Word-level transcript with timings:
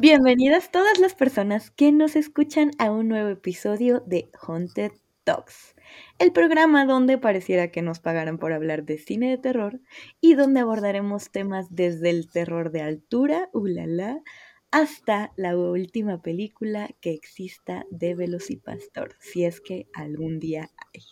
Bienvenidas 0.00 0.70
todas 0.70 0.98
las 0.98 1.14
personas 1.14 1.70
que 1.70 1.92
nos 1.92 2.16
escuchan 2.16 2.70
a 2.78 2.90
un 2.90 3.08
nuevo 3.08 3.28
episodio 3.28 4.00
de 4.06 4.30
Haunted 4.40 4.92
Talks, 5.24 5.74
el 6.18 6.32
programa 6.32 6.86
donde 6.86 7.18
pareciera 7.18 7.70
que 7.70 7.82
nos 7.82 8.00
pagaran 8.00 8.38
por 8.38 8.54
hablar 8.54 8.86
de 8.86 8.96
cine 8.96 9.28
de 9.28 9.36
terror 9.36 9.78
y 10.18 10.36
donde 10.36 10.60
abordaremos 10.60 11.30
temas 11.30 11.66
desde 11.68 12.08
el 12.08 12.30
terror 12.30 12.70
de 12.70 12.80
altura, 12.80 13.50
ulala, 13.52 14.22
hasta 14.70 15.34
la 15.36 15.54
última 15.54 16.22
película 16.22 16.88
que 17.02 17.12
exista 17.12 17.84
de 17.90 18.14
Velocipastor, 18.14 19.16
si 19.20 19.44
es 19.44 19.60
que 19.60 19.86
algún 19.92 20.38
día 20.38 20.70
hay. 20.94 21.02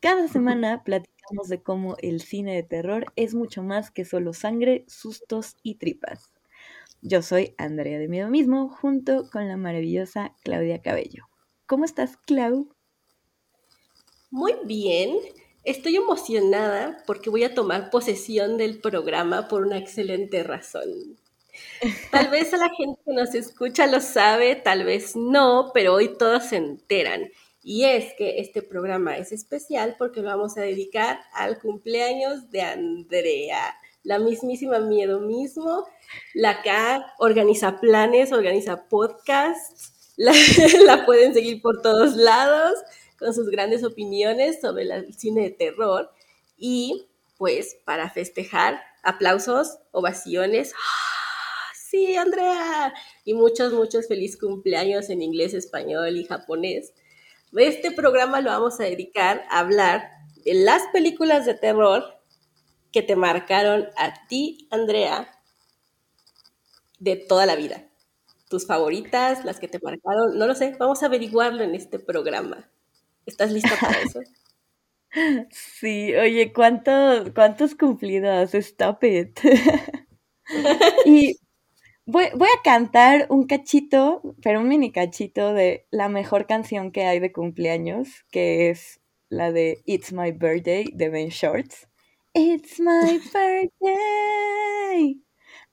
Cada 0.00 0.26
semana 0.26 0.82
platicamos 0.82 1.46
de 1.46 1.62
cómo 1.62 1.96
el 2.02 2.22
cine 2.22 2.56
de 2.56 2.64
terror 2.64 3.12
es 3.14 3.36
mucho 3.36 3.62
más 3.62 3.92
que 3.92 4.04
solo 4.04 4.32
sangre, 4.32 4.84
sustos 4.88 5.54
y 5.62 5.76
tripas. 5.76 6.32
Yo 7.02 7.22
soy 7.22 7.54
Andrea 7.56 7.98
de 7.98 8.08
Miedo 8.08 8.28
Mismo, 8.28 8.68
junto 8.68 9.30
con 9.30 9.48
la 9.48 9.56
maravillosa 9.56 10.34
Claudia 10.44 10.82
Cabello. 10.82 11.28
¿Cómo 11.64 11.86
estás, 11.86 12.18
Clau? 12.18 12.74
Muy 14.30 14.54
bien. 14.64 15.16
Estoy 15.64 15.96
emocionada 15.96 17.02
porque 17.06 17.30
voy 17.30 17.44
a 17.44 17.54
tomar 17.54 17.88
posesión 17.88 18.58
del 18.58 18.80
programa 18.80 19.48
por 19.48 19.62
una 19.62 19.78
excelente 19.78 20.42
razón. 20.42 21.18
Tal 22.10 22.28
vez 22.28 22.52
a 22.52 22.58
la 22.58 22.68
gente 22.68 23.00
que 23.04 23.12
nos 23.14 23.34
escucha 23.34 23.86
lo 23.86 24.00
sabe, 24.00 24.56
tal 24.56 24.84
vez 24.84 25.16
no, 25.16 25.70
pero 25.72 25.94
hoy 25.94 26.16
todos 26.18 26.44
se 26.44 26.56
enteran. 26.56 27.30
Y 27.62 27.84
es 27.84 28.12
que 28.18 28.40
este 28.40 28.60
programa 28.60 29.16
es 29.16 29.32
especial 29.32 29.96
porque 29.98 30.20
lo 30.20 30.28
vamos 30.28 30.58
a 30.58 30.62
dedicar 30.62 31.20
al 31.32 31.58
cumpleaños 31.58 32.50
de 32.50 32.60
Andrea 32.60 33.74
la 34.02 34.18
mismísima 34.18 34.78
Miedo 34.78 35.20
Mismo, 35.20 35.86
la 36.34 36.62
que 36.62 36.70
organiza 37.18 37.80
planes, 37.80 38.32
organiza 38.32 38.88
podcasts, 38.88 40.12
la, 40.16 41.06
pueden 41.06 41.32
seguir 41.32 41.62
por 41.62 41.80
todos 41.82 42.16
lados 42.16 42.74
con 43.18 43.34
sus 43.34 43.48
grandes 43.48 43.84
opiniones 43.84 44.60
sobre 44.60 44.82
el 44.84 45.14
cine 45.14 45.42
de 45.42 45.50
terror 45.50 46.10
y 46.56 47.06
pues 47.38 47.76
para 47.84 48.10
festejar, 48.10 48.82
aplausos, 49.02 49.78
ovaciones. 49.92 50.74
¡Ah! 50.74 51.10
Sí, 51.90 52.14
Andrea. 52.14 52.94
Y 53.24 53.34
muchos, 53.34 53.72
muchos 53.72 54.06
feliz 54.06 54.38
cumpleaños 54.38 55.10
en 55.10 55.22
inglés, 55.22 55.54
español 55.54 56.16
y 56.16 56.24
japonés. 56.24 56.92
Este 57.52 57.90
programa 57.90 58.40
lo 58.40 58.50
vamos 58.50 58.78
a 58.78 58.84
dedicar 58.84 59.44
a 59.50 59.58
hablar 59.58 60.08
de 60.44 60.54
las 60.54 60.82
películas 60.92 61.46
de 61.46 61.54
terror 61.54 62.19
que 62.92 63.02
te 63.02 63.16
marcaron 63.16 63.88
a 63.96 64.26
ti, 64.26 64.68
Andrea, 64.70 65.28
de 66.98 67.16
toda 67.16 67.46
la 67.46 67.56
vida? 67.56 67.86
¿Tus 68.48 68.66
favoritas, 68.66 69.44
las 69.44 69.60
que 69.60 69.68
te 69.68 69.78
marcaron? 69.82 70.36
No 70.36 70.46
lo 70.46 70.54
sé, 70.54 70.74
vamos 70.78 71.02
a 71.02 71.06
averiguarlo 71.06 71.62
en 71.62 71.74
este 71.74 71.98
programa. 71.98 72.68
¿Estás 73.26 73.52
lista 73.52 73.76
para 73.80 74.00
eso? 74.00 74.20
Sí, 75.50 76.14
oye, 76.14 76.52
¿cuánto, 76.52 76.92
¿cuántos 77.34 77.74
cumplidos? 77.74 78.54
Stop 78.54 79.02
it. 79.02 79.40
y 81.04 81.36
voy, 82.06 82.26
voy, 82.36 82.48
a 82.48 82.62
cantar 82.62 83.26
un 83.28 83.48
cachito, 83.48 84.22
pero 84.40 84.60
un 84.60 84.68
mini 84.68 84.92
cachito 84.92 85.52
de 85.52 85.84
la 85.90 86.08
mejor 86.08 86.46
canción 86.46 86.92
que 86.92 87.06
hay 87.06 87.18
de 87.18 87.32
cumpleaños, 87.32 88.24
que 88.30 88.70
es 88.70 89.00
la 89.28 89.50
de 89.50 89.82
It's 89.84 90.12
My 90.12 90.30
Birthday 90.30 90.84
de 90.94 91.08
Ben 91.08 91.30
Shorts. 91.30 91.89
It's 92.34 92.78
my 92.78 93.18
birthday. 93.32 95.16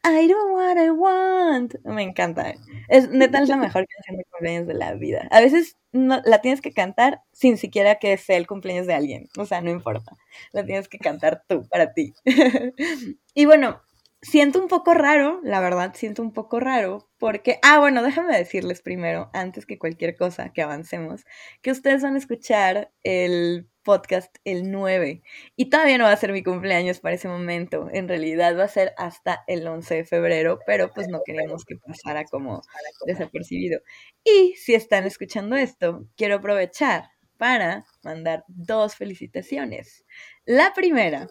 I 0.03 0.27
do 0.27 0.53
what 0.53 0.77
I 0.77 0.89
want. 0.89 1.75
Me 1.86 2.02
encanta. 2.03 2.55
Es 2.89 3.09
neta 3.09 3.39
es 3.44 3.49
la 3.49 3.58
mejor 3.58 3.86
canción 3.88 4.17
de 4.17 4.23
cumpleaños 4.31 4.67
de 4.67 4.73
la 4.73 4.94
vida. 4.95 5.27
A 5.31 5.41
veces 5.41 5.77
no, 5.91 6.19
la 6.25 6.41
tienes 6.41 6.61
que 6.61 6.72
cantar 6.73 7.22
sin 7.31 7.58
siquiera 7.58 7.95
que 7.99 8.17
sea 8.17 8.38
el 8.38 8.47
cumpleaños 8.47 8.88
de 8.88 8.95
alguien. 8.95 9.30
O 9.38 9.45
sea, 9.45 9.61
no 9.61 9.69
importa. 9.69 10.14
La 10.52 10.65
tienes 10.65 10.87
que 10.87 10.98
cantar 10.98 11.43
tú 11.48 11.67
para 11.70 11.93
ti. 11.93 12.14
y 13.36 13.45
bueno, 13.45 13.82
siento 14.21 14.59
un 14.59 14.67
poco 14.67 14.93
raro, 14.93 15.39
la 15.43 15.59
verdad, 15.59 15.93
siento 15.95 16.21
un 16.21 16.33
poco 16.33 16.59
raro, 16.59 17.09
porque, 17.20 17.59
ah, 17.61 17.80
bueno, 17.80 18.03
déjame 18.03 18.36
decirles 18.36 18.82
primero, 18.82 19.30
antes 19.33 19.65
que 19.65 19.77
cualquier 19.77 20.15
cosa 20.15 20.49
que 20.53 20.61
avancemos, 20.61 21.26
que 21.61 21.71
ustedes 21.71 22.02
van 22.03 22.15
a 22.15 22.17
escuchar 22.20 22.92
el 23.03 23.70
podcast 23.87 24.36
el 24.43 24.70
9. 24.70 25.23
Y 25.55 25.70
todavía 25.70 25.98
no 25.98 26.03
va 26.03 26.11
a 26.11 26.17
ser 26.17 26.33
mi 26.33 26.43
cumpleaños 26.43 26.99
para 26.99 27.15
ese 27.15 27.30
momento. 27.30 27.87
En 27.93 28.09
realidad 28.09 28.58
va 28.58 28.65
a 28.65 28.67
ser 28.67 28.93
hasta 28.98 29.45
el 29.48 29.65
11 29.65 29.95
de 29.95 30.03
febrero, 30.03 30.59
pero 30.65 30.92
pues 30.93 31.08
no 31.08 31.21
queríamos 31.25 31.64
que 31.64 31.77
pasara 31.77 32.26
como 32.26 32.61
desapercibido. 33.05 33.80
Y 34.26 34.55
si 34.58 34.76
están 34.76 35.05
escuchando 35.05 35.55
esto, 35.55 36.05
quiero 36.17 36.36
aprovechar 36.36 37.11
para 37.37 37.86
mandar 38.03 38.43
dos 38.49 38.95
felicitaciones. 38.95 40.03
La 40.43 40.73
primera 40.73 41.30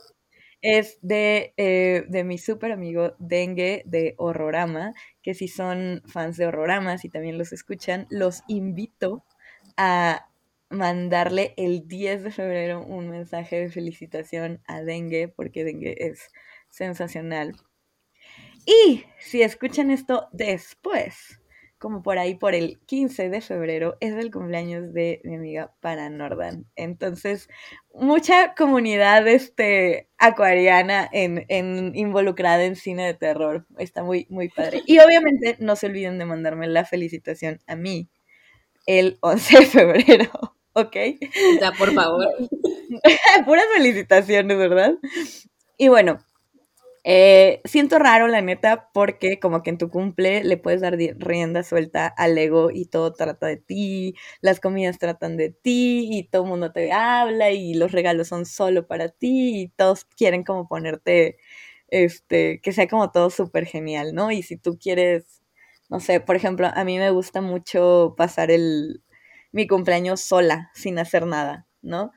es 0.62 0.99
de, 1.03 1.53
eh, 1.59 2.05
de 2.09 2.25
mi 2.25 2.39
súper 2.39 2.72
amigo 2.72 3.16
Dengue 3.19 3.83
de 3.84 4.15
Horrorama, 4.16 4.95
que 5.22 5.34
si 5.34 5.47
son 5.47 6.03
fans 6.06 6.39
de 6.39 6.47
Horrorama, 6.47 6.97
si 6.97 7.11
también 7.11 7.37
los 7.37 7.53
escuchan, 7.53 8.06
los 8.09 8.45
invito 8.49 9.27
a 9.77 10.31
mandarle 10.71 11.54
el 11.56 11.87
10 11.88 12.25
de 12.25 12.31
febrero 12.31 12.84
un 12.84 13.09
mensaje 13.10 13.56
de 13.56 13.71
felicitación 13.71 14.62
a 14.66 14.82
Dengue, 14.82 15.28
porque 15.28 15.65
Dengue 15.65 15.97
es 15.99 16.31
sensacional. 16.71 17.54
Y 18.66 19.04
si 19.19 19.43
escuchan 19.43 19.91
esto 19.91 20.28
después, 20.32 21.41
como 21.78 22.03
por 22.03 22.19
ahí 22.19 22.34
por 22.34 22.54
el 22.54 22.81
15 22.87 23.28
de 23.28 23.41
febrero, 23.41 23.97
es 24.00 24.15
el 24.15 24.31
cumpleaños 24.32 24.93
de 24.93 25.21
mi 25.25 25.37
amiga 25.37 25.75
Paranordan. 25.81 26.66
Entonces, 26.75 27.48
mucha 27.94 28.54
comunidad 28.54 29.28
este, 29.28 30.09
acuariana 30.19 31.09
en, 31.12 31.44
en, 31.48 31.94
involucrada 31.94 32.65
en 32.65 32.77
cine 32.77 33.06
de 33.06 33.15
terror. 33.15 33.66
Está 33.78 34.03
muy, 34.03 34.27
muy 34.31 34.48
padre. 34.48 34.83
Y 34.87 34.98
obviamente 34.98 35.56
no 35.60 35.77
se 35.77 35.87
olviden 35.87 36.19
de 36.19 36.25
mandarme 36.25 36.66
la 36.66 36.84
felicitación 36.84 37.60
a 37.66 37.77
mí 37.77 38.10
el 38.87 39.19
11 39.21 39.59
de 39.60 39.66
febrero. 39.66 40.56
¿Ok? 40.77 40.97
Ya, 41.61 41.73
por 41.73 41.93
favor. 41.93 42.27
Puras 43.47 43.65
felicitaciones, 43.75 44.59
¿verdad? 44.59 44.95
Y 45.79 45.89
bueno, 45.89 46.19
eh, 47.05 47.63
siento 47.65 47.99
raro, 47.99 48.29
la 48.29 48.43
neta, 48.43 48.91
porque 48.93 49.41
como 49.41 49.63
que 49.63 49.71
en 49.71 49.79
tu 49.79 49.91
cumple 49.91 50.45
le 50.45 50.57
puedes 50.59 50.81
dar 50.83 50.97
rienda 50.99 51.63
suelta 51.63 52.07
al 52.07 52.37
ego 52.37 52.71
y 52.73 52.87
todo 52.87 53.13
trata 53.15 53.47
de 53.47 53.57
ti, 53.59 54.15
las 54.41 54.61
comidas 54.61 54.99
tratan 54.99 55.37
de 55.37 55.51
ti 55.51 56.09
y 56.11 56.25
todo 56.25 56.43
el 56.45 56.49
mundo 56.51 56.73
te 56.73 56.93
habla 56.93 57.53
y 57.53 57.75
los 57.75 57.93
regalos 57.93 58.29
son 58.29 58.45
solo 58.47 58.87
para 58.87 59.09
ti 59.09 59.63
y 59.63 59.69
todos 59.69 60.05
quieren 60.05 60.45
como 60.45 60.69
ponerte, 60.69 61.39
este, 61.89 62.61
que 62.61 62.73
sea 62.73 62.89
como 62.89 63.11
todo 63.13 63.31
súper 63.31 63.67
genial, 63.67 64.15
¿no? 64.15 64.31
Y 64.33 64.43
si 64.43 64.57
tú 64.57 64.79
quieres, 64.79 65.43
no 65.89 66.01
sé, 66.01 66.21
por 66.21 66.37
ejemplo, 66.37 66.69
a 66.75 66.85
mí 66.85 66.99
me 66.99 67.11
gusta 67.11 67.41
mucho 67.41 68.15
pasar 68.19 68.51
el, 68.51 69.03
mi 69.56 69.67
cumpleaños 69.67 70.21
sola, 70.21 70.71
sin 70.75 70.99
hacer 70.99 71.27
nada, 71.27 71.67
¿no? 71.81 72.12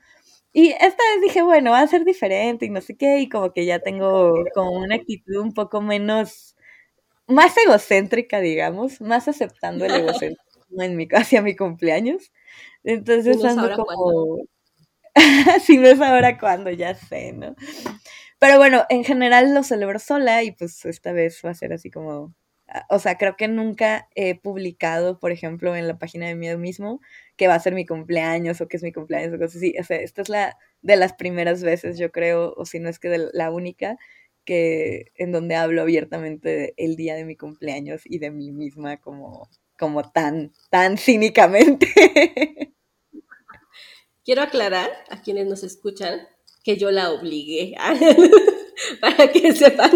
Y 0.52 0.72
esta 0.72 0.88
vez 1.14 1.22
dije, 1.22 1.42
bueno, 1.42 1.70
va 1.70 1.80
a 1.80 1.86
ser 1.86 2.04
diferente 2.04 2.66
y 2.66 2.70
no 2.70 2.82
sé 2.82 2.98
qué, 2.98 3.20
y 3.20 3.30
como 3.30 3.54
que 3.54 3.64
ya 3.64 3.78
tengo 3.78 4.34
como 4.54 4.72
una 4.72 4.96
actitud 4.96 5.36
un 5.36 5.54
poco 5.54 5.80
menos, 5.80 6.54
más 7.26 7.56
egocéntrica, 7.56 8.40
digamos, 8.40 9.00
más 9.00 9.26
aceptando 9.26 9.86
el 9.86 9.94
egocentrismo 9.94 10.82
en 10.82 10.96
mi, 10.96 11.08
hacia 11.12 11.40
mi 11.40 11.56
cumpleaños. 11.56 12.30
Entonces 12.84 13.42
ando 13.42 13.74
como... 13.74 14.38
si 15.64 15.78
no 15.78 15.88
es 15.88 16.00
ahora 16.00 16.38
cuando, 16.38 16.70
ya 16.70 16.94
sé, 16.94 17.32
¿no? 17.32 17.56
Pero 18.38 18.58
bueno, 18.58 18.84
en 18.90 19.04
general 19.04 19.54
lo 19.54 19.62
celebro 19.62 19.98
sola 19.98 20.42
y 20.42 20.52
pues 20.52 20.84
esta 20.84 21.12
vez 21.12 21.40
va 21.44 21.50
a 21.50 21.54
ser 21.54 21.72
así 21.72 21.90
como 21.90 22.34
o 22.88 22.98
sea, 22.98 23.18
creo 23.18 23.36
que 23.36 23.48
nunca 23.48 24.08
he 24.14 24.38
publicado, 24.38 25.18
por 25.18 25.32
ejemplo, 25.32 25.74
en 25.76 25.88
la 25.88 25.98
página 25.98 26.26
de 26.26 26.36
Miedo 26.36 26.58
mismo, 26.58 27.00
que 27.40 27.48
va 27.48 27.54
a 27.54 27.60
ser 27.60 27.72
mi 27.72 27.86
cumpleaños 27.86 28.60
o 28.60 28.68
que 28.68 28.76
es 28.76 28.82
mi 28.82 28.92
cumpleaños 28.92 29.32
o 29.32 29.38
cosas 29.38 29.56
así. 29.56 29.74
O 29.80 29.82
sea, 29.82 29.96
esta 29.96 30.20
es 30.20 30.28
la 30.28 30.58
de 30.82 30.96
las 30.96 31.14
primeras 31.14 31.62
veces, 31.62 31.98
yo 31.98 32.12
creo, 32.12 32.52
o 32.54 32.66
si 32.66 32.80
no 32.80 32.90
es 32.90 32.98
que 32.98 33.08
de 33.08 33.30
la 33.32 33.50
única, 33.50 33.96
que 34.44 35.06
en 35.14 35.32
donde 35.32 35.54
hablo 35.54 35.80
abiertamente 35.80 36.74
el 36.76 36.96
día 36.96 37.14
de 37.14 37.24
mi 37.24 37.36
cumpleaños 37.36 38.02
y 38.04 38.18
de 38.18 38.30
mí 38.30 38.52
misma 38.52 38.98
como, 38.98 39.48
como 39.78 40.02
tan, 40.02 40.52
tan 40.68 40.98
cínicamente. 40.98 41.86
Quiero 44.22 44.42
aclarar 44.42 44.90
a 45.08 45.22
quienes 45.22 45.46
nos 45.46 45.64
escuchan 45.64 46.20
que 46.62 46.76
yo 46.76 46.90
la 46.90 47.10
obligué 47.10 47.74
para 49.00 49.32
que 49.32 49.54
sepan. 49.54 49.92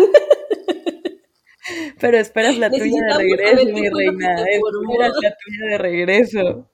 Pero 2.01 2.17
esperas 2.17 2.57
la 2.57 2.71
tuya 2.71 3.03
de 3.03 3.19
regreso, 3.19 3.67
mi 3.67 3.91
reina. 3.91 4.35
Esperas 4.35 5.13
la 5.21 5.37
tuya 5.37 5.67
de 5.69 5.77
regreso. 5.77 6.71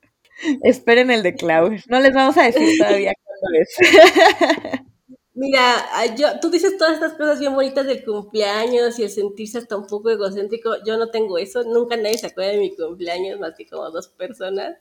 Esperen 0.63 1.11
el 1.11 1.23
de 1.23 1.35
Klaus. 1.35 1.83
No 1.89 2.01
les 2.01 2.15
vamos 2.15 2.37
a 2.37 2.45
decir 2.45 2.77
todavía 2.79 3.13
cuándo 3.25 3.59
es. 3.61 3.77
Mira, 5.35 5.87
yo, 6.17 6.39
tú 6.41 6.51
dices 6.51 6.77
todas 6.77 6.95
estas 6.95 7.15
cosas 7.15 7.39
bien 7.41 7.55
bonitas 7.55 7.87
del 7.87 8.05
cumpleaños 8.05 8.99
y 8.99 9.05
el 9.05 9.11
sentirse 9.11 9.59
hasta 9.59 9.77
un 9.77 9.87
poco 9.87 10.11
egocéntrico. 10.11 10.75
Yo 10.85 10.99
no 10.99 11.11
tengo 11.11 11.39
eso, 11.39 11.63
nunca 11.63 11.97
nadie 11.97 12.19
se 12.19 12.27
acuerda 12.27 12.53
de 12.53 12.59
mi 12.59 12.77
cumpleaños, 12.77 13.41
más 13.41 13.55
que 13.57 13.67
como 13.67 13.91
dos 13.91 14.09
personas. 14.09 14.77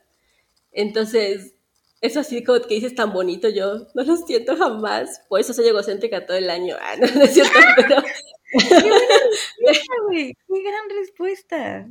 Entonces, 0.72 1.54
eso 2.00 2.20
así 2.20 2.44
como 2.44 2.60
que 2.62 2.74
dices 2.74 2.94
tan 2.94 3.12
bonito, 3.12 3.48
yo 3.48 3.86
no 3.94 4.02
lo 4.04 4.16
siento 4.16 4.56
jamás. 4.56 5.22
Por 5.28 5.40
eso 5.40 5.54
soy 5.54 5.68
egocéntrica 5.68 6.26
todo 6.26 6.36
el 6.36 6.50
año. 6.50 6.76
Ah, 6.80 6.96
no, 6.96 7.06
no 7.14 7.22
es 7.24 7.34
cierto, 7.34 7.52
pero... 7.76 8.02
¡Qué 8.52 8.90
respuesta, 8.90 9.94
güey! 10.06 10.34
¡Qué 10.34 10.62
gran 10.62 10.90
respuesta! 10.98 11.88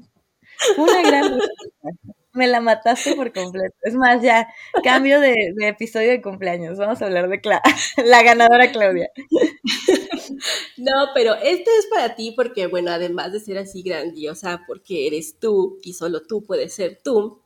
Una 0.78 1.02
gran 1.04 1.40
respuesta. 1.40 2.14
Me 2.34 2.48
la 2.48 2.62
mataste 2.62 3.16
por 3.16 3.34
completo. 3.34 3.76
Es 3.82 3.96
más, 3.96 4.22
ya, 4.22 4.48
cambio 4.84 5.20
de, 5.20 5.34
episodio 5.62 6.10
de 6.10 6.22
cumpleaños. 6.22 6.78
Vamos 6.78 7.02
a 7.02 7.06
hablar 7.06 7.28
de 7.28 7.42
la 8.06 8.24
ganadora 8.24 8.72
Claudia. 8.72 9.10
No, 10.78 10.92
pero 11.14 11.36
este 11.36 11.70
es 11.80 11.88
para 11.88 12.16
ti 12.16 12.34
porque, 12.36 12.68
bueno, 12.68 12.92
además 12.92 13.34
de 13.34 13.40
ser 13.40 13.58
así 13.58 13.82
grandiosa, 13.82 14.64
porque 14.68 15.08
eres 15.08 15.40
tú 15.40 15.80
y 15.82 15.94
solo 15.94 16.22
tú 16.22 16.46
puedes 16.46 16.74
ser 16.74 17.02
tú, 17.04 17.42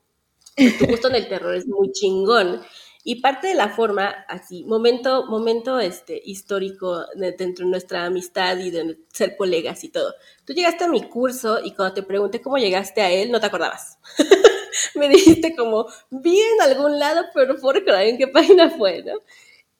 tu 0.56 0.86
gusto 0.86 1.08
en 1.08 1.16
el 1.16 1.28
terror 1.28 1.56
es 1.56 1.66
muy 1.66 1.92
chingón. 1.92 2.62
Y 3.06 3.22
parte 3.22 3.48
de 3.48 3.56
la 3.56 3.68
forma, 3.70 4.08
así, 4.30 4.64
momento, 4.64 5.26
momento 5.28 5.80
este, 5.80 6.22
histórico 6.24 7.06
dentro 7.16 7.66
de 7.66 7.72
nuestra 7.72 8.06
amistad 8.06 8.58
y 8.60 8.72
de 8.72 8.98
ser 9.12 9.36
colegas 9.36 9.84
y 9.84 9.90
todo. 9.90 10.14
Tú 10.46 10.54
llegaste 10.54 10.86
a 10.86 10.88
mi 10.88 11.02
curso 11.10 11.60
y 11.64 11.74
cuando 11.74 11.96
te 11.96 12.04
pregunté 12.04 12.42
cómo 12.42 12.58
llegaste 12.58 13.02
a 13.02 13.12
él, 13.12 13.30
no 13.30 13.42
te 13.42 13.48
acordabas. 13.48 13.98
Me 14.96 15.10
dijiste 15.10 15.56
como, 15.56 15.88
vi 16.10 16.40
en 16.40 16.62
algún 16.62 17.00
lado, 17.00 17.26
pero 17.34 17.56
puedo 17.58 17.80
recordar 17.80 18.04
en 18.04 18.18
qué 18.18 18.28
página 18.28 18.70
fue, 18.72 19.04
¿no? 19.04 19.14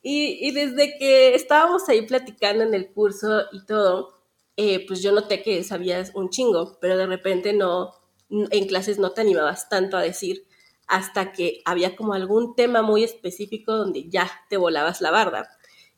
Y, 0.02 0.46
y, 0.46 0.50
desde 0.50 0.98
que 0.98 1.34
estábamos 1.34 1.88
ahí 1.88 2.02
platicando 2.02 2.62
en 2.62 2.74
el 2.74 2.92
curso 2.92 3.44
y 3.52 3.64
todo, 3.64 4.14
eh, 4.56 4.86
pues 4.86 5.02
yo 5.02 5.12
noté 5.12 5.42
que 5.42 5.64
sabías 5.64 6.12
un 6.14 6.28
chingo, 6.30 6.78
pero 6.80 6.96
de 6.98 7.06
repente 7.06 7.54
no, 7.54 7.94
en 8.28 8.66
clases 8.66 8.98
no 8.98 9.12
te 9.12 9.22
animabas 9.22 9.68
tanto 9.68 9.96
a 9.96 10.02
decir 10.02 10.46
hasta 10.86 11.32
que 11.32 11.62
había 11.64 11.96
como 11.96 12.12
algún 12.14 12.54
tema 12.54 12.82
muy 12.82 13.02
específico 13.02 13.72
donde 13.74 14.08
ya 14.08 14.30
te 14.50 14.56
volabas 14.56 15.00
la 15.00 15.10
barda. 15.10 15.48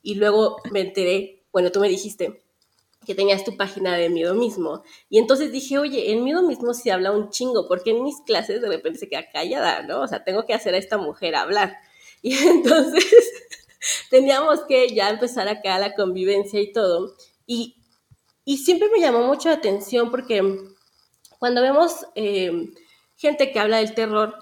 Y 0.03 0.15
luego 0.15 0.59
me 0.71 0.81
enteré, 0.81 1.45
bueno, 1.53 1.73
tú 1.73 1.81
me 1.81 1.89
dijiste 1.89 2.46
que 3.07 3.15
tenías 3.15 3.45
tu 3.45 3.57
página 3.57 3.97
de 3.97 4.11
miedo 4.11 4.35
mismo. 4.35 4.83
Y 5.09 5.19
entonces 5.19 5.53
dije, 5.53 5.79
oye, 5.79 6.13
en 6.13 6.25
miedo 6.25 6.43
mismo 6.43 6.75
se 6.75 6.93
habla 6.93 7.13
un 7.13 7.31
chingo, 7.31 7.69
porque 7.69 7.91
en 7.91 8.03
mis 8.03 8.21
clases 8.23 8.61
de 8.61 8.69
repente 8.69 8.99
se 8.99 9.09
queda 9.09 9.31
callada, 9.31 9.83
¿no? 9.83 10.03
O 10.03 10.09
sea, 10.09 10.25
tengo 10.25 10.45
que 10.45 10.55
hacer 10.55 10.75
a 10.75 10.79
esta 10.79 10.99
mujer 10.99 11.35
hablar. 11.35 11.77
Y 12.23 12.35
entonces 12.35 13.05
teníamos 14.11 14.63
que 14.65 14.89
ya 14.89 15.11
empezar 15.11 15.47
acá 15.49 15.79
la 15.79 15.95
convivencia 15.95 16.61
y 16.61 16.73
todo. 16.73 17.15
Y, 17.47 17.77
y 18.45 18.57
siempre 18.59 18.89
me 18.91 18.99
llamó 18.99 19.23
mucho 19.23 19.49
la 19.49 19.57
atención 19.57 20.11
porque 20.11 20.43
cuando 21.39 21.63
vemos 21.63 22.07
eh, 22.17 22.51
gente 23.17 23.53
que 23.53 23.61
habla 23.61 23.77
del 23.77 23.95
terror, 23.95 24.35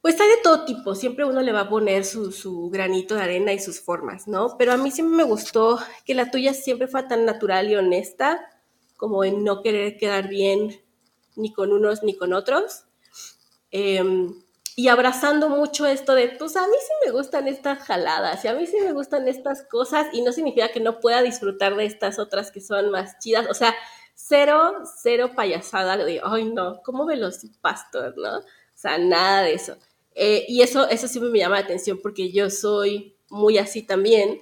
pues 0.00 0.20
hay 0.20 0.28
de 0.28 0.42
todo 0.42 0.64
tipo, 0.64 0.94
siempre 0.94 1.24
uno 1.24 1.40
le 1.42 1.52
va 1.52 1.62
a 1.62 1.68
poner 1.68 2.04
su, 2.04 2.70
granito 2.70 3.14
de 3.16 3.22
arena 3.22 3.52
y 3.52 3.58
sus 3.58 3.80
formas, 3.80 4.28
¿no? 4.28 4.56
Pero 4.56 4.72
a 4.72 4.76
mí 4.76 4.90
siempre 4.90 5.16
me 5.16 5.24
gustó 5.24 5.78
que 6.04 6.14
la 6.14 6.30
tuya 6.30 6.54
siempre 6.54 6.86
fue 6.86 7.02
tan 7.02 7.24
natural 7.24 7.68
y 7.70 7.76
honesta, 7.76 8.40
como 8.96 9.24
en 9.24 9.44
no 9.44 9.62
querer 9.62 9.96
quedar 9.96 10.28
bien 10.28 10.80
ni 11.36 11.52
con 11.52 11.72
unos 11.72 12.02
ni 12.02 12.16
con 12.16 12.32
otros. 12.32 12.84
Em, 13.70 14.34
y 14.76 14.88
abrazando 14.88 15.48
mucho 15.48 15.86
esto 15.86 16.14
de, 16.14 16.28
pues 16.28 16.56
a 16.56 16.66
mí 16.66 16.76
sí 16.80 16.92
me 17.04 17.10
gustan 17.10 17.48
estas 17.48 17.80
jaladas 17.80 18.44
y 18.44 18.48
a 18.48 18.54
mí 18.54 18.66
sí 18.66 18.76
me 18.80 18.92
gustan 18.92 19.26
estas 19.26 19.64
cosas 19.64 20.06
y 20.12 20.22
no 20.22 20.32
significa 20.32 20.68
que 20.68 20.80
no 20.80 21.00
pueda 21.00 21.22
disfrutar 21.22 21.74
de 21.74 21.84
estas 21.84 22.20
otras 22.20 22.52
que 22.52 22.60
son 22.60 22.90
más 22.90 23.18
chidas. 23.18 23.48
O 23.50 23.54
sea, 23.54 23.74
cero, 24.14 24.84
cero 25.02 25.32
payasada 25.34 25.96
de, 25.96 26.20
ay 26.22 26.44
no, 26.44 26.80
¿cómo 26.84 27.06
pastor, 27.60 28.14
no? 28.16 28.38
O 28.38 28.42
sea, 28.80 28.98
nada 28.98 29.42
de 29.42 29.54
eso. 29.54 29.76
Eh, 30.20 30.46
y 30.48 30.62
eso, 30.62 30.88
eso 30.88 31.06
siempre 31.06 31.30
me 31.30 31.38
llama 31.38 31.60
la 31.60 31.64
atención 31.64 32.00
porque 32.02 32.32
yo 32.32 32.50
soy 32.50 33.14
muy 33.30 33.56
así 33.56 33.82
también, 33.82 34.40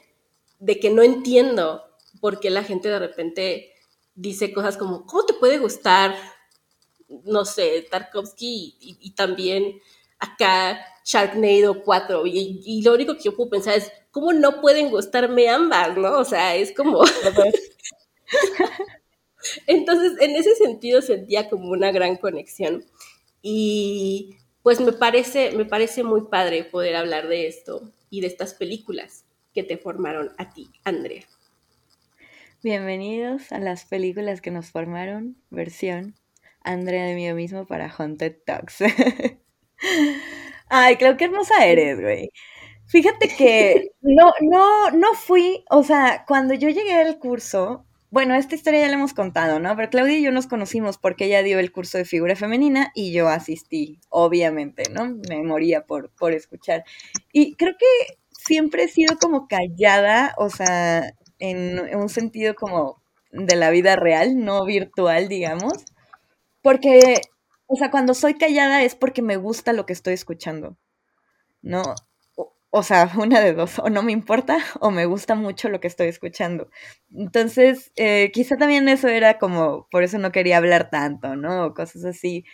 de 0.58 0.80
que 0.80 0.88
no 0.88 1.02
entiendo 1.02 1.84
por 2.18 2.40
qué 2.40 2.48
la 2.48 2.64
gente 2.64 2.88
de 2.88 2.98
repente 2.98 3.74
dice 4.14 4.54
cosas 4.54 4.78
como, 4.78 5.04
¿cómo 5.04 5.26
te 5.26 5.34
puede 5.34 5.58
gustar, 5.58 6.16
no 7.24 7.44
sé, 7.44 7.86
Tarkovsky 7.90 8.78
y, 8.80 9.10
también 9.10 9.78
acá 10.18 10.80
Sharknado 11.04 11.82
4? 11.84 12.26
Y, 12.26 12.62
y, 12.64 12.82
lo 12.82 12.94
único 12.94 13.14
que 13.14 13.24
yo 13.24 13.36
puedo 13.36 13.50
pensar 13.50 13.74
es, 13.74 13.92
¿cómo 14.10 14.32
no 14.32 14.62
pueden 14.62 14.88
gustarme 14.88 15.50
ambas, 15.50 15.94
no? 15.98 16.18
O 16.18 16.24
sea, 16.24 16.56
es 16.56 16.74
como... 16.74 17.04
Entonces, 19.66 20.14
en 20.20 20.36
ese 20.36 20.54
sentido 20.54 21.02
sentía 21.02 21.50
como 21.50 21.68
una 21.68 21.92
gran 21.92 22.16
conexión. 22.16 22.82
Y 23.42 24.38
pues 24.66 24.80
me 24.80 24.90
parece, 24.90 25.52
me 25.52 25.64
parece 25.64 26.02
muy 26.02 26.22
padre 26.22 26.64
poder 26.64 26.96
hablar 26.96 27.28
de 27.28 27.46
esto 27.46 27.88
y 28.10 28.20
de 28.20 28.26
estas 28.26 28.52
películas 28.52 29.24
que 29.54 29.62
te 29.62 29.78
formaron 29.78 30.32
a 30.38 30.50
ti, 30.52 30.68
Andrea. 30.82 31.22
Bienvenidos 32.64 33.52
a 33.52 33.60
las 33.60 33.84
películas 33.84 34.40
que 34.40 34.50
nos 34.50 34.72
formaron, 34.72 35.36
versión 35.50 36.16
Andrea 36.62 37.04
de 37.04 37.14
mí 37.14 37.32
mismo 37.32 37.64
para 37.64 37.88
Haunted 37.88 38.38
Talks. 38.44 38.78
Ay, 40.68 40.96
creo 40.96 41.16
que 41.16 41.26
hermosa 41.26 41.64
eres, 41.64 42.00
güey. 42.00 42.32
Fíjate 42.86 43.28
que 43.28 43.92
no, 44.00 44.32
no, 44.40 44.90
no 44.90 45.14
fui, 45.14 45.64
o 45.70 45.84
sea, 45.84 46.24
cuando 46.26 46.54
yo 46.54 46.70
llegué 46.70 46.94
al 46.94 47.20
curso, 47.20 47.85
bueno, 48.16 48.34
esta 48.34 48.54
historia 48.54 48.80
ya 48.80 48.88
la 48.88 48.94
hemos 48.94 49.12
contado, 49.12 49.60
¿no? 49.60 49.76
Pero 49.76 49.90
Claudia 49.90 50.16
y 50.16 50.22
yo 50.22 50.32
nos 50.32 50.46
conocimos 50.46 50.96
porque 50.96 51.26
ella 51.26 51.42
dio 51.42 51.58
el 51.58 51.70
curso 51.70 51.98
de 51.98 52.06
figura 52.06 52.34
femenina 52.34 52.90
y 52.94 53.12
yo 53.12 53.28
asistí, 53.28 54.00
obviamente, 54.08 54.84
¿no? 54.90 55.18
Me 55.28 55.42
moría 55.42 55.84
por, 55.84 56.08
por 56.12 56.32
escuchar. 56.32 56.84
Y 57.30 57.56
creo 57.56 57.74
que 57.78 58.16
siempre 58.30 58.84
he 58.84 58.88
sido 58.88 59.18
como 59.18 59.48
callada, 59.48 60.34
o 60.38 60.48
sea, 60.48 61.12
en, 61.38 61.94
un 61.94 62.08
sentido 62.08 62.54
como 62.54 63.02
de 63.32 63.54
la 63.54 63.68
vida 63.68 63.96
real, 63.96 64.42
no 64.42 64.64
virtual, 64.64 65.28
digamos. 65.28 65.84
Porque, 66.62 67.20
o 67.66 67.76
sea, 67.76 67.90
cuando 67.90 68.14
soy 68.14 68.38
callada 68.38 68.82
es 68.82 68.94
porque 68.94 69.20
me 69.20 69.36
gusta 69.36 69.74
lo 69.74 69.84
que 69.84 69.92
estoy 69.92 70.14
escuchando, 70.14 70.78
¿no? 71.60 71.82
O 72.76 72.82
sea, 72.82 73.10
una 73.18 73.40
de 73.40 73.54
dos, 73.54 73.78
o 73.78 73.88
no 73.90 74.02
me 74.02 74.12
importa 74.12 74.58
o 74.80 74.90
me 74.90 75.06
gusta 75.06 75.34
mucho 75.34 75.68
lo 75.68 75.80
que 75.80 75.86
estoy 75.88 76.08
escuchando. 76.08 76.68
Entonces, 77.14 77.92
eh, 77.96 78.30
quizá 78.32 78.56
también 78.56 78.88
eso 78.88 79.08
era 79.08 79.38
como, 79.38 79.88
por 79.90 80.02
eso 80.02 80.18
no 80.18 80.32
quería 80.32 80.58
hablar 80.58 80.90
tanto, 80.90 81.36
¿no? 81.36 81.66
O 81.66 81.74
cosas 81.74 82.04
así. 82.04 82.44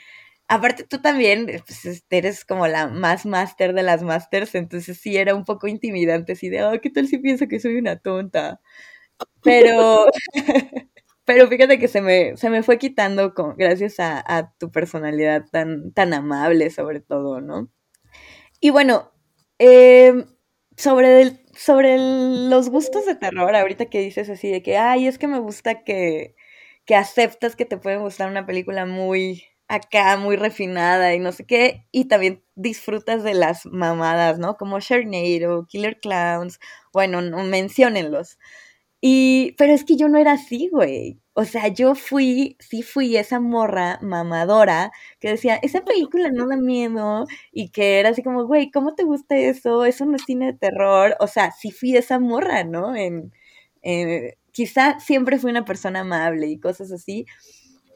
Aparte 0.49 0.85
tú 0.85 1.01
también 1.03 1.47
pues, 1.67 1.87
este, 1.87 2.19
eres 2.19 2.45
como 2.45 2.69
la 2.69 2.89
más 2.89 3.27
máster 3.27 3.75
de 3.75 3.83
las 3.85 4.03
másters, 4.05 4.55
entonces 4.57 4.99
sí 5.01 5.17
era 5.17 5.35
un 5.35 5.45
poco 5.47 5.69
intimidante, 5.69 6.33
así 6.35 6.51
de, 6.51 6.65
oh, 6.65 6.81
¿qué 6.83 6.91
tal 6.91 7.09
si 7.09 7.19
pienso 7.19 7.49
que 7.49 7.61
soy 7.61 7.77
una 7.79 7.99
tonta? 7.99 8.61
Pero, 9.43 10.07
pero 11.25 11.49
fíjate 11.49 11.79
que 11.79 11.89
se 11.89 12.01
me, 12.03 12.37
se 12.37 12.51
me 12.51 12.63
fue 12.63 12.79
quitando 12.79 13.35
con, 13.35 13.57
gracias 13.57 14.01
a, 14.01 14.23
a 14.27 14.53
tu 14.59 14.71
personalidad 14.73 15.47
tan, 15.51 15.93
tan 15.93 16.15
amable 16.15 16.71
sobre 16.71 17.01
todo, 17.01 17.41
¿no? 17.41 17.71
Y 18.61 18.71
bueno, 18.71 19.12
eh, 19.65 20.27
sobre, 20.77 21.41
sobre 21.55 21.97
los 21.99 22.69
gustos 22.71 23.07
de 23.07 23.15
terror, 23.15 23.55
ahorita 23.55 23.87
que 23.87 24.01
dices 24.01 24.29
así 24.29 24.51
de 24.51 24.63
que, 24.63 24.77
ay, 24.77 25.07
es 25.07 25.19
que 25.19 25.29
me 25.29 25.39
gusta 25.39 25.85
que, 25.85 26.35
que 26.85 26.97
aceptas 26.97 27.55
que 27.57 27.65
te 27.65 27.77
puede 27.79 27.99
gustar 27.99 28.29
una 28.31 28.45
película 28.47 28.87
muy 28.87 29.45
acá, 29.69 30.17
muy 30.17 30.37
refinada 30.37 31.15
y 31.15 31.21
no 31.21 31.33
sé 31.33 31.47
qué, 31.47 31.87
y 31.93 32.07
también 32.07 32.43
disfrutas 32.57 33.23
de 33.25 33.35
las 33.35 33.65
mamadas, 33.67 34.39
¿no? 34.39 34.57
Como 34.57 34.81
Sharknado, 34.81 35.67
Killer 35.69 35.99
Clowns, 36.01 36.59
bueno, 36.93 37.23
no, 37.23 37.45
menciónenlos. 37.45 38.39
Y, 39.03 39.55
pero 39.59 39.75
es 39.75 39.85
que 39.85 39.97
yo 39.97 40.09
no 40.11 40.19
era 40.19 40.33
así, 40.35 40.71
güey. 40.73 41.22
O 41.35 41.45
sea, 41.47 41.69
yo 41.69 41.95
fui, 41.95 42.57
sí 42.61 42.83
fui 42.83 43.17
esa 43.17 43.41
morra 43.41 43.99
mamadora 44.03 44.93
que 45.19 45.29
decía, 45.31 45.57
esa 45.63 45.83
película 45.85 46.31
no 46.31 46.47
da 46.47 46.57
miedo 46.57 47.27
y 47.53 47.71
que 47.71 48.01
era 48.01 48.11
así 48.11 48.23
como, 48.23 48.45
güey, 48.47 48.71
¿cómo 48.71 48.95
te 48.95 49.05
gusta 49.05 49.37
eso? 49.37 49.85
Eso 49.87 50.05
no 50.05 50.17
es 50.17 50.25
cine 50.27 50.47
de 50.53 50.59
terror. 50.59 51.17
O 51.21 51.27
sea, 51.29 51.51
sí 51.53 51.71
fui 51.71 51.97
esa 51.97 52.19
morra, 52.19 52.65
¿no? 52.65 52.95
En, 52.97 53.33
quizá 54.53 55.01
siempre 55.01 55.39
fui 55.39 55.51
una 55.51 55.65
persona 55.65 56.01
amable 56.01 56.47
y 56.49 56.59
cosas 56.61 56.93
así, 56.93 57.27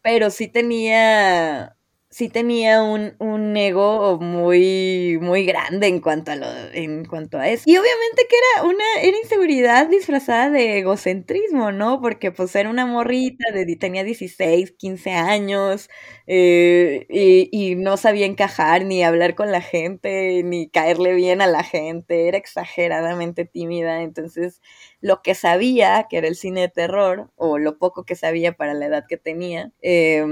pero 0.03 0.31
sí 0.31 0.49
tenía, 0.49 1.76
sí 2.17 2.31
tenía 2.31 2.83
un, 2.83 3.15
un, 3.19 3.55
ego 3.59 4.19
muy, 4.19 5.19
muy 5.21 5.45
grande 5.45 5.87
en 5.87 6.01
cuanto 6.01 6.31
a 6.31 6.37
lo, 6.37 6.47
en 6.73 7.05
cuanto 7.05 7.37
a 7.37 7.51
eso. 7.51 7.65
Y 7.67 7.77
obviamente 7.77 8.23
que 8.27 8.37
era 8.55 8.67
una, 8.67 8.85
era 9.03 9.19
inseguridad 9.19 9.87
disfrazada 9.91 10.49
de 10.49 10.79
egocentrismo, 10.79 11.73
¿no? 11.73 12.01
Porque 12.01 12.33
pues 12.33 12.57
era 12.57 12.71
una 12.71 12.87
morrita, 12.87 13.53
de, 13.53 13.67
tenía 13.77 14.03
16, 14.03 14.73
15 14.79 15.11
años, 15.13 15.91
eh, 16.27 17.05
y, 17.11 17.51
y 17.53 17.75
no 17.75 17.99
sabía 17.99 18.25
encajar, 18.25 18.87
ni 18.87 19.05
hablar 19.05 19.35
con 19.35 19.53
la 19.53 19.61
gente, 19.61 20.43
ni 20.43 20.71
caerle 20.71 21.13
bien 21.13 21.43
a 21.43 21.47
la 21.47 21.65
gente, 21.65 22.29
era 22.29 22.39
exageradamente 22.39 23.45
tímida, 23.45 24.01
entonces 24.01 24.63
lo 25.03 25.21
que 25.21 25.35
sabía, 25.35 26.07
que 26.09 26.17
era 26.17 26.29
el 26.29 26.37
cine 26.37 26.63
de 26.63 26.69
terror, 26.71 27.31
o 27.37 27.59
lo 27.59 27.77
poco 27.77 28.05
que 28.05 28.17
sabía 28.17 28.55
para 28.55 28.73
la 28.73 28.87
edad 28.87 29.05
que 29.07 29.19
tenía, 29.19 29.71
eh, 29.83 30.25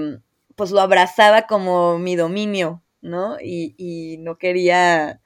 pues 0.57 0.71
lo 0.71 0.81
abrazaba 0.81 1.43
como 1.47 1.99
mi 1.99 2.17
dominio, 2.17 2.83
¿no? 3.03 3.37
Y, 3.41 3.75
y 3.79 4.19
no 4.19 4.39
quería, 4.39 5.21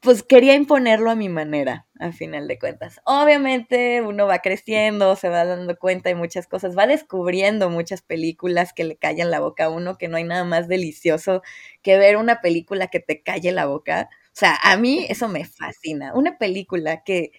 pues 0.00 0.22
quería 0.22 0.54
imponerlo 0.54 1.10
a 1.10 1.14
mi 1.16 1.28
manera, 1.30 1.86
al 1.98 2.12
final 2.14 2.48
de 2.48 2.58
cuentas. 2.58 3.00
Obviamente 3.06 4.02
uno 4.02 4.26
va 4.26 4.40
creciendo, 4.40 5.16
se 5.16 5.30
va 5.30 5.44
dando 5.46 5.78
cuenta 5.78 6.10
de 6.10 6.14
muchas 6.16 6.46
cosas, 6.46 6.76
va 6.78 6.86
descubriendo 6.86 7.70
muchas 7.70 8.02
películas 8.02 8.72
que 8.74 8.84
le 8.84 8.96
callan 8.98 9.30
la 9.30 9.40
boca 9.40 9.66
a 9.66 9.70
uno, 9.70 9.98
que 9.98 10.08
no 10.08 10.16
hay 10.18 10.24
nada 10.24 10.44
más 10.44 10.68
delicioso 10.68 11.42
que 11.82 11.98
ver 11.98 12.16
una 12.18 12.40
película 12.42 12.88
que 12.88 13.00
te 13.00 13.22
calle 13.22 13.52
la 13.52 13.66
boca. 13.66 14.10
O 14.28 14.36
sea, 14.36 14.58
a 14.62 14.76
mí 14.76 15.06
eso 15.08 15.28
me 15.28 15.44
fascina. 15.46 16.12
Una 16.14 16.38
película 16.38 17.02
que 17.04 17.32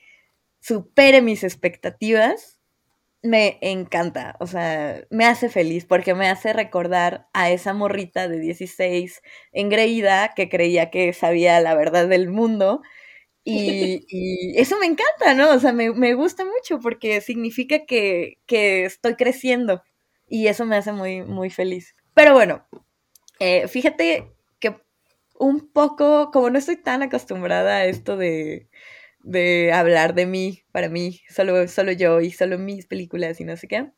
supere 0.61 1.21
mis 1.21 1.43
expectativas 1.43 2.54
me 3.25 3.57
encanta, 3.61 4.35
o 4.39 4.47
sea, 4.47 5.03
me 5.09 5.25
hace 5.25 5.49
feliz 5.49 5.85
porque 5.85 6.13
me 6.13 6.29
hace 6.29 6.53
recordar 6.53 7.27
a 7.33 7.49
esa 7.49 7.73
morrita 7.73 8.27
de 8.27 8.39
16 8.39 9.21
engreída 9.51 10.33
que 10.35 10.49
creía 10.49 10.89
que 10.89 11.13
sabía 11.13 11.59
la 11.59 11.75
verdad 11.75 12.07
del 12.07 12.29
mundo. 12.29 12.81
Y, 13.43 14.05
eso 14.59 14.77
me 14.79 14.85
encanta, 14.85 15.33
¿no? 15.35 15.51
O 15.51 15.59
sea, 15.59 15.73
me, 15.73 16.13
gusta 16.13 16.45
mucho 16.45 16.79
porque 16.79 17.21
significa 17.21 17.85
que, 17.85 18.37
estoy 18.47 19.15
creciendo 19.15 19.83
y 20.27 20.47
eso 20.47 20.65
me 20.65 20.77
hace 20.77 20.91
muy, 20.91 21.21
muy 21.23 21.49
feliz. 21.49 21.95
Pero 22.13 22.33
bueno, 22.33 22.67
eh, 23.39 23.67
fíjate 23.67 24.31
que 24.59 24.75
un 25.37 25.71
poco, 25.71 26.31
como 26.31 26.49
no 26.49 26.59
estoy 26.59 26.77
tan 26.77 27.03
acostumbrada 27.03 27.77
a 27.77 27.85
esto 27.85 28.17
de, 28.17 28.69
de 29.25 29.73
hablar 29.73 30.13
de 30.13 30.27
mí, 30.27 30.63
para 30.71 30.87
mí, 30.87 31.19
solo, 31.29 31.67
solo 31.67 31.91
yo 31.91 32.21
y 32.21 32.31
solo 32.31 32.59
mis 32.59 32.85
películas 32.85 33.41
y 33.41 33.43
no 33.43 33.57
sé 33.57 33.67
qué. 33.67 33.89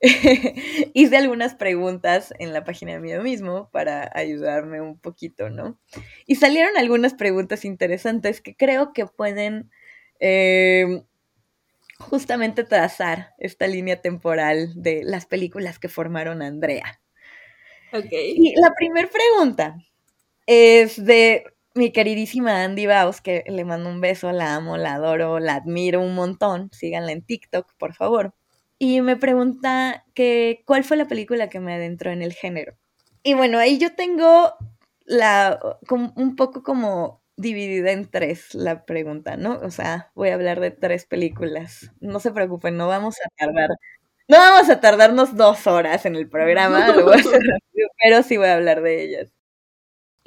Hice 0.92 1.16
algunas 1.16 1.54
preguntas 1.54 2.34
en 2.38 2.52
la 2.52 2.62
página 2.64 3.00
mía 3.00 3.20
mismo 3.20 3.70
para 3.70 4.10
ayudarme 4.14 4.82
un 4.82 4.98
poquito, 4.98 5.48
¿no? 5.48 5.80
Y 6.26 6.34
salieron 6.34 6.76
algunas 6.76 7.14
preguntas 7.14 7.64
interesantes 7.64 8.42
que 8.42 8.54
creo 8.54 8.92
que 8.92 9.06
pueden 9.06 9.70
em, 10.20 11.02
justamente 11.98 12.62
trazar 12.62 13.30
esta 13.38 13.66
línea 13.66 14.02
temporal 14.02 14.74
de 14.76 15.02
las 15.04 15.24
películas 15.24 15.78
que 15.78 15.88
formaron 15.88 16.42
a 16.42 16.48
Andrea. 16.48 17.00
Ok. 17.94 18.12
Y 18.12 18.54
la 18.60 18.74
primera 18.74 19.08
pregunta 19.08 19.78
es 20.46 21.02
de 21.02 21.44
mi 21.76 21.92
queridísima 21.92 22.64
Andy 22.64 22.86
Baus, 22.86 23.20
que 23.20 23.44
le 23.46 23.64
mando 23.64 23.88
un 23.88 24.00
beso, 24.00 24.32
la 24.32 24.54
amo, 24.54 24.76
la 24.76 24.94
adoro, 24.94 25.38
la 25.40 25.56
admiro 25.56 26.00
un 26.00 26.14
montón. 26.14 26.70
Síganla 26.72 27.12
en 27.12 27.22
TikTok, 27.22 27.74
por 27.78 27.94
favor. 27.94 28.34
Y 28.78 29.00
me 29.00 29.16
pregunta 29.16 30.04
que 30.14 30.62
cuál 30.66 30.84
fue 30.84 30.96
la 30.96 31.08
película 31.08 31.48
que 31.48 31.60
me 31.60 31.74
adentró 31.74 32.10
en 32.10 32.22
el 32.22 32.32
género. 32.34 32.74
Y 33.22 33.34
bueno, 33.34 33.58
ahí 33.58 33.78
yo 33.78 33.94
tengo 33.94 34.54
la 35.04 35.58
un 35.90 36.36
poco 36.36 36.62
como 36.62 37.22
dividida 37.36 37.92
en 37.92 38.10
tres 38.10 38.54
la 38.54 38.84
pregunta, 38.84 39.36
¿no? 39.36 39.60
O 39.62 39.70
sea, 39.70 40.10
voy 40.14 40.30
a 40.30 40.34
hablar 40.34 40.60
de 40.60 40.70
tres 40.70 41.06
películas. 41.06 41.90
No 42.00 42.20
se 42.20 42.32
preocupen, 42.32 42.76
no 42.76 42.88
vamos 42.88 43.16
a 43.24 43.28
tardar. 43.36 43.70
No 44.28 44.38
vamos 44.38 44.68
a 44.70 44.80
tardarnos 44.80 45.36
dos 45.36 45.66
horas 45.66 46.04
en 46.06 46.16
el 46.16 46.28
programa, 46.28 46.86
pero 48.02 48.22
sí 48.22 48.36
voy 48.36 48.48
a 48.48 48.54
hablar 48.54 48.82
de 48.82 49.04
ellas. 49.04 49.35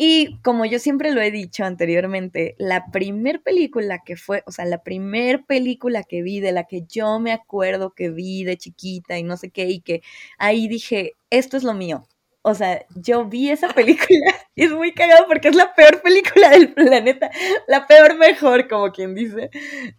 Y 0.01 0.39
como 0.43 0.63
yo 0.63 0.79
siempre 0.79 1.11
lo 1.11 1.19
he 1.21 1.29
dicho 1.29 1.65
anteriormente, 1.65 2.55
la 2.57 2.85
primer 2.89 3.41
película 3.41 3.99
que 4.05 4.15
fue, 4.15 4.43
o 4.45 4.51
sea, 4.51 4.63
la 4.63 4.81
primer 4.81 5.43
película 5.45 6.03
que 6.05 6.21
vi, 6.21 6.39
de 6.39 6.53
la 6.53 6.63
que 6.63 6.83
yo 6.87 7.19
me 7.19 7.33
acuerdo 7.33 7.91
que 7.91 8.09
vi 8.09 8.45
de 8.45 8.55
chiquita 8.55 9.17
y 9.19 9.23
no 9.23 9.35
sé 9.35 9.49
qué, 9.51 9.65
y 9.65 9.81
que 9.81 10.01
ahí 10.37 10.69
dije, 10.69 11.17
esto 11.29 11.57
es 11.57 11.63
lo 11.63 11.73
mío. 11.73 12.07
O 12.43 12.55
sea, 12.55 12.85
yo 12.95 13.25
vi 13.25 13.49
esa 13.49 13.67
película 13.75 14.33
y 14.55 14.63
es 14.63 14.71
muy 14.71 14.93
cagado 14.93 15.25
porque 15.27 15.49
es 15.49 15.55
la 15.57 15.73
peor 15.75 16.01
película 16.01 16.49
del 16.51 16.73
planeta, 16.73 17.29
la 17.67 17.85
peor 17.85 18.17
mejor, 18.17 18.69
como 18.69 18.93
quien 18.93 19.13
dice. 19.15 19.49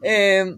Em, 0.02 0.56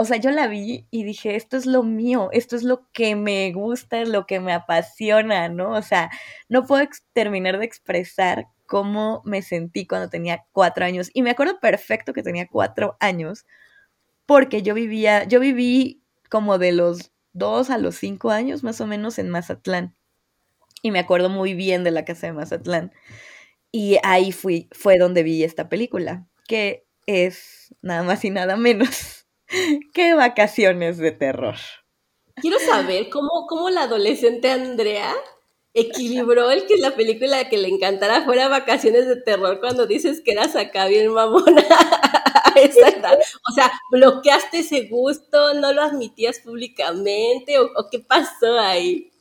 o 0.00 0.04
sea, 0.06 0.16
yo 0.16 0.30
la 0.30 0.46
vi 0.48 0.86
y 0.90 1.04
dije, 1.04 1.36
esto 1.36 1.58
es 1.58 1.66
lo 1.66 1.82
mío, 1.82 2.30
esto 2.32 2.56
es 2.56 2.62
lo 2.62 2.90
que 2.90 3.16
me 3.16 3.52
gusta, 3.52 4.00
es 4.00 4.08
lo 4.08 4.24
que 4.24 4.40
me 4.40 4.54
apasiona, 4.54 5.50
¿no? 5.50 5.72
O 5.72 5.82
sea, 5.82 6.10
no 6.48 6.64
puedo 6.64 6.88
terminar 7.12 7.58
de 7.58 7.66
expresar 7.66 8.46
cómo 8.64 9.20
me 9.26 9.42
sentí 9.42 9.86
cuando 9.86 10.08
tenía 10.08 10.46
cuatro 10.52 10.86
años. 10.86 11.10
Y 11.12 11.20
me 11.20 11.28
acuerdo 11.28 11.60
perfecto 11.60 12.14
que 12.14 12.22
tenía 12.22 12.48
cuatro 12.48 12.96
años, 12.98 13.44
porque 14.24 14.62
yo 14.62 14.72
vivía, 14.72 15.24
yo 15.24 15.38
viví 15.38 16.02
como 16.30 16.56
de 16.56 16.72
los 16.72 17.12
dos 17.34 17.68
a 17.68 17.76
los 17.76 17.96
cinco 17.96 18.30
años 18.30 18.62
más 18.62 18.80
o 18.80 18.86
menos 18.86 19.18
en 19.18 19.28
Mazatlán. 19.28 19.94
Y 20.80 20.92
me 20.92 21.00
acuerdo 21.00 21.28
muy 21.28 21.52
bien 21.52 21.84
de 21.84 21.90
la 21.90 22.06
casa 22.06 22.26
de 22.26 22.32
Mazatlán. 22.32 22.90
Y 23.70 23.98
ahí 24.02 24.32
fui, 24.32 24.70
fue 24.72 24.96
donde 24.96 25.24
vi 25.24 25.44
esta 25.44 25.68
película, 25.68 26.26
que 26.48 26.86
es 27.04 27.74
nada 27.82 28.02
más 28.02 28.24
y 28.24 28.30
nada 28.30 28.56
menos 28.56 29.19
que 29.92 30.14
vacaciones 30.14 30.98
de 30.98 31.12
terror. 31.12 31.56
Quiero 32.36 32.58
saber 32.58 33.10
cómo, 33.10 33.46
cómo 33.48 33.70
la 33.70 33.82
adolescente 33.82 34.50
Andrea 34.50 35.14
equilibró 35.74 36.50
el 36.50 36.66
que 36.66 36.76
la 36.78 36.96
película 36.96 37.48
que 37.48 37.58
le 37.58 37.68
encantara 37.68 38.24
fuera 38.24 38.48
Vacaciones 38.48 39.06
de 39.06 39.16
Terror 39.16 39.60
cuando 39.60 39.86
dices 39.86 40.20
que 40.24 40.32
eras 40.32 40.56
acá 40.56 40.86
bien 40.86 41.12
mamona 41.12 41.64
O 43.48 43.52
sea, 43.54 43.70
bloqueaste 43.92 44.58
ese 44.58 44.88
gusto, 44.88 45.54
no 45.54 45.72
lo 45.72 45.82
admitías 45.82 46.40
públicamente 46.40 47.58
o, 47.58 47.68
qué 47.90 48.00
pasó 48.00 48.58
ahí. 48.58 49.12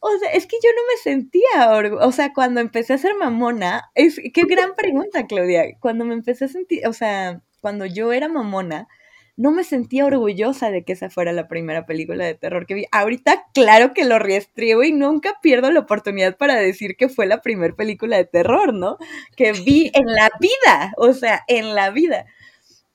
O 0.00 0.10
sea, 0.18 0.30
es 0.30 0.46
que 0.46 0.56
yo 0.62 0.70
no 0.70 0.82
me 0.88 0.96
sentía, 1.02 1.98
o 2.06 2.12
sea, 2.12 2.32
cuando 2.32 2.60
empecé 2.60 2.94
a 2.94 2.98
ser 2.98 3.14
mamona, 3.16 3.90
es 3.94 4.20
qué 4.32 4.42
gran 4.44 4.74
pregunta, 4.74 5.26
Claudia. 5.26 5.64
Cuando 5.80 6.04
me 6.04 6.14
empecé 6.14 6.46
a 6.46 6.48
sentir, 6.48 6.86
o 6.86 6.92
sea, 6.92 7.42
cuando 7.60 7.84
yo 7.84 8.12
era 8.12 8.28
mamona, 8.28 8.88
no 9.36 9.50
me 9.50 9.64
sentía 9.64 10.04
orgullosa 10.06 10.70
de 10.70 10.84
que 10.84 10.92
esa 10.92 11.10
fuera 11.10 11.32
la 11.32 11.48
primera 11.48 11.86
película 11.86 12.24
de 12.24 12.34
terror 12.34 12.66
que 12.66 12.74
vi. 12.74 12.86
Ahorita, 12.92 13.44
claro 13.54 13.94
que 13.94 14.04
lo 14.04 14.18
riestriego 14.18 14.82
y 14.84 14.92
nunca 14.92 15.38
pierdo 15.42 15.70
la 15.70 15.80
oportunidad 15.80 16.36
para 16.36 16.56
decir 16.56 16.96
que 16.96 17.08
fue 17.08 17.26
la 17.26 17.40
primera 17.40 17.74
película 17.74 18.16
de 18.18 18.26
terror, 18.26 18.74
¿no? 18.74 18.98
Que 19.36 19.52
vi 19.52 19.90
en 19.94 20.06
la 20.06 20.30
vida, 20.40 20.92
o 20.96 21.12
sea, 21.14 21.42
en 21.48 21.74
la 21.74 21.90
vida. 21.90 22.26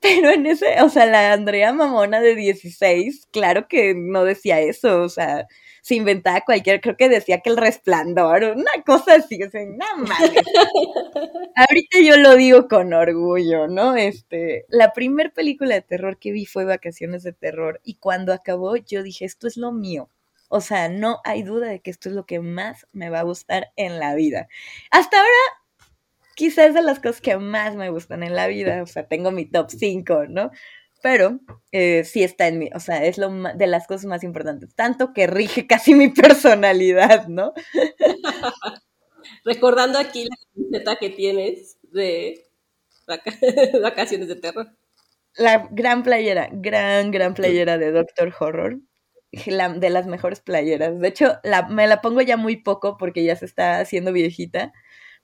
Pero 0.01 0.29
en 0.31 0.45
ese, 0.45 0.81
o 0.83 0.89
sea, 0.89 1.05
la 1.07 1.33
Andrea 1.33 1.73
Mamona 1.73 2.19
de 2.21 2.35
16, 2.35 3.27
claro 3.31 3.67
que 3.67 3.95
no 3.95 4.23
decía 4.23 4.59
eso, 4.61 5.01
o 5.01 5.09
sea, 5.09 5.47
se 5.87 5.95
inventaba 5.95 6.41
cualquier, 6.41 6.81
creo 6.81 6.97
que 6.97 7.07
decía 7.07 7.39
que 7.39 7.49
el 7.49 7.55
resplandor, 7.55 8.43
una 8.43 8.83
cosa 8.85 9.15
así, 9.15 9.41
o 9.41 9.49
sea, 9.49 9.61
nada 9.65 9.95
más. 9.95 10.19
Ahorita 11.55 11.99
yo 12.03 12.17
lo 12.17 12.35
digo 12.35 12.67
con 12.67 12.91
orgullo, 12.91 13.69
¿no? 13.69 13.95
Este, 13.95 14.65
la 14.67 14.91
primer 14.91 15.31
película 15.31 15.75
de 15.75 15.81
terror 15.81 16.19
que 16.19 16.33
vi 16.33 16.45
fue 16.45 16.65
Vacaciones 16.65 17.23
de 17.23 17.31
Terror 17.31 17.79
y 17.85 17.95
cuando 17.95 18.33
acabó 18.33 18.75
yo 18.75 19.01
dije, 19.01 19.23
esto 19.23 19.47
es 19.47 19.55
lo 19.55 19.71
mío. 19.71 20.09
O 20.49 20.59
sea, 20.59 20.89
no 20.89 21.21
hay 21.23 21.43
duda 21.43 21.67
de 21.67 21.79
que 21.79 21.89
esto 21.89 22.09
es 22.09 22.15
lo 22.15 22.25
que 22.25 22.41
más 22.41 22.85
me 22.91 23.09
va 23.09 23.21
a 23.21 23.23
gustar 23.23 23.71
en 23.77 23.97
la 23.97 24.13
vida. 24.13 24.49
Hasta 24.91 25.15
ahora, 25.15 25.29
quizás 26.35 26.73
de 26.73 26.81
las 26.81 26.99
cosas 26.99 27.21
que 27.21 27.37
más 27.37 27.75
me 27.75 27.89
gustan 27.91 28.23
en 28.23 28.35
la 28.35 28.47
vida, 28.47 28.83
o 28.83 28.87
sea, 28.87 29.07
tengo 29.07 29.31
mi 29.31 29.45
top 29.45 29.69
5, 29.71 30.25
¿no? 30.27 30.51
Pero 31.01 31.39
eh, 31.71 32.03
sí 32.03 32.23
está 32.23 32.47
en 32.47 32.59
mí, 32.59 32.69
o 32.73 32.79
sea, 32.79 33.03
es 33.05 33.17
lo 33.17 33.29
de 33.29 33.67
las 33.67 33.87
cosas 33.87 34.05
más 34.05 34.23
importantes, 34.23 34.73
tanto 34.75 35.13
que 35.13 35.27
rige 35.27 35.67
casi 35.67 35.93
mi 35.93 36.09
personalidad, 36.09 37.27
¿no? 37.27 37.53
Recordando 39.43 39.99
aquí 39.99 40.25
la 40.25 40.35
camiseta 40.53 40.95
que 40.97 41.09
tienes 41.09 41.77
de 41.83 42.45
vacaciones 43.81 44.27
de 44.27 44.35
terror. 44.35 44.67
La 45.35 45.67
gran 45.71 46.03
playera, 46.03 46.49
gran, 46.51 47.11
gran 47.11 47.33
playera 47.33 47.77
de 47.77 47.91
Doctor 47.91 48.33
Horror, 48.39 48.79
de 49.31 49.89
las 49.89 50.07
mejores 50.07 50.39
playeras. 50.39 50.99
De 50.99 51.07
hecho, 51.07 51.39
me 51.69 51.87
la 51.87 52.01
pongo 52.01 52.21
ya 52.21 52.37
muy 52.37 52.57
poco 52.57 52.97
porque 52.97 53.23
ya 53.23 53.35
se 53.35 53.45
está 53.45 53.79
haciendo 53.79 54.11
viejita, 54.11 54.73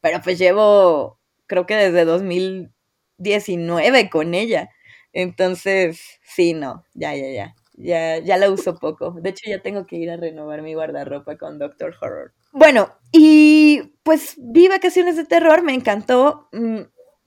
pero 0.02 0.22
pues 0.22 0.38
llevo, 0.38 1.20
creo 1.48 1.66
que 1.66 1.76
desde 1.76 2.06
2019 2.06 4.10
con 4.10 4.34
ella. 4.34 4.70
Entonces, 5.14 6.20
sí, 6.24 6.54
no, 6.54 6.84
ya, 6.94 7.16
ya, 7.16 7.30
ya. 7.32 7.56
Ya, 7.76 8.20
ya 8.20 8.38
la 8.38 8.52
uso 8.52 8.76
poco. 8.76 9.12
De 9.20 9.30
hecho, 9.32 9.50
ya 9.50 9.60
tengo 9.60 9.88
que 9.88 9.96
ir 9.96 10.12
a 10.12 10.18
renovar 10.18 10.62
mi 10.62 10.76
guardarropa 10.76 11.38
con 11.38 11.58
Doctor 11.58 11.96
Horror. 12.00 12.34
Bueno, 12.52 12.92
y 13.12 13.94
pues 14.04 14.36
vi 14.38 14.68
vacaciones 14.68 15.16
de 15.16 15.26
terror, 15.26 15.64
me 15.64 15.74
encantó, 15.74 16.50
mm, 16.52 16.82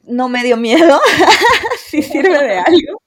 no 0.04 0.28
me 0.28 0.44
dio 0.44 0.56
miedo, 0.56 1.00
si 1.88 2.02
sirve 2.02 2.38
de 2.38 2.58
algo. 2.58 3.02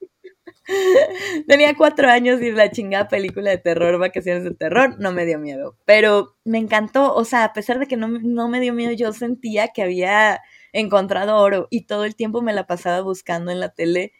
Tenía 1.48 1.74
cuatro 1.76 2.08
años 2.08 2.40
y 2.42 2.52
la 2.52 2.70
chingada 2.70 3.08
película 3.08 3.50
de 3.50 3.58
terror, 3.58 3.98
vacaciones 3.98 4.44
de 4.44 4.54
terror, 4.54 4.96
no 4.98 5.12
me 5.12 5.24
dio 5.24 5.38
miedo. 5.38 5.76
Pero 5.84 6.36
me 6.44 6.58
encantó, 6.58 7.14
o 7.14 7.24
sea, 7.24 7.44
a 7.44 7.52
pesar 7.52 7.78
de 7.78 7.86
que 7.86 7.96
no, 7.96 8.08
no 8.08 8.48
me 8.48 8.60
dio 8.60 8.74
miedo, 8.74 8.92
yo 8.92 9.12
sentía 9.12 9.68
que 9.68 9.82
había 9.82 10.40
encontrado 10.72 11.38
oro 11.38 11.68
y 11.70 11.86
todo 11.86 12.04
el 12.04 12.14
tiempo 12.14 12.42
me 12.42 12.52
la 12.52 12.66
pasaba 12.66 13.00
buscando 13.00 13.50
en 13.50 13.60
la 13.60 13.70
tele 13.70 14.12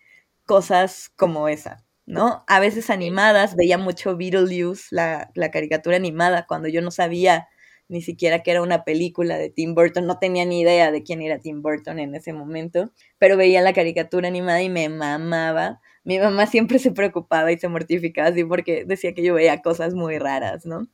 cosas 0.50 1.12
como 1.14 1.46
esa, 1.46 1.86
¿no? 2.06 2.42
A 2.48 2.58
veces 2.58 2.90
animadas, 2.90 3.54
veía 3.54 3.78
mucho 3.78 4.16
Beetlejuice, 4.16 4.88
la, 4.90 5.30
la 5.36 5.52
caricatura 5.52 5.94
animada, 5.94 6.44
cuando 6.48 6.66
yo 6.66 6.82
no 6.82 6.90
sabía 6.90 7.46
ni 7.86 8.02
siquiera 8.02 8.42
que 8.42 8.50
era 8.50 8.60
una 8.60 8.82
película 8.82 9.38
de 9.38 9.48
Tim 9.48 9.76
Burton, 9.76 10.08
no 10.08 10.18
tenía 10.18 10.44
ni 10.44 10.62
idea 10.62 10.90
de 10.90 11.04
quién 11.04 11.22
era 11.22 11.38
Tim 11.38 11.62
Burton 11.62 12.00
en 12.00 12.16
ese 12.16 12.32
momento, 12.32 12.90
pero 13.18 13.36
veía 13.36 13.62
la 13.62 13.72
caricatura 13.72 14.26
animada 14.26 14.60
y 14.60 14.68
me 14.68 14.88
mamaba. 14.88 15.80
Mi 16.02 16.18
mamá 16.18 16.46
siempre 16.48 16.80
se 16.80 16.90
preocupaba 16.90 17.52
y 17.52 17.58
se 17.58 17.68
mortificaba 17.68 18.30
así 18.30 18.42
porque 18.42 18.84
decía 18.84 19.14
que 19.14 19.22
yo 19.22 19.34
veía 19.34 19.62
cosas 19.62 19.94
muy 19.94 20.18
raras, 20.18 20.66
¿no? 20.66 20.88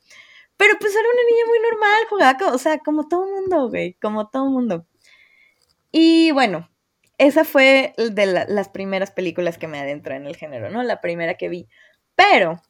Pero 0.59 0.75
pues 0.79 0.93
era 0.93 1.09
una 1.09 1.23
niña 1.31 1.45
muy 1.49 1.59
normal, 1.71 2.03
jugaba, 2.11 2.55
o 2.55 2.59
sea, 2.59 2.79
como 2.81 3.09
todo 3.09 3.25
mundo, 3.27 3.71
güey, 3.71 3.95
como 4.03 4.29
todo 4.29 4.51
mundo. 4.51 4.87
Y 5.93 6.31
bueno, 6.33 6.69
esa 7.19 7.45
fue 7.45 7.95
de 7.97 8.27
las 8.27 8.69
primeras 8.69 9.11
películas 9.11 9.59
que 9.59 9.69
me 9.69 9.79
adentró 9.79 10.15
en 10.15 10.27
el 10.27 10.37
género, 10.37 10.71
¿no? 10.71 10.83
La 10.83 11.01
primera 11.01 11.35
que 11.35 11.49
vi. 11.49 11.69
Pero 12.15 12.63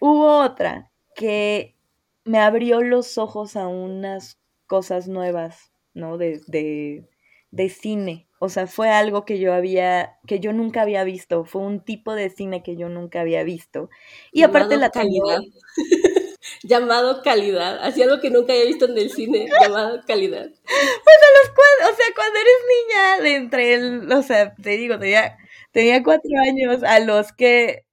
hubo 0.00 0.40
otra 0.40 0.90
que 1.14 1.76
me 2.24 2.38
abrió 2.38 2.80
los 2.82 3.18
ojos 3.18 3.56
a 3.56 3.68
unas 3.68 4.38
cosas 4.66 5.08
nuevas, 5.08 5.72
¿no? 5.94 6.16
De, 6.16 6.40
de, 6.46 7.08
de, 7.50 7.68
cine. 7.68 8.28
O 8.38 8.48
sea, 8.48 8.66
fue 8.66 8.88
algo 8.88 9.24
que 9.24 9.38
yo 9.38 9.52
había, 9.52 10.18
que 10.26 10.40
yo 10.40 10.52
nunca 10.52 10.82
había 10.82 11.04
visto. 11.04 11.44
Fue 11.44 11.62
un 11.62 11.80
tipo 11.84 12.14
de 12.14 12.30
cine 12.30 12.62
que 12.62 12.76
yo 12.76 12.88
nunca 12.88 13.20
había 13.20 13.44
visto. 13.44 13.90
Y 14.32 14.42
aparte 14.42 14.76
la 14.78 14.90
calidad. 14.90 15.40
llamado 16.62 17.22
calidad. 17.22 17.84
Hacía 17.84 18.04
algo 18.04 18.20
que 18.20 18.30
nunca 18.30 18.52
había 18.52 18.66
visto 18.66 18.86
en 18.86 18.98
el 18.98 19.10
cine, 19.10 19.48
llamado 19.62 20.00
calidad. 20.06 20.46
Pues 20.46 21.16
a 21.16 21.46
los 21.46 21.54
cuatro, 21.54 21.92
o 21.92 21.96
sea, 21.96 22.06
cuando 22.14 22.38
eres 22.38 22.54
niña, 22.86 23.22
de 23.22 23.34
entre 23.36 23.74
el, 23.74 24.12
o 24.12 24.22
sea, 24.22 24.54
te 24.54 24.70
digo, 24.70 24.98
tenía, 24.98 25.36
tenía 25.72 26.02
cuatro 26.02 26.30
años, 26.40 26.82
a 26.82 27.00
los 27.00 27.32
que 27.32 27.84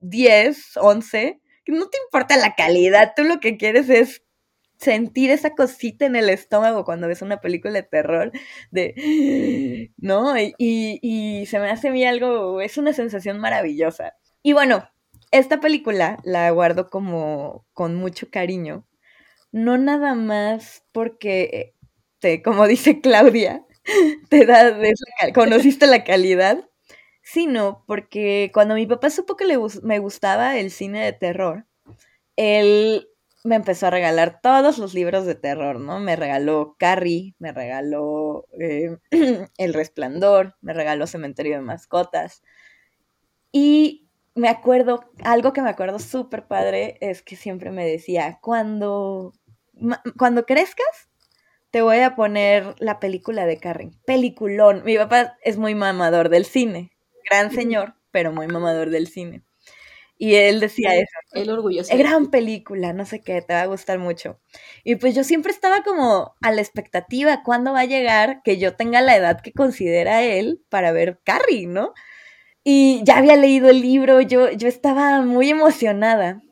diez, 0.00 0.76
once, 0.76 1.40
no 1.66 1.88
te 1.88 1.98
importa 2.06 2.36
la 2.36 2.54
calidad, 2.54 3.12
tú 3.16 3.24
lo 3.24 3.40
que 3.40 3.56
quieres 3.56 3.90
es 3.90 4.22
sentir 4.78 5.30
esa 5.30 5.54
cosita 5.54 6.06
en 6.06 6.16
el 6.16 6.28
estómago 6.28 6.84
cuando 6.84 7.08
ves 7.08 7.22
una 7.22 7.40
película 7.40 7.74
de 7.74 7.82
terror, 7.82 8.32
de, 8.70 9.92
¿no? 9.96 10.38
Y, 10.38 10.54
y, 10.58 11.46
se 11.46 11.58
me 11.58 11.70
hace 11.70 11.88
a 11.88 11.92
mí 11.92 12.04
algo, 12.04 12.60
es 12.60 12.78
una 12.78 12.92
sensación 12.92 13.38
maravillosa. 13.38 14.14
Y 14.42 14.52
bueno, 14.52 14.88
esta 15.30 15.60
película 15.60 16.18
la 16.24 16.50
guardo 16.50 16.90
como 16.90 17.66
con 17.72 17.94
mucho 17.96 18.30
cariño, 18.30 18.86
no 19.52 19.78
nada 19.78 20.14
más 20.14 20.84
porque, 20.92 21.74
te, 22.20 22.42
como 22.42 22.66
dice 22.68 23.00
Claudia, 23.00 23.64
te 24.30 24.46
da, 24.46 24.76
conociste 25.34 25.86
la 25.86 26.04
calidad, 26.04 26.68
sino 27.22 27.84
porque 27.86 28.50
cuando 28.54 28.74
mi 28.74 28.86
papá 28.86 29.10
supo 29.10 29.36
que 29.36 29.46
le, 29.46 29.58
me 29.82 29.98
gustaba 29.98 30.58
el 30.58 30.70
cine 30.70 31.04
de 31.04 31.12
terror, 31.12 31.66
él 32.36 33.08
me 33.44 33.56
empezó 33.56 33.86
a 33.86 33.90
regalar 33.90 34.40
todos 34.42 34.78
los 34.78 34.94
libros 34.94 35.26
de 35.26 35.34
terror, 35.34 35.80
¿no? 35.80 36.00
Me 36.00 36.16
regaló 36.16 36.76
Carrie, 36.78 37.34
me 37.38 37.52
regaló 37.52 38.46
eh, 38.60 38.98
El 39.58 39.74
Resplandor, 39.74 40.56
me 40.60 40.74
regaló 40.74 41.06
Cementerio 41.06 41.56
de 41.56 41.62
Mascotas. 41.62 42.42
Y 43.52 44.07
me 44.38 44.48
acuerdo, 44.48 45.04
algo 45.22 45.52
que 45.52 45.62
me 45.62 45.70
acuerdo 45.70 45.98
súper 45.98 46.46
padre 46.46 46.96
es 47.00 47.22
que 47.22 47.36
siempre 47.36 47.70
me 47.70 47.86
decía, 47.86 48.38
cuando, 48.40 49.34
cuando 50.16 50.46
crezcas, 50.46 51.08
te 51.70 51.82
voy 51.82 51.98
a 51.98 52.16
poner 52.16 52.74
la 52.78 52.98
película 52.98 53.44
de 53.44 53.58
Carrie. 53.58 53.90
Peliculón. 54.06 54.82
Mi 54.84 54.96
papá 54.96 55.36
es 55.42 55.58
muy 55.58 55.74
mamador 55.74 56.30
del 56.30 56.46
cine 56.46 56.92
gran 57.28 57.52
señor, 57.52 57.94
pero 58.10 58.32
muy 58.32 58.46
mamador 58.46 58.90
del 58.90 59.06
cine. 59.08 59.42
Y 60.20 60.34
él 60.34 60.58
decía 60.58 60.96
eso. 60.96 61.12
El 61.32 61.48
orgulloso. 61.50 61.92
Es 61.92 61.98
gran 61.98 62.30
película, 62.30 62.92
no 62.92 63.04
sé 63.04 63.20
qué, 63.20 63.40
te 63.40 63.54
va 63.54 63.62
a 63.62 63.66
gustar 63.66 64.00
mucho. 64.00 64.40
Y 64.82 64.96
pues 64.96 65.14
yo 65.14 65.22
siempre 65.22 65.52
estaba 65.52 65.82
como 65.84 66.34
a 66.42 66.50
la 66.50 66.60
expectativa, 66.60 67.44
¿cuándo 67.44 67.72
va 67.72 67.80
a 67.80 67.84
llegar 67.84 68.42
que 68.42 68.58
yo 68.58 68.74
tenga 68.74 69.00
la 69.00 69.16
edad 69.16 69.40
que 69.40 69.52
considera 69.52 70.24
él 70.24 70.60
para 70.68 70.90
ver 70.90 71.20
Carrie, 71.22 71.68
¿no? 71.68 71.94
Y 72.64 73.02
ya 73.04 73.18
había 73.18 73.36
leído 73.36 73.70
el 73.70 73.80
libro, 73.80 74.20
yo, 74.20 74.50
yo 74.50 74.68
estaba 74.68 75.22
muy 75.22 75.50
emocionada. 75.50 76.42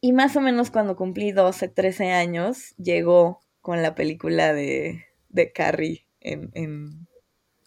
Y 0.00 0.12
más 0.12 0.34
o 0.36 0.40
menos 0.40 0.70
cuando 0.70 0.96
cumplí 0.96 1.32
12, 1.32 1.68
13 1.68 2.12
años, 2.12 2.74
llegó 2.76 3.40
con 3.60 3.82
la 3.82 3.94
película 3.94 4.52
de, 4.54 5.04
de 5.28 5.52
Carrie 5.52 6.06
en, 6.20 6.50
en, 6.54 7.08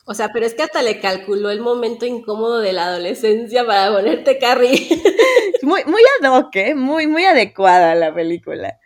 o 0.06 0.14
sea, 0.14 0.30
pero 0.34 0.46
es 0.46 0.54
que 0.54 0.64
hasta 0.64 0.82
le 0.82 1.00
calculó 1.00 1.50
el 1.50 1.62
momento 1.62 2.06
incómodo 2.06 2.60
de 2.60 2.74
la 2.74 2.88
adolescencia 2.88 3.66
para 3.66 3.92
ponerte 3.92 4.38
Carrie. 4.38 4.90
muy, 5.62 5.86
muy 5.86 6.02
ad 6.20 6.30
hoc, 6.30 6.56
¿eh? 6.58 6.76
Muy, 6.76 7.08
muy 7.08 7.24
adecuada 7.24 7.96
la 7.96 8.14
película. 8.14 8.80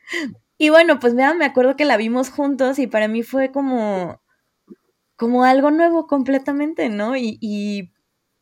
Y 0.59 0.69
bueno, 0.69 0.99
pues 0.99 1.15
me 1.15 1.23
acuerdo 1.23 1.75
que 1.75 1.85
la 1.85 1.97
vimos 1.97 2.29
juntos 2.29 2.77
y 2.77 2.85
para 2.85 3.07
mí 3.07 3.23
fue 3.23 3.51
como, 3.51 4.21
como 5.15 5.43
algo 5.43 5.71
nuevo 5.71 6.05
completamente, 6.05 6.89
¿no? 6.89 7.15
Y, 7.17 7.39
y 7.41 7.91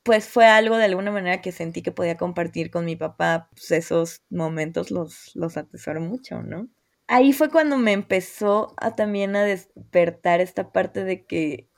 pues 0.06 0.30
fue 0.30 0.46
algo 0.46 0.78
de 0.78 0.86
alguna 0.86 1.12
manera 1.12 1.41
que 1.41 1.52
sentí 1.52 1.82
que 1.82 1.91
podía 1.91 2.15
compartir 2.15 2.70
con 2.70 2.86
mi 2.86 2.96
papá, 2.96 3.50
pues 3.52 3.72
esos 3.72 4.22
momentos 4.30 4.91
los, 4.91 5.36
los 5.36 5.56
mucho, 6.00 6.44
¿no? 6.44 6.70
Ahí 7.08 7.34
fue 7.34 7.50
cuando 7.50 7.80
me 7.80 7.91
empezó 7.91 8.76
a 8.78 8.96
también 8.96 9.36
a 9.36 9.44
despertar 9.44 10.41
esta 10.41 10.72
parte 10.72 11.04
de 11.04 11.26
que 11.26 11.70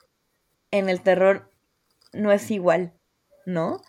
en 0.71 0.89
el 0.89 1.01
terror 1.01 1.49
no 2.11 2.33
es 2.33 2.51
igual, 2.51 2.93
¿no? 3.45 3.81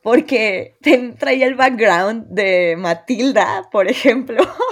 Porque 0.00 0.76
traía 1.18 1.48
el 1.48 1.56
background 1.56 2.28
de 2.28 2.76
Matilda, 2.78 3.68
por 3.72 3.88
ejemplo. 3.88 4.44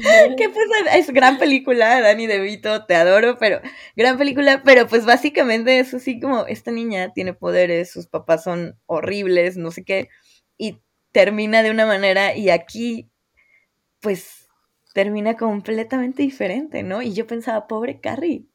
que 0.36 0.48
pues 0.48 0.66
es 0.94 1.10
gran 1.12 1.38
película, 1.38 2.00
Dani 2.00 2.26
DeVito, 2.26 2.86
te 2.86 2.94
adoro, 2.94 3.38
pero 3.38 3.60
gran 3.96 4.18
película, 4.18 4.62
pero 4.64 4.86
pues 4.86 5.04
básicamente 5.04 5.78
es 5.78 5.94
así 5.94 6.20
como 6.20 6.46
esta 6.46 6.70
niña 6.70 7.12
tiene 7.12 7.34
poderes, 7.34 7.90
sus 7.90 8.06
papás 8.06 8.44
son 8.44 8.78
horribles, 8.86 9.56
no 9.56 9.70
sé 9.70 9.84
qué, 9.84 10.08
y 10.58 10.80
termina 11.12 11.62
de 11.62 11.70
una 11.70 11.86
manera 11.86 12.36
y 12.36 12.50
aquí 12.50 13.10
pues 14.00 14.48
termina 14.94 15.36
completamente 15.36 16.22
diferente, 16.22 16.82
¿no? 16.82 17.02
Y 17.02 17.14
yo 17.14 17.26
pensaba, 17.26 17.66
pobre 17.66 18.00
Carrie, 18.00 18.46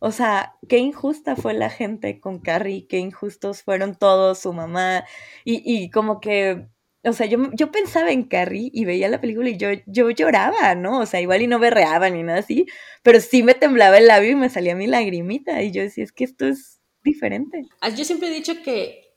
o 0.00 0.12
sea, 0.12 0.56
qué 0.68 0.78
injusta 0.78 1.36
fue 1.36 1.54
la 1.54 1.70
gente 1.70 2.20
con 2.20 2.40
Carrie, 2.40 2.86
qué 2.88 2.98
injustos 2.98 3.62
fueron 3.62 3.96
todos, 3.96 4.40
su 4.40 4.52
mamá, 4.52 5.04
y, 5.44 5.62
y 5.64 5.90
como 5.90 6.20
que, 6.20 6.68
o 7.04 7.12
sea, 7.12 7.26
yo, 7.26 7.50
yo 7.52 7.72
pensaba 7.72 8.12
en 8.12 8.22
Carrie 8.22 8.70
y 8.72 8.84
veía 8.84 9.08
la 9.08 9.20
película 9.20 9.48
y 9.48 9.56
yo, 9.56 9.68
yo 9.86 10.10
lloraba, 10.10 10.74
¿no? 10.74 11.00
O 11.00 11.06
sea, 11.06 11.20
igual 11.20 11.42
y 11.42 11.46
no 11.48 11.58
berreaba 11.58 12.08
ni 12.10 12.22
nada 12.22 12.38
así, 12.38 12.66
pero 13.02 13.20
sí 13.20 13.42
me 13.42 13.54
temblaba 13.54 13.98
el 13.98 14.06
labio 14.06 14.30
y 14.30 14.36
me 14.36 14.48
salía 14.48 14.76
mi 14.76 14.86
lagrimita 14.86 15.62
y 15.62 15.72
yo 15.72 15.82
decía, 15.82 16.04
es 16.04 16.12
que 16.12 16.24
esto 16.24 16.46
es 16.46 16.80
diferente. 17.02 17.64
Ah, 17.80 17.88
yo 17.88 18.04
siempre 18.04 18.28
he 18.28 18.32
dicho 18.32 18.54
que 18.64 19.14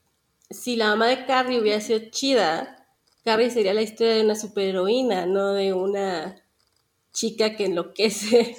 si 0.50 0.76
la 0.76 0.88
mamá 0.88 1.08
de 1.08 1.26
Carrie 1.26 1.60
hubiera 1.60 1.80
sido 1.80 2.00
chida, 2.10 2.88
Carrie 3.24 3.52
sería 3.52 3.74
la 3.74 3.82
historia 3.84 4.14
de 4.14 4.24
una 4.24 4.36
superheroína, 4.36 5.26
no 5.28 5.54
de 5.54 5.74
una 5.74 6.44
chica 7.12 7.56
que 7.56 7.66
enloquece 7.66 8.56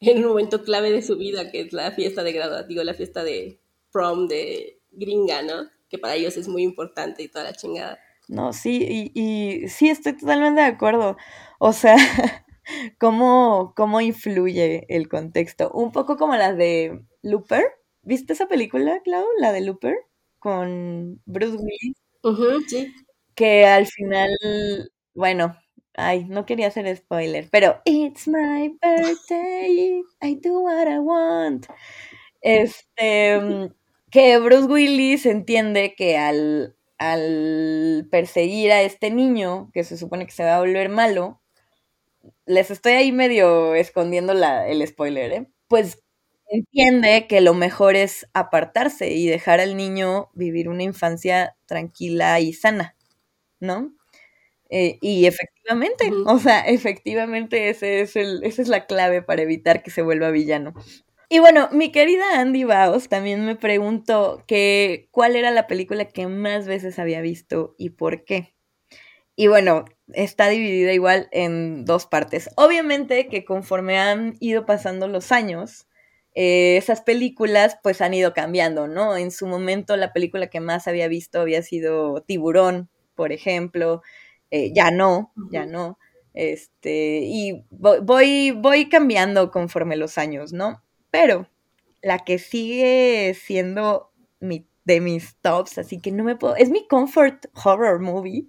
en 0.00 0.18
un 0.18 0.28
momento 0.28 0.62
clave 0.62 0.90
de 0.90 1.02
su 1.02 1.16
vida, 1.16 1.50
que 1.50 1.62
es 1.62 1.72
la 1.72 1.90
fiesta 1.92 2.22
de 2.22 2.32
graduación, 2.32 2.68
digo, 2.68 2.84
la 2.84 2.94
fiesta 2.94 3.24
de 3.24 3.60
prom 3.90 4.28
de 4.28 4.80
gringa, 4.92 5.42
¿no? 5.42 5.70
Que 5.88 5.98
para 5.98 6.14
ellos 6.14 6.36
es 6.36 6.48
muy 6.48 6.62
importante 6.62 7.22
y 7.22 7.28
toda 7.28 7.44
la 7.44 7.52
chingada. 7.54 7.98
No, 8.28 8.52
sí, 8.52 9.10
y, 9.14 9.20
y 9.64 9.68
sí, 9.68 9.88
estoy 9.88 10.14
totalmente 10.16 10.60
de 10.60 10.66
acuerdo. 10.66 11.16
O 11.58 11.72
sea, 11.72 11.96
¿cómo, 12.98 13.72
¿cómo 13.76 14.00
influye 14.00 14.84
el 14.88 15.08
contexto? 15.08 15.70
Un 15.72 15.92
poco 15.92 16.16
como 16.16 16.36
la 16.36 16.52
de 16.52 17.02
Looper. 17.22 17.64
¿Viste 18.02 18.34
esa 18.34 18.46
película, 18.48 19.00
Clau? 19.04 19.24
La 19.40 19.52
de 19.52 19.62
Looper, 19.62 19.96
con 20.38 21.20
Bruce 21.26 21.56
Willis. 21.56 21.96
sí. 22.68 22.94
Que 23.34 23.66
al 23.66 23.86
final, 23.86 24.30
bueno, 25.14 25.56
Ay, 26.00 26.24
no 26.26 26.46
quería 26.46 26.68
hacer 26.68 26.96
spoiler, 26.96 27.48
pero 27.50 27.80
It's 27.84 28.28
my 28.28 28.68
birthday, 28.80 30.00
I 30.22 30.36
do 30.36 30.60
what 30.60 30.86
I 30.86 30.98
want. 31.00 31.66
Este, 32.40 33.40
que 34.12 34.38
Bruce 34.38 34.66
Willis 34.66 35.26
entiende 35.26 35.94
que 35.96 36.16
al, 36.16 36.77
al 36.98 38.08
perseguir 38.10 38.72
a 38.72 38.82
este 38.82 39.10
niño, 39.10 39.70
que 39.72 39.84
se 39.84 39.96
supone 39.98 40.26
que 40.26 40.32
se 40.32 40.44
va 40.44 40.56
a 40.56 40.60
volver 40.60 40.88
malo, 40.90 41.40
les 42.46 42.70
estoy 42.70 42.92
ahí 42.94 43.12
medio 43.12 43.74
escondiendo 43.74 44.34
la, 44.34 44.68
el 44.68 44.86
spoiler, 44.86 45.32
¿eh? 45.32 45.46
Pues 45.68 46.02
entiende 46.50 47.26
que 47.28 47.40
lo 47.40 47.54
mejor 47.54 47.94
es 47.96 48.26
apartarse 48.34 49.10
y 49.12 49.26
dejar 49.26 49.60
al 49.60 49.76
niño 49.76 50.30
vivir 50.34 50.68
una 50.68 50.82
infancia 50.82 51.56
tranquila 51.66 52.40
y 52.40 52.52
sana, 52.54 52.96
¿no? 53.60 53.94
Eh, 54.70 54.98
y 55.02 55.26
efectivamente, 55.26 56.10
o 56.26 56.38
sea, 56.40 56.60
efectivamente 56.62 57.70
ese 57.70 58.02
es 58.02 58.16
el, 58.16 58.42
esa 58.44 58.62
es 58.62 58.68
la 58.68 58.86
clave 58.86 59.22
para 59.22 59.42
evitar 59.42 59.82
que 59.82 59.90
se 59.92 60.02
vuelva 60.02 60.30
villano. 60.30 60.74
Y 61.30 61.40
bueno, 61.40 61.68
mi 61.72 61.92
querida 61.92 62.24
Andy 62.40 62.64
Baos 62.64 63.08
también 63.08 63.44
me 63.44 63.54
preguntó 63.54 64.44
que 64.46 65.08
cuál 65.10 65.36
era 65.36 65.50
la 65.50 65.66
película 65.66 66.06
que 66.06 66.26
más 66.26 66.66
veces 66.66 66.98
había 66.98 67.20
visto 67.20 67.74
y 67.76 67.90
por 67.90 68.24
qué. 68.24 68.54
Y 69.36 69.48
bueno, 69.48 69.84
está 70.14 70.48
dividida 70.48 70.92
igual 70.92 71.28
en 71.32 71.84
dos 71.84 72.06
partes. 72.06 72.50
Obviamente 72.56 73.28
que 73.28 73.44
conforme 73.44 73.98
han 73.98 74.36
ido 74.40 74.66
pasando 74.66 75.08
los 75.08 75.32
años, 75.32 75.88
eh, 76.34 76.76
esas 76.78 77.02
películas 77.02 77.78
pues 77.82 78.00
han 78.02 78.14
ido 78.14 78.34
cambiando, 78.34 78.88
¿no? 78.88 79.16
En 79.16 79.30
su 79.30 79.46
momento 79.46 79.96
la 79.96 80.12
película 80.12 80.48
que 80.48 80.60
más 80.60 80.88
había 80.88 81.08
visto 81.08 81.40
había 81.40 81.62
sido 81.62 82.22
Tiburón, 82.22 82.90
por 83.14 83.32
ejemplo, 83.32 84.02
eh, 84.50 84.72
ya 84.74 84.90
no, 84.90 85.32
ya 85.52 85.66
no, 85.66 85.98
este, 86.34 87.20
y 87.24 87.64
voy, 87.70 88.52
voy 88.52 88.88
cambiando 88.88 89.50
conforme 89.50 89.96
los 89.96 90.18
años, 90.18 90.52
¿no? 90.52 90.82
Pero 91.10 91.46
la 92.02 92.18
que 92.20 92.38
sigue 92.38 93.34
siendo 93.34 94.12
mi, 94.40 94.68
de 94.84 95.00
mis 95.00 95.36
tops, 95.40 95.78
así 95.78 96.00
que 96.00 96.12
no 96.12 96.24
me 96.24 96.36
puedo, 96.36 96.56
es 96.56 96.70
mi 96.70 96.86
comfort 96.86 97.46
horror 97.64 98.00
movie, 98.00 98.48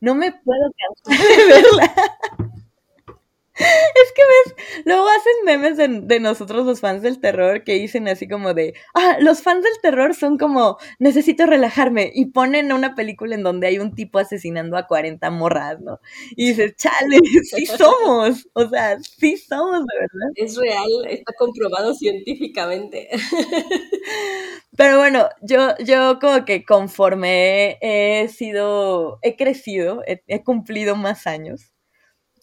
no 0.00 0.14
me 0.14 0.32
puedo 0.32 0.72
cansar 1.04 1.26
de 1.28 1.46
verla. 1.48 1.94
Es 3.58 4.12
que 4.14 4.22
ves, 4.22 4.82
luego 4.84 5.06
hacen 5.08 5.32
memes 5.44 5.76
de, 5.78 6.20
nosotros 6.20 6.66
los 6.66 6.80
fans 6.80 7.02
del 7.02 7.20
terror 7.20 7.64
que 7.64 7.74
dicen 7.74 8.06
así 8.06 8.28
como 8.28 8.52
de, 8.52 8.74
ah, 8.94 9.16
los 9.20 9.40
fans 9.40 9.64
del 9.64 9.72
terror 9.80 10.14
son 10.14 10.36
como, 10.36 10.76
necesito 10.98 11.46
relajarme 11.46 12.10
y 12.14 12.26
ponen 12.26 12.72
una 12.72 12.94
película 12.94 13.34
en 13.34 13.42
donde 13.42 13.68
hay 13.68 13.78
un 13.78 13.94
tipo 13.94 14.18
asesinando 14.18 14.76
a 14.76 14.86
40 14.86 15.30
morras, 15.30 15.80
¿no? 15.80 16.00
Y 16.32 16.48
dices, 16.48 16.76
chale, 16.76 17.18
sí 17.44 17.64
somos, 17.66 18.46
o 18.52 18.68
sea, 18.68 18.98
sí 19.00 19.38
somos 19.38 19.80
de 19.80 20.00
verdad. 20.00 20.30
Es 20.34 20.56
real, 20.56 20.90
está 21.08 21.32
comprobado 21.38 21.94
científicamente. 21.94 23.08
Pero 24.76 24.98
bueno, 24.98 25.30
yo, 25.40 25.74
yo 25.78 26.18
como 26.20 26.44
que 26.44 26.64
conforme 26.66 27.78
he, 27.80 28.28
sido, 28.28 29.18
he 29.22 29.36
crecido, 29.36 30.02
he 30.06 30.44
cumplido 30.44 30.96
más 30.96 31.26
años 31.26 31.72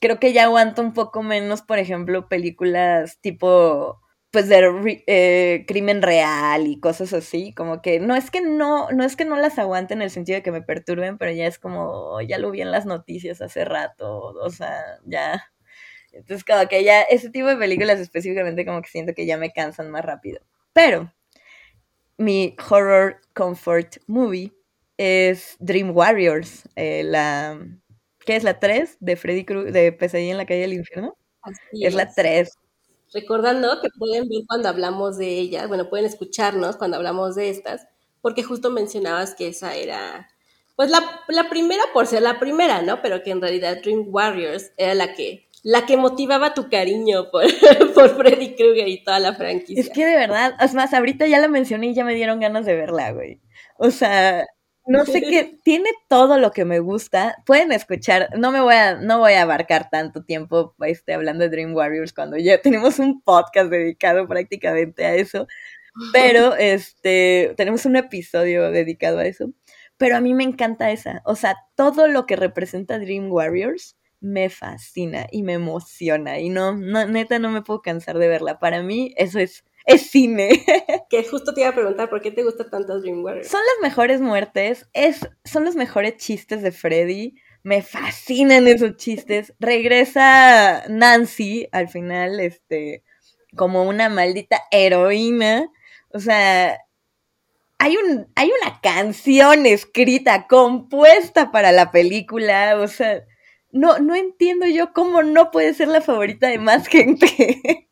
creo 0.03 0.19
que 0.19 0.33
ya 0.33 0.43
aguanto 0.43 0.81
un 0.81 0.93
poco 0.93 1.23
menos, 1.23 1.61
por 1.61 1.79
ejemplo, 1.79 2.27
películas 2.27 3.19
tipo 3.21 4.01
pues 4.31 4.49
de 4.49 5.03
eh, 5.07 5.63
crimen 5.65 6.01
real 6.01 6.67
y 6.67 6.79
cosas 6.79 7.13
así, 7.13 7.53
como 7.53 7.81
que 7.81 7.99
no 8.01 8.15
es 8.15 8.29
que 8.31 8.41
no, 8.41 8.89
no 8.91 9.05
es 9.05 9.15
que 9.15 9.23
no 9.25 9.37
las 9.37 9.59
aguante 9.59 9.93
en 9.93 10.01
el 10.01 10.09
sentido 10.09 10.37
de 10.37 10.43
que 10.43 10.51
me 10.51 10.61
perturben, 10.61 11.17
pero 11.17 11.31
ya 11.31 11.47
es 11.47 11.57
como, 11.57 12.19
ya 12.21 12.37
lo 12.37 12.51
vi 12.51 12.61
en 12.61 12.71
las 12.71 12.85
noticias 12.85 13.41
hace 13.41 13.63
rato, 13.63 14.33
o 14.33 14.49
sea, 14.49 14.81
ya. 15.05 15.45
Entonces, 16.11 16.43
como 16.45 16.67
que 16.67 16.83
ya, 16.83 17.03
ese 17.03 17.29
tipo 17.29 17.47
de 17.47 17.57
películas 17.57 17.99
específicamente 17.99 18.65
como 18.65 18.81
que 18.81 18.89
siento 18.89 19.13
que 19.13 19.25
ya 19.25 19.37
me 19.37 19.51
cansan 19.53 19.91
más 19.91 20.03
rápido. 20.05 20.41
Pero, 20.73 21.13
mi 22.17 22.55
horror 22.69 23.21
comfort 23.33 23.97
movie 24.07 24.53
es 24.97 25.57
Dream 25.59 25.95
Warriors, 25.95 26.67
eh, 26.75 27.03
la, 27.03 27.59
¿Qué 28.25 28.35
es 28.35 28.43
la 28.43 28.59
3 28.59 28.97
de 28.99 29.15
Freddy 29.15 29.45
Krueger, 29.45 29.73
de 29.73 29.91
Pesadilla 29.91 30.31
en 30.31 30.37
la 30.37 30.45
calle 30.45 30.61
del 30.61 30.73
infierno? 30.73 31.17
Así 31.41 31.85
es, 31.85 31.93
la 31.93 32.11
3. 32.11 32.49
Recordando 33.13 33.81
que 33.81 33.89
pueden 33.97 34.27
ver 34.29 34.41
cuando 34.47 34.69
hablamos 34.69 35.17
de 35.17 35.27
ella, 35.27 35.67
bueno, 35.67 35.89
pueden 35.89 36.05
escucharnos 36.05 36.77
cuando 36.77 36.97
hablamos 36.97 37.35
de 37.35 37.49
estas, 37.49 37.87
porque 38.21 38.43
justo 38.43 38.71
mencionabas 38.71 39.35
que 39.35 39.47
esa 39.49 39.75
era, 39.75 40.29
pues 40.75 40.89
la, 40.89 41.49
primera 41.49 41.83
por 41.93 42.07
ser 42.07 42.23
la 42.23 42.39
primera, 42.39 42.81
¿no? 42.81 43.01
Pero 43.01 43.21
que 43.21 43.31
en 43.31 43.41
realidad 43.41 43.81
Dream 43.83 44.05
Warriors 44.07 44.71
era 44.77 44.95
la 44.95 45.13
que, 45.13 45.49
la 45.61 45.85
que 45.85 45.97
motivaba 45.97 46.53
tu 46.53 46.69
cariño 46.69 47.29
por, 47.29 47.43
por 47.93 48.15
Freddy 48.15 48.55
Krueger 48.55 48.87
y 48.87 49.03
toda 49.03 49.19
la 49.19 49.35
franquicia. 49.35 49.79
Es 49.79 49.89
que 49.89 50.05
de 50.05 50.15
verdad, 50.15 50.55
es 50.59 50.73
más, 50.73 50.93
ahorita 50.93 51.27
ya 51.27 51.39
la 51.39 51.49
mencioné 51.49 51.87
y 51.87 51.93
ya 51.93 52.05
me 52.05 52.15
dieron 52.15 52.39
ganas 52.39 52.65
de 52.65 52.75
verla, 52.75 53.11
güey. 53.11 53.41
O 53.77 53.91
sea, 53.91 54.45
no 54.85 55.05
sé 55.05 55.21
qué, 55.21 55.59
tiene 55.63 55.89
todo 56.09 56.37
lo 56.37 56.51
que 56.51 56.65
me 56.65 56.79
gusta. 56.79 57.37
Pueden 57.45 57.71
escuchar, 57.71 58.29
no 58.37 58.51
me 58.51 58.61
voy 58.61 58.75
a, 58.75 58.95
no 58.95 59.19
voy 59.19 59.33
a 59.33 59.43
abarcar 59.43 59.89
tanto 59.89 60.23
tiempo 60.23 60.75
este, 60.81 61.13
hablando 61.13 61.43
de 61.43 61.49
Dream 61.49 61.75
Warriors 61.75 62.13
cuando 62.13 62.37
ya 62.37 62.61
tenemos 62.61 62.99
un 62.99 63.21
podcast 63.21 63.69
dedicado 63.69 64.27
prácticamente 64.27 65.05
a 65.05 65.15
eso. 65.15 65.47
Pero 66.13 66.55
este, 66.55 67.53
tenemos 67.55 67.85
un 67.85 67.95
episodio 67.95 68.71
dedicado 68.71 69.19
a 69.19 69.25
eso. 69.25 69.51
Pero 69.97 70.17
a 70.17 70.21
mí 70.21 70.33
me 70.33 70.43
encanta 70.43 70.91
esa. 70.91 71.21
O 71.23 71.35
sea, 71.35 71.55
todo 71.75 72.07
lo 72.07 72.25
que 72.25 72.35
representa 72.35 72.97
Dream 72.97 73.31
Warriors 73.31 73.95
me 74.19 74.49
fascina 74.49 75.27
y 75.31 75.43
me 75.43 75.53
emociona. 75.53 76.39
Y 76.39 76.49
no, 76.49 76.75
no, 76.75 77.05
neta, 77.05 77.37
no 77.37 77.51
me 77.51 77.61
puedo 77.61 77.81
cansar 77.81 78.17
de 78.17 78.27
verla. 78.27 78.57
Para 78.57 78.81
mí, 78.81 79.13
eso 79.17 79.37
es 79.37 79.63
es 79.85 80.09
cine. 80.09 80.63
que 81.09 81.23
justo 81.23 81.53
te 81.53 81.61
iba 81.61 81.69
a 81.69 81.75
preguntar 81.75 82.09
por 82.09 82.21
qué 82.21 82.31
te 82.31 82.43
gusta 82.43 82.69
tanto 82.69 82.99
Dream 82.99 83.23
Warriors. 83.23 83.49
Son 83.49 83.61
las 83.61 83.89
mejores 83.89 84.21
muertes, 84.21 84.87
es, 84.93 85.27
son 85.43 85.65
los 85.65 85.75
mejores 85.75 86.17
chistes 86.17 86.61
de 86.61 86.71
Freddy. 86.71 87.35
Me 87.63 87.81
fascinan 87.81 88.67
esos 88.67 88.97
chistes. 88.97 89.53
Regresa 89.59 90.83
Nancy 90.89 91.67
al 91.71 91.87
final, 91.87 92.39
este, 92.39 93.03
como 93.55 93.83
una 93.83 94.09
maldita 94.09 94.61
heroína. 94.71 95.69
O 96.09 96.19
sea, 96.19 96.77
hay, 97.79 97.95
un, 97.97 98.27
hay 98.35 98.51
una 98.61 98.81
canción 98.81 99.65
escrita, 99.65 100.47
compuesta 100.47 101.51
para 101.51 101.71
la 101.71 101.91
película. 101.91 102.77
O 102.79 102.87
sea, 102.87 103.23
no, 103.71 103.99
no 103.99 104.15
entiendo 104.15 104.65
yo 104.67 104.93
cómo 104.93 105.23
no 105.23 105.51
puede 105.51 105.73
ser 105.73 105.87
la 105.87 106.01
favorita 106.01 106.47
de 106.47 106.59
más 106.59 106.87
gente. 106.87 107.89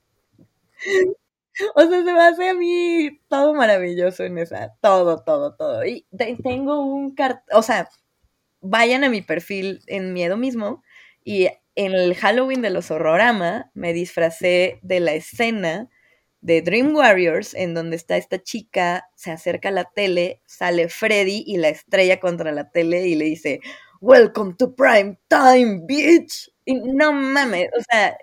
O 1.76 1.82
sea, 1.82 2.04
se 2.04 2.14
me 2.14 2.22
hace 2.22 2.50
a 2.50 2.54
mí 2.54 3.20
todo 3.28 3.54
maravilloso 3.54 4.24
en 4.24 4.38
esa. 4.38 4.74
Todo, 4.82 5.24
todo, 5.24 5.56
todo. 5.56 5.86
Y 5.86 6.06
tengo 6.44 6.82
un 6.82 7.14
cartel, 7.14 7.44
o 7.54 7.62
sea, 7.62 7.90
vayan 8.62 9.04
a 9.04 9.10
mi 9.10 9.22
perfil 9.22 9.82
en 9.88 10.14
Miedo 10.14 10.38
mismo 10.38 10.84
y 11.24 11.48
en 11.76 11.94
el 11.94 12.16
Halloween 12.16 12.62
de 12.62 12.70
los 12.70 12.92
Horrorama 12.92 13.72
me 13.74 13.94
disfracé 13.94 14.80
de 14.82 15.00
la 15.00 15.14
escena 15.14 15.90
de 16.42 16.62
Dream 16.62 16.96
Warriors 16.96 17.54
en 17.54 17.74
donde 17.74 17.96
está 17.96 18.18
esta 18.18 18.42
chica, 18.42 19.10
se 19.16 19.32
acerca 19.32 19.70
a 19.70 19.72
la 19.72 19.86
tele, 19.86 20.42
sale 20.46 20.90
Freddy 20.90 21.44
y 21.46 21.58
la 21.58 21.70
estrella 21.70 22.20
contra 22.20 22.52
la 22.52 22.72
tele 22.72 23.08
y 23.08 23.16
le 23.16 23.26
dice, 23.26 23.62
Welcome 24.02 24.56
to 24.58 24.76
prime 24.76 25.20
time, 25.28 25.82
bitch. 25.86 26.52
Y 26.66 26.76
no 26.76 27.14
mames, 27.14 27.70
o 27.78 27.82
sea, 27.90 28.18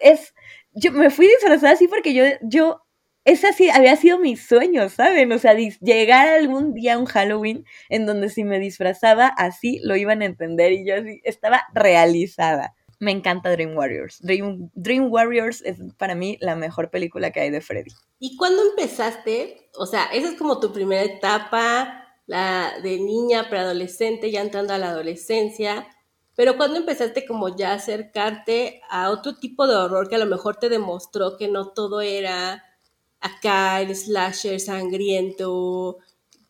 es 0.00 0.34
yo 0.72 0.92
me 0.92 1.10
fui 1.10 1.26
disfrazada 1.26 1.72
así 1.72 1.88
porque 1.88 2.14
yo, 2.14 2.24
yo, 2.42 2.82
ese 3.24 3.48
así 3.48 3.70
había 3.70 3.96
sido 3.96 4.18
mi 4.18 4.36
sueño, 4.36 4.88
¿saben? 4.88 5.32
O 5.32 5.38
sea, 5.38 5.54
llegar 5.54 6.28
algún 6.28 6.74
día 6.74 6.94
a 6.94 6.98
un 6.98 7.06
Halloween 7.06 7.64
en 7.88 8.06
donde 8.06 8.28
si 8.30 8.44
me 8.44 8.58
disfrazaba 8.58 9.28
así 9.28 9.80
lo 9.82 9.96
iban 9.96 10.22
a 10.22 10.26
entender 10.26 10.72
y 10.72 10.86
yo 10.86 10.96
así 10.96 11.20
estaba 11.24 11.64
realizada. 11.74 12.74
Me 12.98 13.12
encanta 13.12 13.50
Dream 13.50 13.76
Warriors. 13.76 14.18
Dream, 14.20 14.70
Dream 14.74 15.10
Warriors 15.10 15.62
es 15.62 15.78
para 15.96 16.14
mí 16.14 16.36
la 16.40 16.54
mejor 16.54 16.90
película 16.90 17.30
que 17.30 17.40
hay 17.40 17.50
de 17.50 17.62
Freddy. 17.62 17.92
¿Y 18.18 18.36
cuándo 18.36 18.62
empezaste? 18.68 19.70
O 19.78 19.86
sea, 19.86 20.04
esa 20.12 20.28
es 20.28 20.34
como 20.34 20.60
tu 20.60 20.70
primera 20.70 21.02
etapa, 21.02 22.04
la 22.26 22.74
de 22.82 22.98
niña, 22.98 23.48
preadolescente, 23.48 24.30
ya 24.30 24.42
entrando 24.42 24.74
a 24.74 24.78
la 24.78 24.90
adolescencia. 24.90 25.88
Pero 26.40 26.56
cuando 26.56 26.78
empezaste 26.78 27.26
como 27.26 27.54
ya 27.54 27.72
a 27.72 27.74
acercarte 27.74 28.80
a 28.88 29.10
otro 29.10 29.34
tipo 29.34 29.66
de 29.66 29.76
horror 29.76 30.08
que 30.08 30.14
a 30.14 30.18
lo 30.18 30.24
mejor 30.24 30.56
te 30.56 30.70
demostró 30.70 31.36
que 31.36 31.48
no 31.48 31.68
todo 31.68 32.00
era 32.00 32.64
acá 33.20 33.78
el 33.82 33.94
slasher 33.94 34.58
sangriento, 34.58 35.98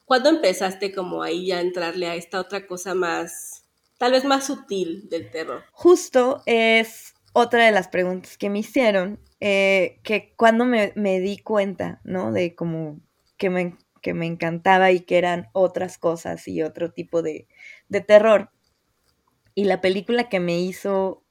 ¿cuándo 0.04 0.28
empezaste 0.28 0.94
como 0.94 1.24
ahí 1.24 1.50
a 1.50 1.60
entrarle 1.60 2.06
a 2.06 2.14
esta 2.14 2.38
otra 2.38 2.68
cosa 2.68 2.94
más, 2.94 3.64
tal 3.98 4.12
vez 4.12 4.24
más 4.24 4.46
sutil 4.46 5.08
del 5.08 5.28
terror? 5.28 5.64
Justo 5.72 6.44
es 6.46 7.14
otra 7.32 7.66
de 7.66 7.72
las 7.72 7.88
preguntas 7.88 8.38
que 8.38 8.48
me 8.48 8.60
hicieron, 8.60 9.18
eh, 9.40 9.98
que 10.04 10.34
cuando 10.36 10.66
me, 10.66 10.92
di 10.94 11.38
cuenta, 11.38 12.00
¿no? 12.04 12.30
De 12.30 12.54
como 12.54 13.00
que 13.36 13.50
me, 13.50 13.76
que 14.02 14.14
me 14.14 14.26
encantaba 14.26 14.92
y 14.92 15.00
que 15.00 15.18
eran 15.18 15.48
otras 15.52 15.98
cosas 15.98 16.46
y 16.46 16.62
otro 16.62 16.92
tipo 16.92 17.22
de, 17.22 17.48
de 17.88 18.00
terror 18.00 18.52
y 19.54 19.64
la 19.64 19.80
película 19.80 20.28
que 20.28 20.40
me 20.40 20.58
hizo 20.60 21.22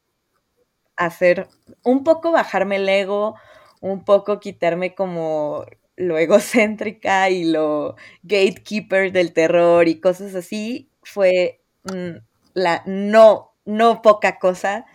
hacer 0.96 1.48
un 1.84 2.04
poco 2.04 2.32
bajarme 2.32 2.76
el 2.78 2.90
ego, 2.90 3.36
un 3.82 4.04
poco 4.04 4.40
quitarme 4.40 4.96
como 4.96 5.66
lo 5.96 6.18
egocéntrica 6.18 7.30
y 7.30 7.46
lo 7.46 7.96
gatekeeper 8.24 9.12
del 9.12 9.34
terror 9.34 9.88
y 9.88 10.00
cosas 10.00 10.36
así, 10.36 10.90
fue 11.04 11.62
mm, 11.84 12.18
la 12.54 12.84
no, 12.86 13.54
no 13.66 14.02
poca 14.02 14.40
cosa, 14.40 14.86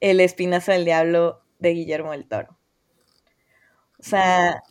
El 0.00 0.20
Espinazo 0.20 0.72
del 0.72 0.84
Diablo 0.84 1.42
de 1.58 1.70
Guillermo 1.70 2.12
del 2.12 2.26
Toro. 2.26 2.58
O 4.00 4.04
sea, 4.04 4.62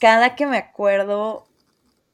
cada 0.00 0.34
que 0.34 0.46
me 0.46 0.56
acuerdo, 0.56 1.46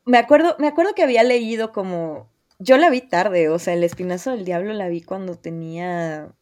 me 0.04 0.18
acuerdo, 0.18 0.56
me 0.58 0.66
acuerdo 0.66 0.94
que 0.94 1.04
había 1.04 1.22
leído 1.22 1.72
como, 1.72 2.31
yo 2.62 2.76
la 2.76 2.90
vi 2.90 3.00
tarde, 3.00 3.48
o 3.48 3.58
sea, 3.58 3.74
El 3.74 3.84
Espinazo 3.84 4.30
del 4.30 4.44
Diablo 4.44 4.72
la 4.72 4.88
vi 4.88 5.02
cuando 5.02 5.36
tenía, 5.36 6.32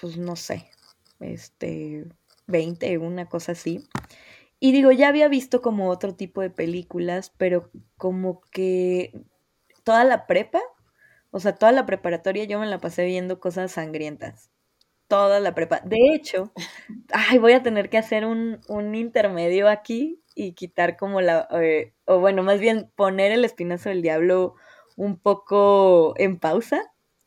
pues 0.00 0.16
no 0.16 0.36
sé, 0.36 0.70
este, 1.20 2.06
20, 2.46 2.98
una 2.98 3.26
cosa 3.26 3.52
así. 3.52 3.86
Y 4.60 4.72
digo, 4.72 4.92
ya 4.92 5.08
había 5.08 5.28
visto 5.28 5.62
como 5.62 5.90
otro 5.90 6.14
tipo 6.14 6.40
de 6.40 6.50
películas, 6.50 7.32
pero 7.36 7.70
como 7.96 8.40
que 8.50 9.12
toda 9.84 10.04
la 10.04 10.26
prepa, 10.26 10.60
o 11.30 11.40
sea, 11.40 11.54
toda 11.54 11.72
la 11.72 11.86
preparatoria 11.86 12.44
yo 12.44 12.58
me 12.58 12.66
la 12.66 12.80
pasé 12.80 13.04
viendo 13.04 13.40
cosas 13.40 13.72
sangrientas. 13.72 14.50
Toda 15.06 15.38
la 15.38 15.54
prepa. 15.54 15.80
De 15.84 15.98
hecho, 16.14 16.52
ay, 17.12 17.38
voy 17.38 17.52
a 17.52 17.62
tener 17.62 17.90
que 17.90 17.98
hacer 17.98 18.24
un, 18.24 18.60
intermedio 18.94 19.68
aquí 19.68 20.22
y 20.34 20.52
quitar 20.52 20.96
como 20.96 21.20
la, 21.20 21.46
eh, 21.52 21.92
o 22.06 22.18
bueno, 22.18 22.42
más 22.42 22.58
bien 22.58 22.90
poner 22.96 23.32
el 23.32 23.44
espinazo 23.44 23.90
del 23.90 24.02
diablo 24.02 24.56
un 24.96 25.18
poco 25.18 26.14
en 26.16 26.38
pausa 26.38 26.82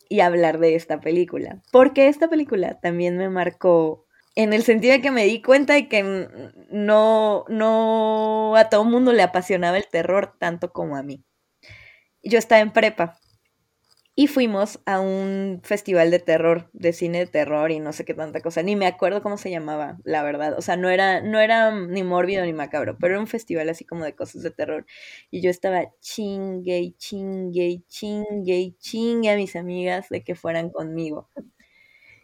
y 0.09 0.21
hablar 0.21 0.59
de 0.59 0.75
esta 0.75 0.99
película. 0.99 1.61
Porque 1.71 2.07
esta 2.07 2.29
película 2.29 2.79
también 2.79 3.17
me 3.17 3.29
marcó 3.29 4.05
en 4.35 4.53
el 4.53 4.63
sentido 4.63 4.93
de 4.93 5.01
que 5.01 5.11
me 5.11 5.25
di 5.25 5.41
cuenta 5.41 5.73
de 5.73 5.87
que 5.87 6.03
no, 6.69 7.45
no 7.49 8.55
a 8.55 8.69
todo 8.69 8.83
mundo 8.83 9.11
le 9.11 9.23
apasionaba 9.23 9.77
el 9.77 9.87
terror 9.87 10.35
tanto 10.39 10.71
como 10.71 10.95
a 10.95 11.03
mí. 11.03 11.23
Yo 12.21 12.37
estaba 12.37 12.61
en 12.61 12.71
prepa 12.71 13.17
y 14.19 14.25
fuimos 14.25 14.79
a 14.87 14.99
un 14.99 15.61
festival 15.63 16.09
de 16.09 16.17
terror, 16.17 16.71
de 16.73 16.91
cine 16.91 17.19
de 17.19 17.27
terror 17.27 17.69
y 17.69 17.79
no 17.79 17.93
sé 17.93 18.03
qué 18.03 18.15
tanta 18.15 18.41
cosa. 18.41 18.63
Ni 18.63 18.75
me 18.75 18.87
acuerdo 18.87 19.21
cómo 19.21 19.37
se 19.37 19.51
llamaba, 19.51 19.99
la 20.05 20.23
verdad. 20.23 20.57
O 20.57 20.61
sea, 20.63 20.75
no 20.75 20.89
era, 20.89 21.21
no 21.21 21.39
era 21.39 21.69
ni 21.69 22.01
mórbido 22.01 22.43
ni 22.43 22.51
macabro, 22.51 22.97
pero 22.97 23.13
era 23.13 23.21
un 23.21 23.27
festival 23.27 23.69
así 23.69 23.85
como 23.85 24.03
de 24.05 24.15
cosas 24.15 24.41
de 24.41 24.49
terror. 24.49 24.87
Y 25.29 25.41
yo 25.41 25.51
estaba 25.51 25.91
chingue 26.01 26.79
y 26.79 26.93
chingue 26.93 27.67
y 27.67 27.83
chingue 27.87 28.57
y 28.57 28.71
chingue 28.79 29.29
a 29.29 29.35
mis 29.35 29.55
amigas 29.55 30.09
de 30.09 30.23
que 30.23 30.33
fueran 30.33 30.71
conmigo. 30.71 31.29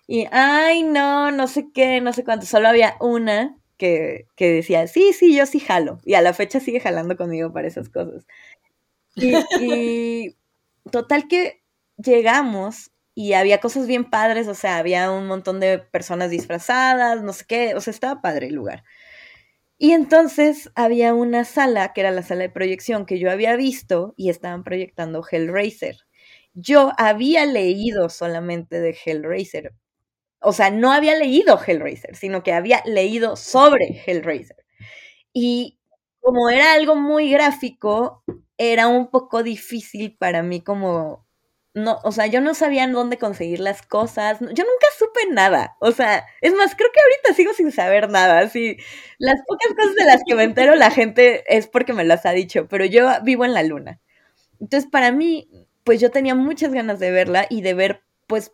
Y, 0.08 0.26
ay, 0.32 0.82
no, 0.82 1.30
no 1.30 1.48
sé 1.48 1.68
qué, 1.76 2.02
no 2.02 2.12
sé 2.12 2.24
cuánto. 2.24 2.48
Solo 2.48 2.70
había 2.70 2.98
una 3.02 3.56
que, 3.78 4.26
decía, 4.40 4.88
sí, 4.88 5.14
sí, 5.14 5.36
yo 5.36 5.46
sí 5.46 5.60
jalo. 5.60 6.00
Y 6.06 6.16
a 6.16 6.22
la 6.22 6.34
fecha 6.34 6.60
sigue 6.60 6.80
jalando 6.80 7.16
conmigo 7.18 7.54
para 7.54 7.68
esas 7.68 7.90
cosas. 7.90 8.26
Y, 9.16 10.36
total 10.92 11.28
que 11.28 11.63
llegamos 11.98 12.92
y 13.16 13.34
había 13.34 13.60
cosas 13.60 13.88
bien 13.88 14.10
padres, 14.10 14.48
o 14.48 14.56
sea, 14.56 14.78
había 14.78 15.12
un 15.12 15.28
montón 15.28 15.60
de 15.60 15.80
personas 15.80 16.30
disfrazadas, 16.32 17.22
no 17.24 17.34
sé 17.34 17.46
qué, 17.48 17.76
o 17.76 17.82
sea, 17.82 17.92
estaba 17.92 18.22
padre 18.22 18.48
el 18.48 18.56
lugar. 18.56 18.84
Y 19.78 19.92
entonces 19.92 20.72
había 20.76 21.14
una 21.14 21.44
sala, 21.46 21.94
que 21.94 22.02
era 22.02 22.12
la 22.12 22.24
sala 22.24 22.44
de 22.44 22.50
proyección, 22.50 23.06
que 23.06 23.20
yo 23.20 23.32
había 23.32 23.56
visto 23.56 24.14
y 24.18 24.30
estaban 24.30 24.64
proyectando 24.64 25.24
Hellraiser. 25.30 25.98
Yo 26.54 26.92
había 26.98 27.46
leído 27.46 28.10
solamente 28.10 28.80
de 28.80 28.96
Hellraiser, 29.06 29.74
o 30.42 30.54
sea, 30.54 30.72
no 30.72 30.92
había 30.94 31.16
leído 31.18 31.60
Hellraiser, 31.66 32.16
sino 32.16 32.44
que 32.44 32.54
había 32.54 32.82
leído 32.86 33.36
sobre 33.38 34.04
Hellraiser. 34.08 34.58
Y 35.34 35.80
como 36.22 36.50
era 36.50 36.74
algo 36.74 36.96
muy 36.96 37.32
gráfico, 37.32 38.24
era 38.58 38.88
un 38.88 39.10
poco 39.12 39.44
difícil 39.44 40.16
para 40.18 40.44
mí 40.44 40.62
como 40.62 41.23
no, 41.76 42.00
o 42.04 42.12
sea, 42.12 42.28
yo 42.28 42.40
no 42.42 42.54
sabía 42.54 42.88
dónde 42.88 43.18
conseguir 43.18 43.60
las 43.60 43.82
cosas, 43.82 44.40
yo 44.40 44.48
nunca 44.48 44.88
supe 44.98 45.22
nada, 45.32 45.76
o 45.80 45.92
sea, 45.92 46.26
es 46.42 46.54
más, 46.54 46.76
creo 46.76 46.90
que 46.94 47.00
ahorita 47.02 47.34
sigo 47.36 47.54
sin 47.54 47.72
saber 47.72 48.10
nada, 48.10 48.40
así, 48.40 48.78
las 49.18 49.42
pocas 49.48 49.70
cosas 49.78 49.96
de 49.96 50.06
las 50.06 50.22
que 50.28 50.36
me 50.36 50.44
entero 50.44 50.76
la 50.76 50.92
gente 50.92 51.44
es 51.48 51.68
porque 51.68 51.94
me 51.94 52.04
las 52.06 52.26
ha 52.26 52.32
dicho, 52.32 52.68
pero 52.68 52.86
yo 52.86 53.10
vivo 53.24 53.46
en 53.46 53.54
la 53.54 53.64
luna. 53.64 54.00
Entonces, 54.60 54.90
para 54.90 55.12
mí, 55.12 55.50
pues 55.84 56.02
yo 56.02 56.12
tenía 56.12 56.36
muchas 56.36 56.74
ganas 56.74 57.00
de 57.00 57.12
verla 57.12 57.48
y 57.50 57.62
de 57.62 57.74
ver, 57.76 58.04
pues, 58.28 58.52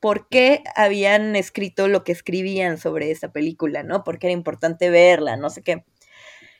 por 0.00 0.28
qué 0.28 0.62
habían 0.76 1.36
escrito 1.36 1.88
lo 1.88 2.04
que 2.04 2.12
escribían 2.12 2.78
sobre 2.78 3.10
esa 3.10 3.32
película, 3.32 3.82
¿no? 3.82 4.04
Porque 4.04 4.28
era 4.28 4.34
importante 4.34 4.90
verla, 4.90 5.36
no 5.36 5.50
sé 5.50 5.62
qué. 5.62 5.84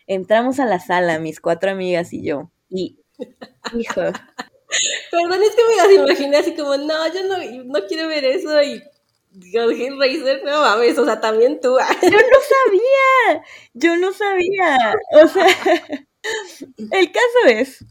Entramos 0.07 0.61
a 0.61 0.67
la 0.67 0.81
sala, 0.81 1.19
mis 1.21 1.41
cuatro 1.41 1.71
amigas 1.73 2.13
y 2.13 2.23
yo, 2.25 2.51
y, 2.71 2.99
hijo. 3.79 4.03
Perdón, 5.11 5.43
es 5.43 5.55
que 5.55 5.63
me 5.69 5.77
las 5.77 5.93
imaginé 5.93 6.37
así 6.39 6.55
como, 6.55 6.77
no, 6.77 7.15
yo 7.15 7.25
no, 7.25 7.39
no 7.65 7.87
quiero 7.87 8.09
ver 8.09 8.25
eso 8.25 8.63
y 8.63 8.83
Hellraiser, 9.53 10.43
no 10.45 10.63
mames, 10.63 10.99
o 10.99 11.05
sea, 11.05 11.21
también 11.21 11.61
tú. 11.61 11.77
yo 12.03 12.11
no 12.11 12.39
sabía, 12.55 13.45
yo 13.75 13.97
no 13.97 14.13
sabía, 14.13 14.95
o 15.23 15.29
sea, 15.29 15.47
el 16.91 17.13
caso 17.13 17.47
es, 17.49 17.85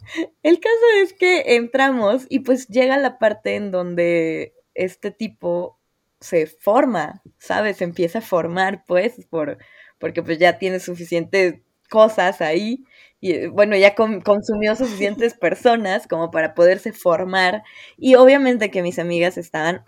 el 0.43 0.59
caso 0.59 0.85
es 1.01 1.13
que 1.13 1.55
entramos 1.55 2.25
y 2.29 2.39
pues 2.39 2.67
llega 2.67 2.97
la 2.97 3.19
parte 3.19 3.55
en 3.55 3.71
donde 3.71 4.53
este 4.73 5.11
tipo 5.11 5.79
se 6.19 6.47
forma, 6.47 7.21
¿sabes? 7.37 7.77
Se 7.77 7.83
empieza 7.83 8.19
a 8.19 8.23
formar, 8.23 8.83
pues, 8.87 9.25
por, 9.29 9.57
porque 9.99 10.23
pues 10.23 10.39
ya 10.39 10.57
tiene 10.57 10.79
suficientes 10.79 11.61
cosas 11.89 12.41
ahí 12.41 12.83
y 13.25 13.47
bueno, 13.47 13.75
ya 13.75 13.95
consumió 13.95 14.75
suficientes 14.75 15.33
personas 15.39 16.07
como 16.07 16.29
para 16.29 16.53
poderse 16.53 16.93
formar 16.93 17.63
y 17.97 18.13
obviamente 18.13 18.69
que 18.69 18.83
mis 18.83 18.99
amigas 18.99 19.39
estaban 19.39 19.83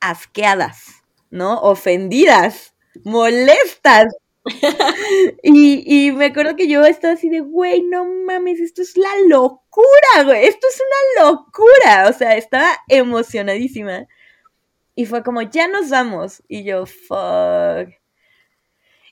asqueadas, 0.00 1.04
¿no? 1.30 1.60
Ofendidas, 1.60 2.74
molestas. 3.04 4.06
y, 5.44 5.84
y, 5.86 6.10
me 6.10 6.24
acuerdo 6.26 6.56
que 6.56 6.66
yo 6.66 6.84
estaba 6.84 7.14
así 7.14 7.28
de, 7.28 7.38
güey, 7.38 7.82
no 7.82 8.04
mames, 8.26 8.58
esto 8.58 8.82
es 8.82 8.96
la 8.96 9.08
locura, 9.28 10.24
güey, 10.24 10.44
esto 10.46 10.66
es 10.68 10.80
una 10.80 11.30
locura. 11.30 12.08
O 12.10 12.12
sea, 12.12 12.36
estaba 12.36 12.72
emocionadísima. 12.88 14.08
Y 14.96 15.06
fue 15.06 15.22
como, 15.22 15.42
ya 15.42 15.68
nos 15.68 15.90
vamos. 15.90 16.42
Y 16.48 16.64
yo, 16.64 16.86
fuck. 16.86 18.01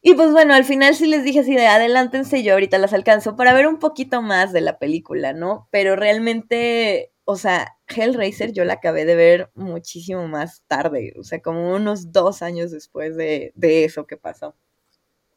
Y 0.02 0.14
pues 0.14 0.32
bueno, 0.32 0.54
al 0.54 0.64
final 0.64 0.94
sí 0.94 1.06
les 1.06 1.24
dije 1.24 1.40
así 1.40 1.54
de 1.54 1.66
adelántense, 1.66 2.42
yo 2.42 2.54
ahorita 2.54 2.78
las 2.78 2.94
alcanzo 2.94 3.36
para 3.36 3.52
ver 3.52 3.66
un 3.66 3.78
poquito 3.78 4.22
más 4.22 4.52
de 4.52 4.62
la 4.62 4.78
película, 4.78 5.34
¿no? 5.34 5.68
Pero 5.70 5.94
realmente, 5.94 7.12
o 7.24 7.36
sea, 7.36 7.76
Hellraiser 7.86 8.52
yo 8.52 8.64
la 8.64 8.74
acabé 8.74 9.04
de 9.04 9.14
ver 9.14 9.50
muchísimo 9.54 10.26
más 10.26 10.62
tarde, 10.66 11.12
o 11.18 11.22
sea, 11.22 11.42
como 11.42 11.74
unos 11.74 12.12
dos 12.12 12.40
años 12.40 12.70
después 12.70 13.14
de, 13.16 13.52
eso 13.60 14.06
que 14.06 14.16
pasó. 14.16 14.54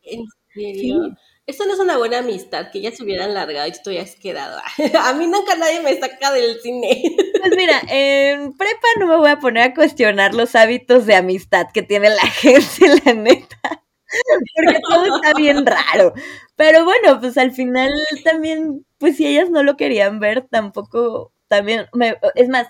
¿En 0.02 0.26
serio? 0.54 1.14
Esto 1.46 1.66
no 1.66 1.74
es 1.74 1.80
una 1.80 1.98
buena 1.98 2.20
amistad, 2.20 2.72
que 2.72 2.80
ya 2.80 2.92
se 2.92 3.04
hubieran 3.04 3.34
largado 3.34 3.68
y 3.68 3.74
tú 3.84 3.92
ya 3.92 4.04
has 4.04 4.16
quedado. 4.16 4.62
A 5.02 5.14
mí 5.14 5.28
nunca 5.28 5.56
nadie 5.58 5.82
me 5.82 6.00
saca 6.00 6.32
del 6.32 6.60
cine. 6.62 7.04
Pues 7.44 7.58
mira, 7.58 7.82
en 7.90 8.56
prepa 8.56 8.88
no 9.02 9.08
me 9.08 9.18
voy 9.18 9.30
a 9.30 9.38
poner 9.38 9.64
a 9.64 9.74
cuestionar 9.74 10.34
los 10.34 10.56
hábitos 10.56 11.06
de 11.06 11.16
amistad 11.16 11.68
que 11.74 11.82
tiene 11.82 12.10
la 12.10 12.22
gente, 12.42 13.02
la 13.04 13.14
neta. 13.14 13.83
Porque 14.56 14.80
todo 14.90 15.06
está 15.18 15.34
bien 15.38 15.66
raro. 15.66 16.14
Pero 16.56 16.86
bueno, 16.86 17.20
pues 17.20 17.38
al 17.38 17.52
final 17.52 17.92
también, 18.24 18.86
pues 18.98 19.18
si 19.18 19.28
ellas 19.28 19.50
no 19.50 19.64
lo 19.64 19.78
querían 19.78 20.20
ver, 20.20 20.48
tampoco, 20.50 21.34
también, 21.48 21.88
es 22.36 22.50
más, 22.50 22.68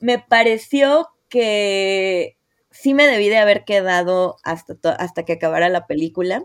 me 0.00 0.18
pareció 0.18 1.08
que 1.28 2.36
sí 2.70 2.94
me 2.94 3.06
debí 3.06 3.28
de 3.28 3.38
haber 3.38 3.64
quedado 3.64 4.36
hasta, 4.44 4.74
hasta 4.92 5.24
que 5.24 5.34
acabara 5.34 5.68
la 5.68 5.86
película, 5.86 6.44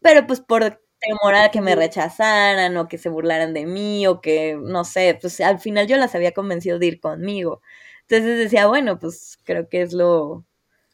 pero 0.00 0.26
pues 0.26 0.40
por 0.40 0.80
temor 1.00 1.34
a 1.34 1.50
que 1.50 1.60
me 1.62 1.74
rechazaran 1.76 2.76
o 2.76 2.88
que 2.88 2.98
se 2.98 3.08
burlaran 3.08 3.54
de 3.54 3.66
mí 3.66 4.06
o 4.06 4.20
que, 4.20 4.58
no 4.62 4.84
sé, 4.84 5.18
pues 5.20 5.40
al 5.40 5.58
final 5.60 5.86
yo 5.86 5.96
las 5.96 6.14
había 6.14 6.32
convencido 6.32 6.78
de 6.78 6.86
ir 6.86 7.00
conmigo. 7.00 7.62
Entonces 8.02 8.38
decía, 8.38 8.66
bueno, 8.66 8.98
pues 8.98 9.38
creo 9.44 9.68
que 9.68 9.82
es 9.82 9.92
lo, 9.94 10.44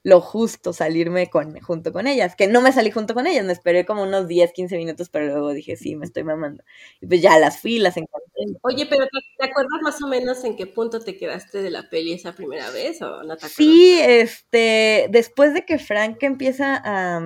lo 0.06 0.20
justo 0.20 0.72
salirme 0.72 1.28
con, 1.30 1.58
junto 1.58 1.92
con 1.92 2.06
ellas, 2.06 2.36
que 2.36 2.46
no 2.46 2.60
me 2.60 2.70
salí 2.70 2.92
junto 2.92 3.12
con 3.12 3.26
ellas, 3.26 3.44
me 3.44 3.52
esperé 3.52 3.84
como 3.84 4.04
unos 4.04 4.28
10, 4.28 4.52
15 4.52 4.76
minutos, 4.76 5.08
pero 5.08 5.26
luego 5.26 5.52
dije, 5.52 5.74
sí, 5.74 5.96
me 5.96 6.06
estoy 6.06 6.22
mamando. 6.22 6.62
Y 7.00 7.08
pues 7.08 7.20
ya 7.20 7.36
las 7.40 7.58
fui, 7.58 7.80
las 7.80 7.96
encontré. 7.96 8.44
Oye, 8.62 8.86
pero 8.86 9.04
¿te 9.08 9.44
acuerdas 9.44 9.80
más 9.82 10.00
o 10.00 10.06
menos 10.06 10.44
en 10.44 10.54
qué 10.54 10.68
punto 10.68 11.00
te 11.00 11.16
quedaste 11.16 11.60
de 11.60 11.72
la 11.72 11.90
peli 11.90 12.12
esa 12.12 12.36
primera 12.36 12.70
vez 12.70 13.02
o 13.02 13.24
no 13.24 13.36
te 13.36 13.46
acuerdas? 13.46 13.52
Sí, 13.56 13.98
este, 14.00 15.08
después 15.10 15.54
de 15.54 15.64
que 15.64 15.80
Frank 15.80 16.22
empieza 16.22 16.80
a, 16.84 17.20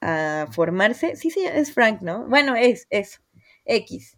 a 0.00 0.46
formarse, 0.52 1.16
sí, 1.16 1.28
sí, 1.28 1.40
es 1.44 1.74
Frank, 1.74 2.00
¿no? 2.00 2.26
Bueno, 2.28 2.56
es 2.56 2.86
eso, 2.88 3.20
X. 3.66 4.16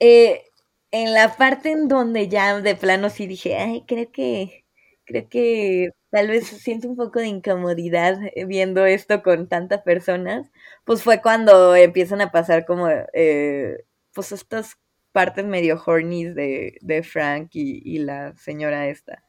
Eh, 0.00 0.42
en 0.90 1.14
la 1.14 1.34
parte 1.34 1.70
en 1.70 1.88
donde 1.88 2.28
ya 2.28 2.60
de 2.60 2.76
plano 2.76 3.08
sí 3.08 3.26
dije, 3.26 3.56
ay, 3.56 3.84
creo 3.86 4.12
que, 4.12 4.66
creo 5.06 5.26
que 5.30 5.92
tal 6.10 6.28
vez 6.28 6.46
siento 6.46 6.88
un 6.88 6.96
poco 6.96 7.20
de 7.20 7.26
incomodidad 7.26 8.18
eh, 8.34 8.44
viendo 8.44 8.86
esto 8.86 9.22
con 9.22 9.48
tantas 9.48 9.82
personas, 9.82 10.50
pues 10.84 11.02
fue 11.02 11.20
cuando 11.20 11.74
empiezan 11.74 12.20
a 12.20 12.30
pasar 12.30 12.64
como, 12.64 12.88
eh, 13.12 13.84
pues 14.12 14.32
estas 14.32 14.76
partes 15.12 15.44
medio 15.44 15.82
horny 15.84 16.24
de, 16.24 16.78
de 16.82 17.02
Frank 17.02 17.50
y, 17.54 17.98
la 17.98 18.36
señora 18.36 18.88
esta. 18.88 19.22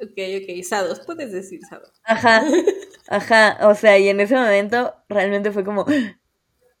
Ok, 0.00 0.12
ok, 0.42 0.62
Sados, 0.62 1.00
puedes 1.04 1.32
decir 1.32 1.60
Sados. 1.68 1.92
Ajá, 2.04 2.42
ajá, 3.08 3.58
o 3.68 3.74
sea, 3.74 3.98
y 3.98 4.08
en 4.08 4.20
ese 4.20 4.34
momento 4.34 4.94
realmente 5.08 5.52
fue 5.52 5.64
como, 5.64 5.84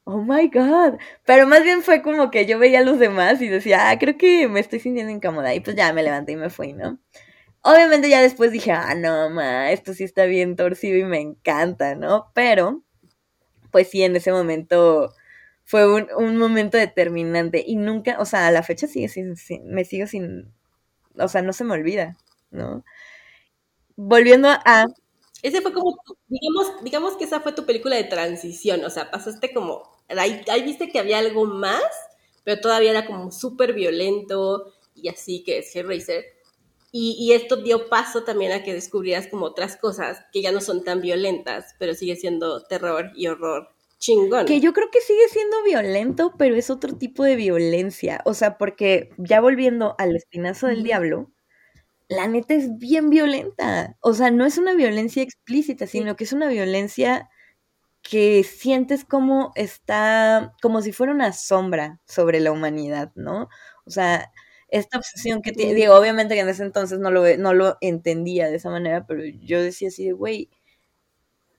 oh 0.04 0.22
my 0.22 0.48
god, 0.48 0.98
pero 1.24 1.46
más 1.46 1.64
bien 1.64 1.82
fue 1.82 2.00
como 2.00 2.30
que 2.30 2.46
yo 2.46 2.58
veía 2.58 2.78
a 2.78 2.84
los 2.84 2.98
demás 2.98 3.42
y 3.42 3.48
decía, 3.48 3.90
ah, 3.90 3.98
creo 3.98 4.16
que 4.16 4.48
me 4.48 4.60
estoy 4.60 4.80
sintiendo 4.80 5.12
incómoda 5.12 5.54
y 5.54 5.60
pues 5.60 5.76
ya 5.76 5.92
me 5.92 6.02
levanté 6.02 6.32
y 6.32 6.36
me 6.36 6.48
fui, 6.48 6.72
¿no? 6.72 6.98
Obviamente 7.68 8.08
ya 8.08 8.22
después 8.22 8.52
dije, 8.52 8.70
ah, 8.70 8.94
no, 8.94 9.28
ma, 9.28 9.72
esto 9.72 9.92
sí 9.92 10.04
está 10.04 10.24
bien 10.26 10.54
torcido 10.54 10.98
y 10.98 11.02
me 11.04 11.18
encanta, 11.18 11.96
¿no? 11.96 12.30
Pero, 12.32 12.84
pues 13.72 13.90
sí, 13.90 14.04
en 14.04 14.14
ese 14.14 14.30
momento 14.30 15.12
fue 15.64 15.84
un, 15.92 16.36
momento 16.36 16.78
determinante 16.78 17.64
y 17.66 17.74
nunca, 17.74 18.20
o 18.20 18.24
sea, 18.24 18.46
a 18.46 18.52
la 18.52 18.62
fecha 18.62 18.86
sigue 18.86 19.08
sin, 19.08 19.34
me 19.64 19.84
sigo 19.84 20.06
sin, 20.06 20.54
o 21.18 21.26
sea, 21.26 21.42
no 21.42 21.52
se 21.52 21.64
me 21.64 21.72
olvida, 21.72 22.16
¿no? 22.52 22.84
Volviendo 23.96 24.48
a... 24.48 24.86
Ese 25.42 25.60
fue 25.60 25.72
como, 25.72 25.98
digamos, 26.28 26.84
digamos 26.84 27.16
que 27.16 27.24
esa 27.24 27.40
fue 27.40 27.50
tu 27.50 27.66
película 27.66 27.96
de 27.96 28.04
transición, 28.04 28.84
o 28.84 28.90
sea, 28.90 29.10
pasaste 29.10 29.52
como, 29.52 29.82
ahí, 30.08 30.40
ahí 30.52 30.62
viste 30.62 30.88
que 30.88 31.00
había 31.00 31.18
algo 31.18 31.46
más, 31.46 31.82
pero 32.44 32.60
todavía 32.60 32.92
era 32.92 33.06
como 33.06 33.32
súper 33.32 33.72
violento 33.72 34.72
y 34.94 35.08
así 35.08 35.42
que 35.42 35.58
es 35.58 35.74
Hellraiser. 35.74 36.35
Y, 36.98 37.14
y, 37.18 37.32
esto 37.32 37.56
dio 37.56 37.90
paso 37.90 38.24
también 38.24 38.52
a 38.52 38.62
que 38.62 38.72
descubrieras 38.72 39.26
como 39.26 39.44
otras 39.44 39.76
cosas 39.76 40.22
que 40.32 40.40
ya 40.40 40.50
no 40.50 40.62
son 40.62 40.82
tan 40.82 41.02
violentas, 41.02 41.74
pero 41.78 41.92
sigue 41.92 42.16
siendo 42.16 42.62
terror 42.64 43.10
y 43.14 43.26
horror 43.26 43.68
chingón. 43.98 44.46
Que 44.46 44.60
yo 44.60 44.72
creo 44.72 44.90
que 44.90 45.02
sigue 45.02 45.28
siendo 45.28 45.62
violento, 45.62 46.32
pero 46.38 46.56
es 46.56 46.70
otro 46.70 46.96
tipo 46.96 47.22
de 47.22 47.36
violencia. 47.36 48.22
O 48.24 48.32
sea, 48.32 48.56
porque 48.56 49.10
ya 49.18 49.42
volviendo 49.42 49.94
al 49.98 50.16
espinazo 50.16 50.68
del 50.68 50.84
diablo, 50.84 51.30
la 52.08 52.28
neta 52.28 52.54
es 52.54 52.78
bien 52.78 53.10
violenta. 53.10 53.98
O 54.00 54.14
sea, 54.14 54.30
no 54.30 54.46
es 54.46 54.56
una 54.56 54.72
violencia 54.72 55.22
explícita, 55.22 55.86
sino 55.86 56.16
que 56.16 56.24
es 56.24 56.32
una 56.32 56.48
violencia 56.48 57.28
que 58.00 58.42
sientes 58.42 59.04
como 59.04 59.52
está, 59.54 60.54
como 60.62 60.80
si 60.80 60.92
fuera 60.92 61.12
una 61.12 61.34
sombra 61.34 62.00
sobre 62.06 62.40
la 62.40 62.52
humanidad, 62.52 63.12
¿no? 63.16 63.50
O 63.84 63.90
sea, 63.90 64.32
esta 64.68 64.98
obsesión 64.98 65.42
que 65.42 65.52
tiene, 65.52 65.74
digo, 65.74 65.94
obviamente 65.94 66.34
que 66.34 66.40
en 66.40 66.48
ese 66.48 66.64
entonces 66.64 66.98
no 66.98 67.10
lo, 67.10 67.22
no 67.38 67.54
lo 67.54 67.76
entendía 67.80 68.48
de 68.50 68.56
esa 68.56 68.70
manera, 68.70 69.06
pero 69.06 69.24
yo 69.24 69.62
decía 69.62 69.88
así 69.88 70.06
de, 70.06 70.12
güey, 70.12 70.50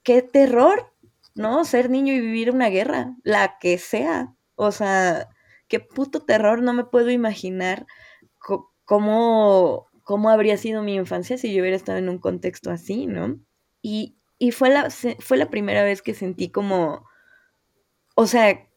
qué 0.04 0.22
terror, 0.22 0.92
¿no? 1.36 1.66
Ser 1.66 1.90
niño 1.90 2.14
y 2.14 2.20
vivir 2.22 2.52
una 2.52 2.70
guerra, 2.70 3.16
la 3.24 3.58
que 3.60 3.78
sea. 3.78 4.36
O 4.56 4.72
sea, 4.72 5.30
qué 5.68 5.80
puto 5.80 6.22
terror, 6.26 6.62
no 6.62 6.74
me 6.74 6.86
puedo 6.86 7.12
imaginar 7.12 7.86
cómo, 8.86 9.88
cómo 10.04 10.30
habría 10.30 10.58
sido 10.58 10.82
mi 10.84 10.96
infancia 10.96 11.38
si 11.38 11.54
yo 11.54 11.62
hubiera 11.62 11.76
estado 11.78 11.98
en 11.98 12.10
un 12.10 12.20
contexto 12.20 12.72
así, 12.72 13.08
¿no? 13.08 13.40
Y, 13.82 14.18
y 14.40 14.52
fue, 14.52 14.70
la, 14.70 14.90
fue 15.20 15.38
la 15.38 15.50
primera 15.50 15.84
vez 15.84 16.02
que 16.02 16.14
sentí 16.14 16.50
como, 16.50 17.06
o 18.16 18.28
sea, 18.28 18.68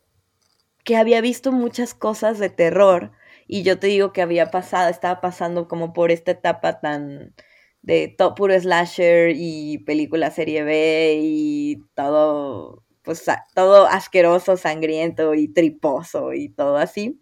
que 0.85 0.97
había 0.97 1.21
visto 1.21 1.53
muchas 1.53 1.95
cosas 1.95 2.39
de 2.39 2.51
terror 2.51 3.13
y 3.53 3.65
yo 3.65 3.81
te 3.81 3.89
digo 3.89 4.13
que 4.13 4.23
había 4.23 4.53
pasado, 4.53 4.89
estaba 4.89 5.21
pasando 5.21 5.67
como 5.67 5.93
por 5.93 6.13
esta 6.13 6.31
etapa 6.31 6.79
tan 6.79 7.35
de 7.83 8.07
todo 8.07 8.37
puro 8.37 8.55
slasher 8.59 9.33
y 9.35 9.79
película 9.79 10.31
serie 10.31 10.63
B 10.63 11.19
y 11.21 11.83
todo, 11.95 12.85
pues 13.03 13.25
todo 13.57 13.87
asqueroso, 13.89 14.57
sangriento 14.57 15.35
y 15.35 15.49
triposo 15.49 16.33
y 16.33 16.51
todo 16.51 16.77
así. 16.77 17.21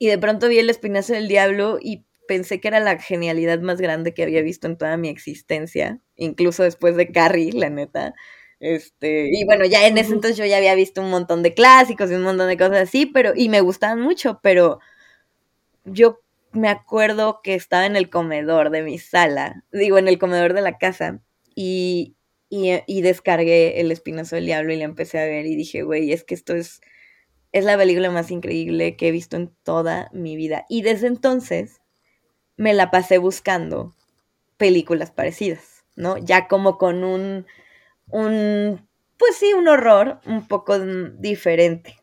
Y 0.00 0.08
de 0.08 0.18
pronto 0.18 0.48
vi 0.48 0.58
el 0.58 0.68
espinazo 0.68 1.12
del 1.12 1.28
diablo 1.28 1.78
y 1.80 2.04
pensé 2.26 2.60
que 2.60 2.66
era 2.66 2.80
la 2.80 2.98
genialidad 2.98 3.60
más 3.60 3.80
grande 3.80 4.14
que 4.14 4.24
había 4.24 4.42
visto 4.42 4.66
en 4.66 4.78
toda 4.78 4.96
mi 4.96 5.10
existencia, 5.10 6.00
incluso 6.16 6.64
después 6.64 6.96
de 6.96 7.12
Carrie, 7.12 7.52
la 7.52 7.70
neta. 7.70 8.14
Este, 8.60 9.28
y 9.32 9.44
bueno, 9.44 9.64
ya 9.64 9.86
en 9.86 9.98
ese 9.98 10.12
entonces 10.12 10.36
yo 10.36 10.44
ya 10.44 10.56
había 10.56 10.74
visto 10.74 11.00
un 11.00 11.10
montón 11.10 11.42
de 11.42 11.54
clásicos 11.54 12.10
y 12.10 12.14
un 12.14 12.22
montón 12.22 12.48
de 12.48 12.56
cosas 12.56 12.78
así, 12.88 13.06
pero, 13.06 13.32
y 13.36 13.48
me 13.48 13.60
gustaban 13.60 14.00
mucho, 14.00 14.40
pero 14.42 14.80
yo 15.84 16.20
me 16.52 16.68
acuerdo 16.68 17.40
que 17.42 17.54
estaba 17.54 17.86
en 17.86 17.96
el 17.96 18.10
comedor 18.10 18.70
de 18.70 18.82
mi 18.82 18.98
sala, 18.98 19.64
digo, 19.72 19.98
en 19.98 20.08
el 20.08 20.18
comedor 20.18 20.54
de 20.54 20.62
la 20.62 20.78
casa, 20.78 21.20
y, 21.54 22.16
y, 22.50 23.00
descargué 23.02 23.80
El 23.80 23.90
Espinazo 23.92 24.36
del 24.36 24.46
Diablo 24.46 24.72
y 24.72 24.76
la 24.76 24.84
empecé 24.84 25.18
a 25.18 25.24
ver 25.26 25.46
y 25.46 25.56
dije, 25.56 25.82
güey, 25.82 26.12
es 26.12 26.24
que 26.24 26.34
esto 26.34 26.54
es, 26.54 26.80
es 27.52 27.64
la 27.64 27.76
película 27.76 28.10
más 28.10 28.30
increíble 28.30 28.96
que 28.96 29.08
he 29.08 29.12
visto 29.12 29.36
en 29.36 29.52
toda 29.64 30.08
mi 30.12 30.36
vida. 30.36 30.64
Y 30.68 30.82
desde 30.82 31.08
entonces 31.08 31.80
me 32.56 32.74
la 32.74 32.90
pasé 32.90 33.18
buscando 33.18 33.96
películas 34.56 35.10
parecidas, 35.10 35.84
¿no? 35.96 36.18
Ya 36.18 36.48
como 36.48 36.78
con 36.78 37.04
un, 37.04 37.46
un, 38.10 38.88
pues 39.16 39.36
sí, 39.36 39.52
un 39.52 39.68
horror 39.68 40.20
un 40.26 40.46
poco 40.46 40.78
diferente. 40.78 41.98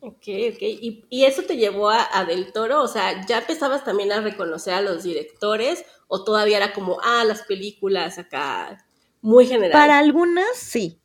Ok, 0.00 0.26
ok. 0.52 0.62
¿Y, 0.62 1.24
eso 1.24 1.42
te 1.42 1.56
llevó 1.56 1.90
a, 1.90 2.24
Del 2.26 2.52
Toro? 2.52 2.82
O 2.82 2.88
sea, 2.88 3.24
¿ya 3.26 3.38
empezabas 3.38 3.84
también 3.84 4.12
a 4.12 4.20
reconocer 4.20 4.74
a 4.74 4.80
los 4.80 5.02
directores 5.02 5.84
o 6.08 6.24
todavía 6.24 6.56
era 6.56 6.72
como, 6.72 6.98
ah, 7.02 7.24
las 7.24 7.42
películas 7.42 8.18
acá, 8.18 8.84
muy 9.20 9.46
general? 9.46 9.72
Para 9.72 9.98
algunas 9.98 10.56
sí. 10.56 11.00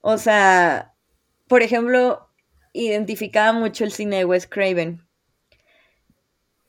O 0.00 0.18
sea, 0.18 0.94
por 1.46 1.62
ejemplo, 1.62 2.28
identificaba 2.72 3.52
mucho 3.52 3.84
el 3.84 3.92
cine 3.92 4.18
de 4.18 4.24
Wes 4.24 4.48
Craven. 4.48 5.06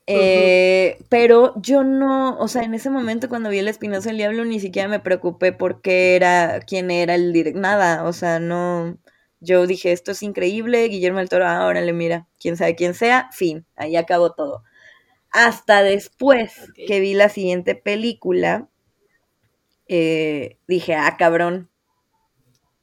Eh, 0.06 0.98
pero 1.10 1.54
yo 1.62 1.84
no, 1.86 2.38
o 2.38 2.48
sea, 2.50 2.64
en 2.64 2.74
ese 2.74 2.90
momento 2.90 3.30
cuando 3.30 3.50
vi 3.50 3.60
el 3.60 3.70
Espinosa 3.70 4.10
del 4.10 4.18
Diablo 4.18 4.44
ni 4.44 4.60
siquiera 4.60 4.90
me 4.90 5.00
preocupé 5.00 5.54
por 5.54 5.82
qué 5.82 6.16
era, 6.18 6.60
quién 6.68 6.92
era 6.92 7.16
el 7.16 7.32
director, 7.32 7.62
nada, 7.62 8.04
o 8.04 8.12
sea, 8.12 8.40
no, 8.40 8.98
yo 9.40 9.66
dije, 9.66 9.94
esto 9.94 10.12
es 10.12 10.22
increíble, 10.22 10.84
Guillermo 10.90 11.20
del 11.20 11.30
Toro, 11.30 11.48
ahora 11.48 11.80
le 11.82 11.94
mira, 11.94 12.28
quién 12.38 12.58
sabe 12.58 12.76
quién 12.76 12.94
sea, 12.96 13.30
fin, 13.32 13.66
ahí 13.78 13.96
acabó 13.96 14.34
todo. 14.34 14.64
Hasta 15.32 15.84
después 15.84 16.54
que 16.88 17.00
vi 17.02 17.14
la 17.16 17.30
siguiente 17.30 17.76
película, 17.76 18.70
eh, 19.88 20.58
dije, 20.68 20.96
ah, 20.96 21.16
cabrón, 21.18 21.70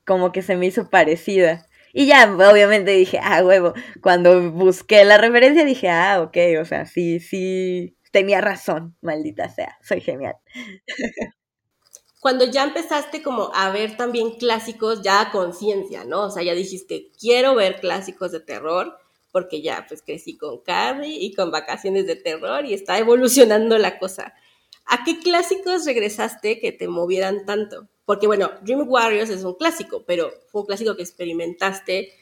como 0.05 0.33
que 0.33 0.43
se 0.43 0.57
me 0.57 0.67
hizo 0.67 0.91
parecida. 0.91 1.69
Y 1.93 2.07
ya, 2.07 2.31
obviamente 2.33 2.93
dije, 2.93 3.19
ah, 3.23 3.43
huevo. 3.45 3.75
Cuando 4.03 4.51
busqué 4.53 5.05
la 5.05 5.19
referencia 5.19 5.65
dije, 5.65 5.89
ah, 5.89 6.23
ok, 6.23 6.37
o 6.61 6.65
sea, 6.65 6.87
sí, 6.87 7.21
sí, 7.21 7.97
tenía 8.13 8.41
razón, 8.41 8.97
maldita 9.01 9.49
sea, 9.49 9.77
soy 9.83 10.01
genial. 10.01 10.37
cuando 12.21 12.45
ya 12.45 12.65
empezaste 12.65 13.23
como 13.23 13.51
a 13.55 13.71
ver 13.71 13.97
también 13.97 14.33
clásicos 14.33 15.03
ya 15.03 15.21
a 15.23 15.31
conciencia, 15.31 16.05
¿no? 16.05 16.27
O 16.27 16.31
sea, 16.31 16.43
ya 16.43 16.55
dijiste, 16.55 17.11
quiero 17.19 17.55
ver 17.55 17.81
clásicos 17.81 18.31
de 18.33 18.41
terror, 18.41 18.97
porque 19.33 19.63
ya 19.63 19.87
pues 19.89 20.03
crecí 20.03 20.37
con 20.37 20.59
Carrie 20.63 21.17
y 21.19 21.35
con 21.35 21.51
vacaciones 21.51 22.07
de 22.07 22.17
terror 22.17 22.67
y 22.67 22.75
está 22.75 22.99
evolucionando 22.99 23.79
la 23.79 23.99
cosa. 23.99 24.35
¿A 24.87 25.05
qué 25.05 25.21
clásicos 25.21 25.85
regresaste 25.85 26.61
que 26.61 26.73
te 26.73 26.89
movieran 26.89 27.47
tanto? 27.47 27.89
Porque 28.05 28.27
bueno, 28.27 28.51
Dream 28.63 28.89
Warriors 28.89 29.31
es 29.31 29.45
un 29.45 29.55
clásico, 29.55 30.05
pero 30.07 30.33
fue 30.51 30.63
un 30.63 30.67
clásico 30.67 30.97
que 30.97 31.03
experimentaste 31.03 32.13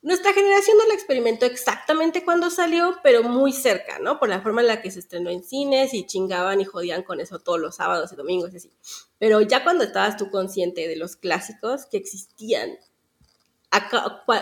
nuestra 0.00 0.32
generación 0.32 0.78
no 0.78 0.86
la 0.86 0.94
experimentó 0.94 1.44
exactamente 1.44 2.24
cuando 2.24 2.50
salió, 2.50 2.96
pero 3.02 3.24
muy 3.24 3.52
cerca, 3.52 3.98
¿no? 3.98 4.20
Por 4.20 4.28
la 4.28 4.40
forma 4.40 4.60
en 4.60 4.68
la 4.68 4.80
que 4.80 4.92
se 4.92 5.00
estrenó 5.00 5.28
en 5.28 5.42
cines 5.42 5.92
y 5.92 6.06
chingaban 6.06 6.60
y 6.60 6.64
jodían 6.64 7.02
con 7.02 7.20
eso 7.20 7.40
todos 7.40 7.58
los 7.58 7.76
sábados 7.76 8.12
y 8.12 8.16
domingos 8.16 8.54
y 8.54 8.58
así. 8.58 8.72
Pero 9.18 9.40
ya 9.40 9.64
cuando 9.64 9.82
estabas 9.82 10.16
tú 10.16 10.30
consciente 10.30 10.86
de 10.86 10.96
los 10.96 11.16
clásicos 11.16 11.86
que 11.86 11.96
existían, 11.96 12.78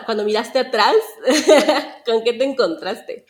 cuando 0.07 0.25
miraste 0.25 0.59
atrás, 0.59 0.95
¿con 2.07 2.23
qué 2.23 2.35
te 2.35 2.45
encontraste? 2.45 3.25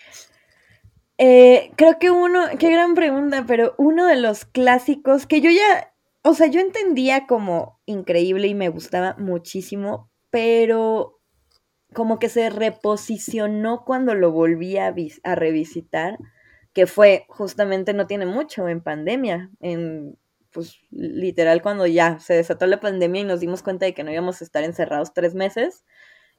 Eh, 1.19 1.73
creo 1.77 1.99
que 1.99 2.11
uno, 2.11 2.45
qué 2.59 2.71
gran 2.71 2.95
pregunta, 2.95 3.45
pero 3.47 3.75
uno 3.79 4.07
de 4.07 4.17
los 4.17 4.45
clásicos 4.45 5.27
que 5.27 5.41
yo 5.41 5.51
ya, 5.51 5.93
o 6.23 6.35
sea, 6.35 6.47
yo 6.49 6.61
entendía 6.61 7.27
como 7.27 7.81
increíble 7.87 8.49
y 8.49 8.55
me 8.55 8.69
gustaba 8.69 9.17
muchísimo, 9.19 10.11
pero 10.31 11.19
como 11.95 12.19
que 12.19 12.29
se 12.29 12.51
reposicionó 12.51 13.85
cuando 13.85 14.15
lo 14.15 14.31
volví 14.31 14.77
a, 14.77 14.95
a, 15.25 15.35
revisitar, 15.35 16.19
que 16.75 16.87
fue 16.87 17.25
justamente 17.29 17.95
no 17.95 18.07
tiene 18.07 18.27
mucho 18.27 18.69
en 18.69 18.83
pandemia, 18.83 19.51
en 19.61 20.19
pues 20.51 20.79
literal 20.91 21.61
cuando 21.63 21.87
ya 21.87 22.19
se 22.19 22.35
desató 22.35 22.67
la 22.67 22.81
pandemia 22.81 23.21
y 23.23 23.25
nos 23.25 23.41
dimos 23.41 23.63
cuenta 23.63 23.85
de 23.87 23.95
que 23.95 24.05
no 24.05 24.11
íbamos 24.11 24.41
a 24.41 24.45
estar 24.45 24.65
encerrados 24.65 25.13
tres 25.13 25.35
meses. 25.35 25.85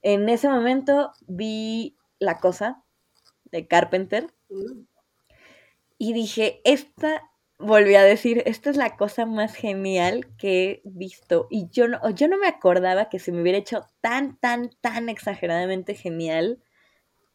En 0.01 0.27
ese 0.29 0.49
momento 0.49 1.11
vi 1.27 1.97
La 2.19 2.39
Cosa 2.39 2.83
de 3.45 3.67
Carpenter. 3.67 4.33
Y 5.97 6.13
dije, 6.13 6.61
esta 6.63 7.23
volví 7.59 7.95
a 7.95 8.03
decir, 8.03 8.43
esta 8.45 8.69
es 8.69 8.77
la 8.77 8.97
cosa 8.97 9.25
más 9.25 9.55
genial 9.55 10.27
que 10.37 10.71
he 10.71 10.81
visto. 10.85 11.47
Y 11.49 11.69
yo 11.71 11.87
no, 11.87 12.09
yo 12.11 12.27
no 12.27 12.37
me 12.37 12.47
acordaba 12.47 13.09
que 13.09 13.19
se 13.19 13.31
me 13.31 13.41
hubiera 13.41 13.57
hecho 13.57 13.85
tan, 14.01 14.37
tan, 14.39 14.69
tan 14.81 15.09
exageradamente 15.09 15.95
genial 15.95 16.61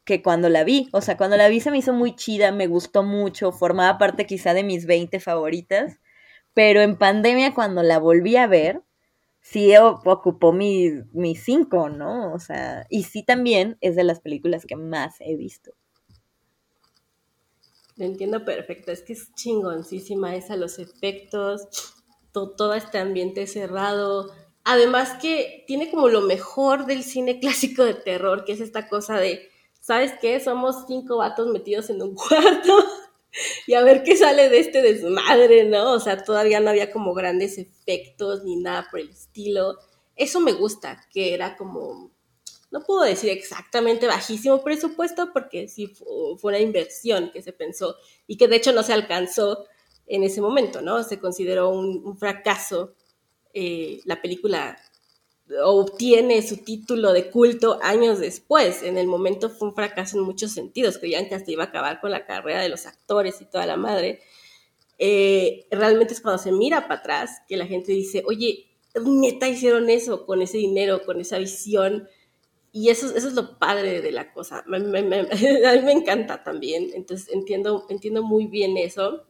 que 0.05 0.23
cuando 0.23 0.49
la 0.49 0.65
vi. 0.65 0.89
O 0.93 1.01
sea, 1.03 1.17
cuando 1.17 1.37
la 1.37 1.49
vi 1.49 1.61
se 1.61 1.71
me 1.71 1.79
hizo 1.79 1.93
muy 1.95 2.17
chida, 2.17 2.53
me 2.53 2.67
gustó 2.69 3.03
mucho, 3.05 3.53
formaba 3.53 3.99
parte 3.99 4.27
quizá 4.27 4.55
de 4.55 4.65
mis 4.65 4.87
20 4.87 5.21
favoritas. 5.21 6.01
pero 6.55 6.83
en 6.83 6.99
pandemia 6.99 7.55
cuando 7.55 7.83
la 7.85 7.99
volví 8.01 8.37
a 8.37 8.47
ver, 8.49 8.83
sí 9.43 9.75
ocupó 9.79 10.53
mi, 10.53 10.91
mi 11.13 11.37
cinco, 11.37 11.91
¿no? 11.91 12.33
O 12.35 12.41
sea, 12.41 12.87
y 12.91 13.05
sí 13.05 13.25
también 13.25 13.79
es 13.83 13.97
de 13.97 14.05
las 14.05 14.21
películas 14.21 14.67
que 14.67 14.77
más 14.77 15.17
he 15.21 15.37
visto. 15.37 15.73
Lo 17.97 18.05
entiendo 18.05 18.45
perfecto, 18.45 18.91
es 18.91 19.03
que 19.03 19.13
es 19.13 19.35
chingoncísima 19.35 20.35
esa, 20.35 20.57
los 20.57 20.79
efectos, 20.79 21.69
todo 22.33 22.75
este 22.75 22.99
ambiente 22.99 23.47
cerrado. 23.47 24.33
Además 24.65 25.19
que 25.21 25.65
tiene 25.67 25.91
como 25.91 26.09
lo 26.09 26.23
mejor 26.23 26.87
del 26.87 27.03
cine 27.03 27.41
clásico 27.41 27.85
de 27.85 27.95
terror, 27.95 28.45
que 28.45 28.53
es 28.53 28.61
esta 28.61 28.89
cosa 28.89 29.19
de, 29.19 29.51
¿sabes 29.81 30.13
qué? 30.21 30.41
Somos 30.41 30.85
cinco 30.87 31.19
vatos 31.19 31.49
metidos 31.49 31.91
en 31.91 32.01
un 32.01 32.15
cuarto 32.15 32.79
y 33.67 33.75
a 33.75 33.83
ver 33.83 34.03
qué 34.03 34.17
sale 34.17 34.49
de 34.49 34.59
este 34.59 34.83
desmadre, 34.83 35.65
¿no? 35.65 35.93
O 35.93 36.01
sea, 36.01 36.23
todavía 36.23 36.61
no 36.61 36.71
había 36.71 36.93
como 36.93 37.15
grandes 37.15 37.59
efectos 37.59 38.45
ni 38.45 38.57
nada 38.57 38.89
por 38.91 39.01
el 39.01 39.11
estilo. 39.11 39.79
Eso 40.17 40.41
me 40.41 40.53
gusta, 40.53 41.07
que 41.13 41.35
era 41.35 41.57
como, 41.57 42.11
no 42.73 42.83
puedo 42.83 43.03
decir 43.03 43.31
exactamente 43.31 44.07
bajísimo 44.07 44.65
presupuesto, 44.65 45.31
porque 45.33 45.69
sí 45.69 45.87
fue 45.87 46.53
una 46.53 46.59
inversión 46.59 47.31
que 47.31 47.43
se 47.43 47.53
pensó 47.53 47.97
y 48.27 48.37
que 48.37 48.49
de 48.49 48.57
hecho 48.57 48.73
no 48.73 48.83
se 48.83 48.95
alcanzó 48.95 49.67
en 50.07 50.25
ese 50.25 50.41
momento, 50.41 50.81
¿no? 50.83 51.05
Se 51.05 51.21
consideró 51.21 51.69
un, 51.71 52.17
fracaso 52.19 52.95
eh, 53.55 54.01
la 54.07 54.21
película 54.21 54.79
obtiene 55.65 56.41
su 56.43 56.59
título 56.59 57.13
de 57.13 57.31
culto 57.31 57.79
años 57.83 58.19
después. 58.19 58.83
En 58.83 58.97
el 58.97 59.07
momento 59.07 59.51
fue 59.51 59.69
un 59.69 59.75
fracaso 59.75 60.19
en 60.19 60.25
muchos 60.25 60.53
sentidos. 60.53 60.99
Creían 60.99 61.29
que 61.29 61.35
hasta 61.35 61.51
iba 61.51 61.65
a 61.65 61.67
acabar 61.67 62.01
con 62.01 62.11
la 62.11 62.27
carrera 62.27 62.63
de 62.63 62.69
los 62.69 62.87
actores 62.87 63.41
y 63.41 63.45
toda 63.45 63.67
la 63.67 63.77
madre. 63.77 64.21
Eh, 64.99 65.67
realmente 65.71 66.15
es 66.15 66.21
cuando 66.21 66.43
se 66.43 66.53
mira 66.53 66.89
para 66.89 67.01
atrás 67.01 67.43
que 67.49 67.57
la 67.57 67.67
gente 67.67 67.93
dice, 67.93 68.23
oye, 68.27 68.67
neta 69.05 69.49
hicieron 69.49 69.91
eso 69.91 70.27
con 70.27 70.43
ese 70.43 70.59
dinero, 70.59 71.05
con 71.05 71.21
esa 71.21 71.39
visión. 71.39 72.09
Y 72.73 72.89
eso, 72.89 73.15
eso 73.15 73.29
es 73.29 73.35
lo 73.35 73.59
padre 73.59 74.01
de 74.01 74.13
la 74.13 74.33
cosa. 74.33 74.65
a 74.67 74.79
mí 74.79 75.83
me 75.83 75.93
encanta 75.93 76.43
también. 76.43 76.91
Entonces 76.95 77.29
entiendo, 77.33 77.87
entiendo 77.91 78.23
muy 78.23 78.47
bien 78.47 78.77
eso. 78.77 79.25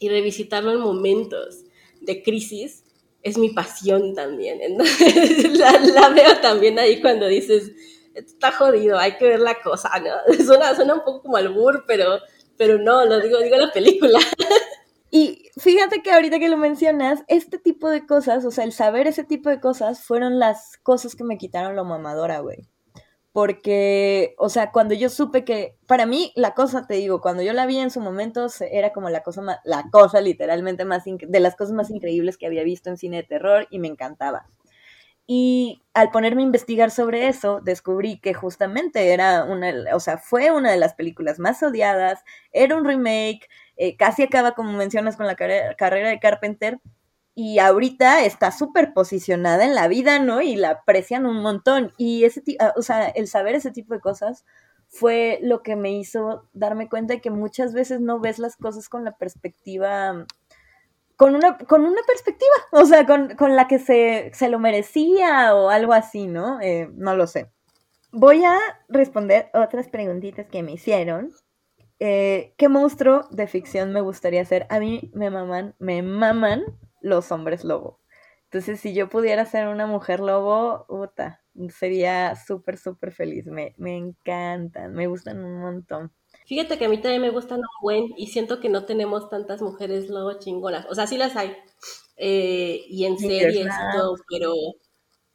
Y 0.00 0.08
revisitarlo 0.08 0.72
en 0.72 0.80
momentos 0.80 1.64
de 2.00 2.22
crisis 2.22 2.84
es 3.24 3.38
mi 3.38 3.50
pasión 3.50 4.14
también. 4.14 4.60
Entonces, 4.60 5.58
la, 5.94 6.10
veo 6.10 6.40
también 6.40 6.78
ahí 6.78 7.00
cuando 7.00 7.26
dices, 7.26 7.72
está 8.14 8.52
jodido, 8.52 8.98
hay 8.98 9.16
que 9.16 9.26
ver 9.26 9.40
la 9.40 9.60
cosa, 9.62 9.90
¿no? 9.98 10.34
Suena, 10.44 10.74
suena 10.76 10.94
un 10.94 11.04
poco 11.04 11.22
como 11.22 11.36
albur, 11.38 11.84
pero, 11.86 12.18
pero 12.56 12.78
no, 12.78 13.04
lo 13.06 13.20
digo, 13.20 13.38
digo 13.40 13.56
la 13.56 13.72
película. 13.72 14.20
Y 15.16 15.48
fíjate 15.60 16.02
que 16.02 16.10
ahorita 16.10 16.40
que 16.40 16.48
lo 16.48 16.56
mencionas, 16.56 17.22
este 17.28 17.60
tipo 17.60 17.88
de 17.88 18.04
cosas, 18.04 18.44
o 18.44 18.50
sea, 18.50 18.64
el 18.64 18.72
saber 18.72 19.06
ese 19.06 19.22
tipo 19.22 19.48
de 19.48 19.60
cosas, 19.60 20.02
fueron 20.02 20.40
las 20.40 20.76
cosas 20.82 21.14
que 21.14 21.22
me 21.22 21.38
quitaron 21.38 21.76
lo 21.76 21.84
mamadora, 21.84 22.40
güey 22.40 22.68
porque, 23.34 24.36
o 24.38 24.48
sea, 24.48 24.70
cuando 24.70 24.94
yo 24.94 25.08
supe 25.08 25.44
que, 25.44 25.76
para 25.88 26.06
mí, 26.06 26.32
la 26.36 26.54
cosa, 26.54 26.86
te 26.86 26.94
digo, 26.94 27.20
cuando 27.20 27.42
yo 27.42 27.52
la 27.52 27.66
vi 27.66 27.78
en 27.78 27.90
su 27.90 28.00
momento, 28.00 28.46
era 28.70 28.92
como 28.92 29.10
la 29.10 29.24
cosa, 29.24 29.60
la 29.64 29.90
cosa 29.90 30.20
literalmente 30.20 30.84
más, 30.84 31.02
de 31.04 31.40
las 31.40 31.56
cosas 31.56 31.74
más 31.74 31.90
increíbles 31.90 32.36
que 32.36 32.46
había 32.46 32.62
visto 32.62 32.90
en 32.90 32.96
cine 32.96 33.16
de 33.16 33.22
terror 33.24 33.66
y 33.70 33.80
me 33.80 33.88
encantaba. 33.88 34.46
Y 35.26 35.82
al 35.94 36.10
ponerme 36.12 36.42
a 36.42 36.44
investigar 36.44 36.92
sobre 36.92 37.26
eso, 37.26 37.60
descubrí 37.60 38.20
que 38.20 38.34
justamente 38.34 39.12
era 39.12 39.42
una, 39.44 39.72
o 39.94 40.00
sea, 40.00 40.18
fue 40.18 40.52
una 40.52 40.70
de 40.70 40.76
las 40.76 40.94
películas 40.94 41.40
más 41.40 41.60
odiadas, 41.60 42.22
era 42.52 42.76
un 42.76 42.84
remake, 42.84 43.48
eh, 43.76 43.96
casi 43.96 44.22
acaba, 44.22 44.52
como 44.52 44.72
mencionas, 44.72 45.16
con 45.16 45.26
la 45.26 45.36
carrera 45.36 46.08
de 46.08 46.20
Carpenter, 46.20 46.80
y 47.34 47.58
ahorita 47.58 48.24
está 48.24 48.52
súper 48.52 48.92
posicionada 48.94 49.64
en 49.64 49.74
la 49.74 49.88
vida, 49.88 50.20
¿no? 50.20 50.40
Y 50.40 50.54
la 50.54 50.70
aprecian 50.70 51.26
un 51.26 51.42
montón. 51.42 51.92
Y 51.98 52.24
ese, 52.24 52.42
ah, 52.60 52.72
o 52.76 52.82
sea, 52.82 53.08
el 53.08 53.26
saber 53.26 53.56
ese 53.56 53.72
tipo 53.72 53.92
de 53.94 54.00
cosas 54.00 54.44
fue 54.88 55.40
lo 55.42 55.62
que 55.62 55.74
me 55.74 55.92
hizo 55.92 56.48
darme 56.52 56.88
cuenta 56.88 57.14
de 57.14 57.20
que 57.20 57.30
muchas 57.30 57.74
veces 57.74 58.00
no 58.00 58.20
ves 58.20 58.38
las 58.38 58.56
cosas 58.56 58.88
con 58.88 59.04
la 59.04 59.16
perspectiva, 59.16 60.26
con 61.16 61.34
una, 61.34 61.58
con 61.58 61.84
una 61.84 62.00
perspectiva, 62.06 62.52
o 62.70 62.84
sea, 62.86 63.04
con, 63.04 63.56
la 63.56 63.66
que 63.66 63.80
se, 63.80 64.30
se, 64.32 64.48
lo 64.48 64.60
merecía 64.60 65.56
o 65.56 65.70
algo 65.70 65.92
así, 65.92 66.28
¿no? 66.28 66.60
Eh, 66.60 66.88
no 66.94 67.16
lo 67.16 67.26
sé. 67.26 67.50
Voy 68.12 68.44
a 68.44 68.56
responder 68.88 69.50
otras 69.54 69.88
preguntitas 69.88 70.46
que 70.46 70.62
me 70.62 70.72
hicieron. 70.72 71.32
Eh, 72.06 72.52
¿Qué 72.58 72.68
monstruo 72.68 73.26
de 73.30 73.46
ficción 73.46 73.90
me 73.90 74.02
gustaría 74.02 74.44
ser? 74.44 74.66
A 74.68 74.78
mí 74.78 75.10
me 75.14 75.30
maman, 75.30 75.74
me 75.78 76.02
maman 76.02 76.62
los 77.00 77.32
hombres 77.32 77.64
lobo. 77.64 77.98
Entonces, 78.42 78.78
si 78.78 78.92
yo 78.92 79.08
pudiera 79.08 79.46
ser 79.46 79.68
una 79.68 79.86
mujer 79.86 80.20
lobo, 80.20 80.84
puta, 80.86 81.42
sería 81.70 82.36
súper, 82.36 82.76
súper 82.76 83.10
feliz. 83.10 83.46
Me, 83.46 83.74
me 83.78 83.96
encantan, 83.96 84.92
me 84.92 85.06
gustan 85.06 85.42
un 85.42 85.60
montón. 85.62 86.12
Fíjate 86.44 86.76
que 86.76 86.84
a 86.84 86.88
mí 86.90 87.00
también 87.00 87.22
me 87.22 87.30
gustan 87.30 87.60
un 87.60 87.80
buen 87.80 88.10
y 88.18 88.26
siento 88.26 88.60
que 88.60 88.68
no 88.68 88.84
tenemos 88.84 89.30
tantas 89.30 89.62
mujeres 89.62 90.10
lobo 90.10 90.38
chingonas. 90.38 90.84
O 90.90 90.94
sea, 90.94 91.06
sí 91.06 91.16
las 91.16 91.36
hay. 91.36 91.56
Eh, 92.18 92.84
y 92.86 93.06
en 93.06 93.18
series 93.18 93.64
y 93.64 93.96
todo, 93.96 94.14
pero, 94.28 94.52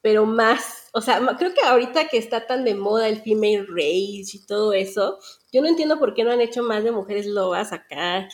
pero 0.01 0.25
más, 0.25 0.89
o 0.93 1.01
sea, 1.01 1.19
creo 1.37 1.53
que 1.53 1.61
ahorita 1.61 2.07
que 2.07 2.17
está 2.17 2.47
tan 2.47 2.63
de 2.63 2.75
moda 2.75 3.07
el 3.07 3.21
female 3.21 3.65
rage 3.67 4.31
y 4.33 4.45
todo 4.47 4.73
eso, 4.73 5.19
yo 5.51 5.61
no 5.61 5.67
entiendo 5.67 5.99
por 5.99 6.13
qué 6.13 6.23
no 6.23 6.31
han 6.31 6.41
hecho 6.41 6.63
más 6.63 6.83
de 6.83 6.91
mujeres 6.91 7.25
lobas 7.25 7.73
acá. 7.73 8.27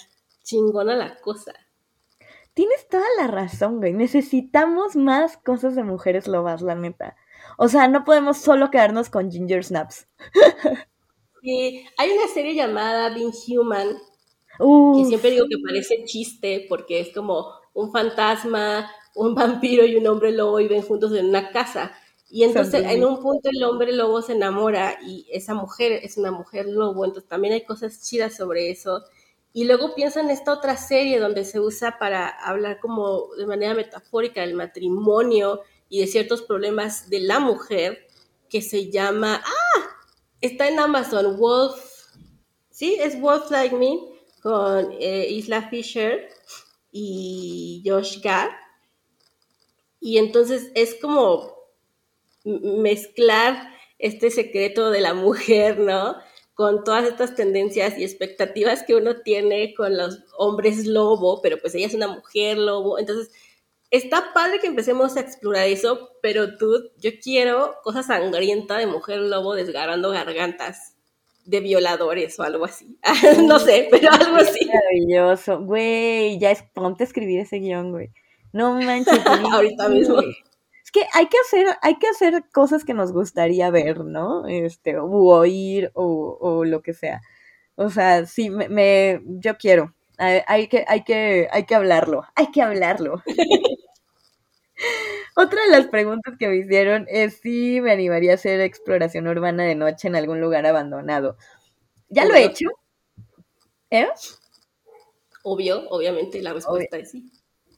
Chingona 0.43 0.95
la 0.95 1.15
cosa. 1.21 1.53
Tienes 2.53 2.87
toda 2.87 3.05
la 3.17 3.27
razón, 3.27 3.77
güey. 3.77 3.93
Necesitamos 3.93 4.95
más 4.95 5.37
cosas 5.37 5.75
de 5.75 5.83
mujeres 5.83 6.27
lobas, 6.27 6.61
la 6.61 6.75
neta. 6.75 7.17
O 7.57 7.67
sea, 7.67 7.87
no 7.87 8.03
podemos 8.03 8.37
solo 8.37 8.69
quedarnos 8.69 9.09
con 9.09 9.31
Ginger 9.31 9.63
Snaps. 9.63 10.07
Sí, 11.45 11.85
hay 11.99 12.09
una 12.09 12.27
serie 12.27 12.55
llamada 12.55 13.13
Being 13.13 13.31
Human, 13.49 13.89
que 14.57 15.05
siempre 15.05 15.29
digo 15.29 15.45
que 15.47 15.57
parece 15.63 16.03
chiste 16.05 16.65
porque 16.67 16.99
es 16.99 17.13
como 17.13 17.45
un 17.75 17.91
fantasma, 17.91 18.91
un 19.15 19.33
vampiro 19.33 19.85
y 19.85 19.95
un 19.95 20.05
hombre 20.07 20.31
lobo 20.31 20.57
viven 20.57 20.83
juntos 20.83 21.13
en 21.13 21.25
una 21.27 21.51
casa. 21.51 21.91
Y 22.29 22.43
entonces 22.43 22.85
en 22.85 23.05
un 23.05 23.21
punto 23.21 23.49
el 23.51 23.63
hombre 23.63 23.93
lobo 23.93 24.21
se 24.21 24.33
enamora 24.33 24.97
y 25.05 25.27
esa 25.31 25.53
mujer 25.53 25.93
es 26.03 26.17
una 26.17 26.31
mujer 26.31 26.65
lobo, 26.67 27.05
entonces 27.05 27.29
también 27.29 27.53
hay 27.53 27.63
cosas 27.63 28.01
chidas 28.01 28.35
sobre 28.35 28.69
eso. 28.69 29.03
Y 29.53 29.63
luego 29.63 29.95
pienso 29.95 30.19
en 30.19 30.29
esta 30.29 30.51
otra 30.51 30.75
serie 30.75 31.19
donde 31.19 31.45
se 31.45 31.61
usa 31.61 31.97
para 31.97 32.27
hablar 32.27 32.79
como 32.81 33.33
de 33.37 33.45
manera 33.45 33.73
metafórica 33.73 34.41
del 34.41 34.53
matrimonio 34.53 35.61
y 35.87 36.01
de 36.01 36.07
ciertos 36.07 36.41
problemas 36.41 37.09
de 37.09 37.21
la 37.21 37.39
mujer, 37.39 38.05
que 38.49 38.61
se 38.61 38.91
llama, 38.91 39.41
ah, 39.45 39.81
está 40.41 40.67
en 40.67 40.79
Amazon, 40.79 41.37
Wolf, 41.37 41.79
sí, 42.69 42.97
es 42.99 43.19
Wolf 43.21 43.49
Like 43.49 43.75
Me, 43.75 43.97
con 44.41 44.91
eh, 44.99 45.27
Isla 45.29 45.69
Fisher 45.69 46.27
y 46.91 47.81
Josh 47.85 48.21
Gad. 48.21 48.49
Y 49.99 50.17
entonces 50.17 50.71
es 50.75 50.95
como 50.95 51.55
mezclar 52.43 53.69
este 53.97 54.29
secreto 54.29 54.91
de 54.91 55.01
la 55.01 55.13
mujer, 55.13 55.79
¿no? 55.79 56.15
con 56.55 56.85
todas 56.85 57.03
estas 57.03 57.35
tendencias 57.35 57.97
y 57.97 58.03
expectativas 58.03 58.83
que 58.83 58.95
uno 58.95 59.17
tiene 59.17 59.73
con 59.75 59.95
los 59.95 60.23
hombres 60.37 60.87
lobo, 60.87 61.41
pero 61.41 61.57
pues 61.59 61.75
ella 61.75 61.85
es 61.85 61.93
una 61.93 62.07
mujer 62.07 62.57
lobo, 62.57 62.97
entonces 62.97 63.29
está 63.91 64.31
padre 64.33 64.59
que 64.59 64.67
empecemos 64.67 65.17
a 65.17 65.19
explorar 65.19 65.67
eso, 65.67 66.11
pero 66.21 66.57
tú, 66.57 66.91
yo 66.97 67.11
quiero 67.21 67.75
cosa 67.83 68.03
sangrienta 68.03 68.77
de 68.77 68.87
mujer 68.87 69.19
lobo 69.19 69.53
desgarrando 69.53 70.11
gargantas 70.11 70.95
de 71.43 71.59
violadores 71.59 72.39
o 72.39 72.43
algo 72.43 72.65
así. 72.65 72.97
no 73.45 73.59
sé, 73.59 73.89
pero 73.91 74.09
algo 74.11 74.37
así. 74.37 74.65
Maravilloso. 74.65 75.59
Güey, 75.59 76.39
ya 76.39 76.51
es, 76.51 76.63
ponte 76.73 77.03
a 77.03 77.07
escribir 77.07 77.41
ese 77.41 77.57
guion, 77.57 77.91
güey. 77.91 78.11
No 78.55 78.73
manches. 78.73 79.19
Ahorita 79.53 79.89
mismo 79.89 80.21
que 80.95 81.05
hay 81.11 81.27
que 81.27 81.37
hacer, 81.39 81.67
hay 81.81 81.97
que 81.97 82.07
hacer 82.07 82.45
cosas 82.53 82.85
que 82.85 82.93
nos 82.93 83.11
gustaría 83.11 83.69
ver, 83.69 84.05
¿no? 84.05 84.47
Este, 84.47 84.97
o 84.97 85.09
oír, 85.09 85.91
o, 85.93 86.63
lo 86.63 86.81
que 86.81 86.93
sea. 86.93 87.19
O 87.75 87.89
sea, 87.89 88.25
sí, 88.25 88.49
me, 88.49 89.21
yo 89.25 89.57
quiero. 89.57 89.93
Hay, 90.17 90.69
que, 90.69 90.85
hay, 90.87 91.03
que, 91.03 91.49
hay 91.51 91.65
que 91.65 91.75
hablarlo, 91.75 92.23
hay 92.33 92.49
que 92.49 92.61
hablarlo. 92.61 93.21
Otra 95.35 95.61
de 95.65 95.71
las 95.71 95.87
preguntas 95.87 96.35
que 96.39 96.47
me 96.47 96.55
hicieron 96.55 97.05
es 97.09 97.41
si 97.41 97.81
me 97.81 97.91
animaría 97.91 98.31
a 98.31 98.35
hacer 98.35 98.61
exploración 98.61 99.27
urbana 99.27 99.65
de 99.65 99.75
noche 99.75 100.07
en 100.07 100.15
algún 100.15 100.39
lugar 100.39 100.65
abandonado. 100.65 101.35
¿Ya 102.07 102.23
lo 102.23 102.35
he 102.35 102.45
hecho? 102.45 102.69
¿Eh? 103.89 104.07
Obvio, 105.43 105.89
obviamente 105.89 106.41
la 106.41 106.53
respuesta 106.53 106.97
es 106.97 107.11
sí 107.11 107.29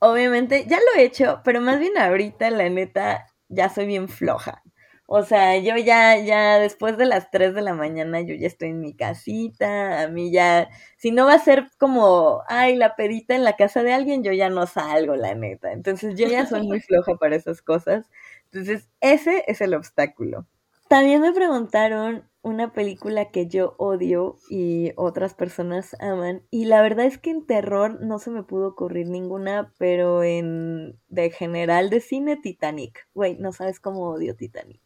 obviamente 0.01 0.65
ya 0.67 0.77
lo 0.79 0.99
he 0.99 1.03
hecho, 1.05 1.41
pero 1.43 1.61
más 1.61 1.79
bien 1.79 1.97
ahorita, 1.97 2.49
la 2.51 2.69
neta, 2.69 3.25
ya 3.49 3.69
soy 3.69 3.85
bien 3.87 4.07
floja. 4.09 4.63
O 5.09 5.23
sea, 5.23 5.57
yo 5.57 5.77
ya, 5.77 6.17
ya 6.19 6.59
después 6.59 6.97
de 6.97 7.05
las 7.05 7.31
3 7.31 7.53
de 7.55 7.61
la 7.61 7.73
mañana, 7.73 8.19
yo 8.21 8.35
ya 8.35 8.45
estoy 8.47 8.69
en 8.69 8.81
mi 8.81 8.93
casita, 8.93 10.01
a 10.03 10.07
mí 10.09 10.31
ya, 10.31 10.69
si 10.97 11.11
no 11.11 11.25
va 11.25 11.33
a 11.35 11.39
ser 11.39 11.69
como, 11.79 12.43
ay, 12.49 12.75
la 12.75 12.95
pedita 12.97 13.33
en 13.35 13.43
la 13.45 13.55
casa 13.55 13.83
de 13.83 13.93
alguien, 13.93 14.23
yo 14.23 14.33
ya 14.33 14.49
no 14.49 14.67
salgo, 14.67 15.15
la 15.15 15.33
neta. 15.33 15.71
Entonces 15.71 16.15
yo 16.17 16.27
ya 16.27 16.45
soy 16.45 16.63
muy 16.67 16.81
floja 16.81 17.15
para 17.15 17.35
esas 17.37 17.61
cosas. 17.61 18.05
Entonces, 18.51 18.89
ese 19.01 19.43
es 19.47 19.61
el 19.61 19.73
obstáculo. 19.75 20.45
También 20.89 21.21
me 21.21 21.33
preguntaron 21.33 22.23
una 22.41 22.71
película 22.71 23.29
que 23.29 23.47
yo 23.47 23.75
odio 23.77 24.37
y 24.49 24.93
otras 24.95 25.33
personas 25.33 25.95
aman. 25.99 26.43
Y 26.49 26.65
la 26.65 26.81
verdad 26.81 27.05
es 27.05 27.17
que 27.17 27.29
en 27.29 27.45
terror 27.45 28.01
no 28.01 28.19
se 28.19 28.31
me 28.31 28.43
pudo 28.43 28.69
ocurrir 28.69 29.09
ninguna, 29.09 29.73
pero 29.77 30.23
en 30.23 30.97
de 31.09 31.29
general 31.29 31.89
de 31.89 31.99
cine, 31.99 32.37
Titanic. 32.37 33.07
Güey, 33.13 33.37
no 33.37 33.51
sabes 33.51 33.79
cómo 33.79 34.09
odio 34.09 34.35
Titanic. 34.35 34.81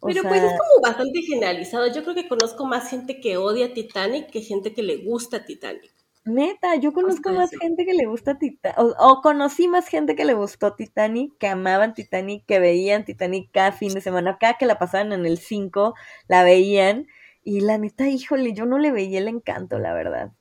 pero 0.00 0.22
pues 0.22 0.42
es 0.42 0.52
como 0.52 0.82
bastante 0.82 1.22
generalizado. 1.22 1.92
Yo 1.92 2.02
creo 2.02 2.14
que 2.14 2.28
conozco 2.28 2.64
más 2.64 2.88
gente 2.88 3.20
que 3.20 3.36
odia 3.36 3.74
Titanic 3.74 4.30
que 4.30 4.42
gente 4.42 4.74
que 4.74 4.82
le 4.82 4.98
gusta 4.98 5.44
Titanic. 5.44 5.92
Neta, 6.26 6.76
yo 6.76 6.94
conozco 6.94 7.32
más 7.32 7.50
gente 7.50 7.84
que 7.84 7.92
le 7.92 8.06
gusta 8.06 8.38
Titanic, 8.38 8.78
o, 8.78 9.20
conocí 9.20 9.68
más 9.68 9.86
gente 9.88 10.16
que 10.16 10.24
le 10.24 10.32
gustó 10.32 10.74
Titanic, 10.74 11.36
que 11.36 11.48
amaban 11.48 11.92
Titanic, 11.92 12.46
que 12.46 12.58
veían 12.60 13.04
Titanic 13.04 13.50
cada 13.52 13.72
fin 13.72 13.92
de 13.92 14.00
semana, 14.00 14.38
cada 14.40 14.54
que 14.54 14.64
la 14.64 14.78
pasaban 14.78 15.12
en 15.12 15.26
el 15.26 15.36
5, 15.36 15.94
la 16.28 16.42
veían, 16.42 17.06
y 17.42 17.60
la 17.60 17.76
neta, 17.76 18.08
híjole, 18.08 18.54
yo 18.54 18.64
no 18.64 18.78
le 18.78 18.90
veía 18.90 19.18
el 19.18 19.28
encanto, 19.28 19.78
la 19.78 19.92
verdad. 19.92 20.32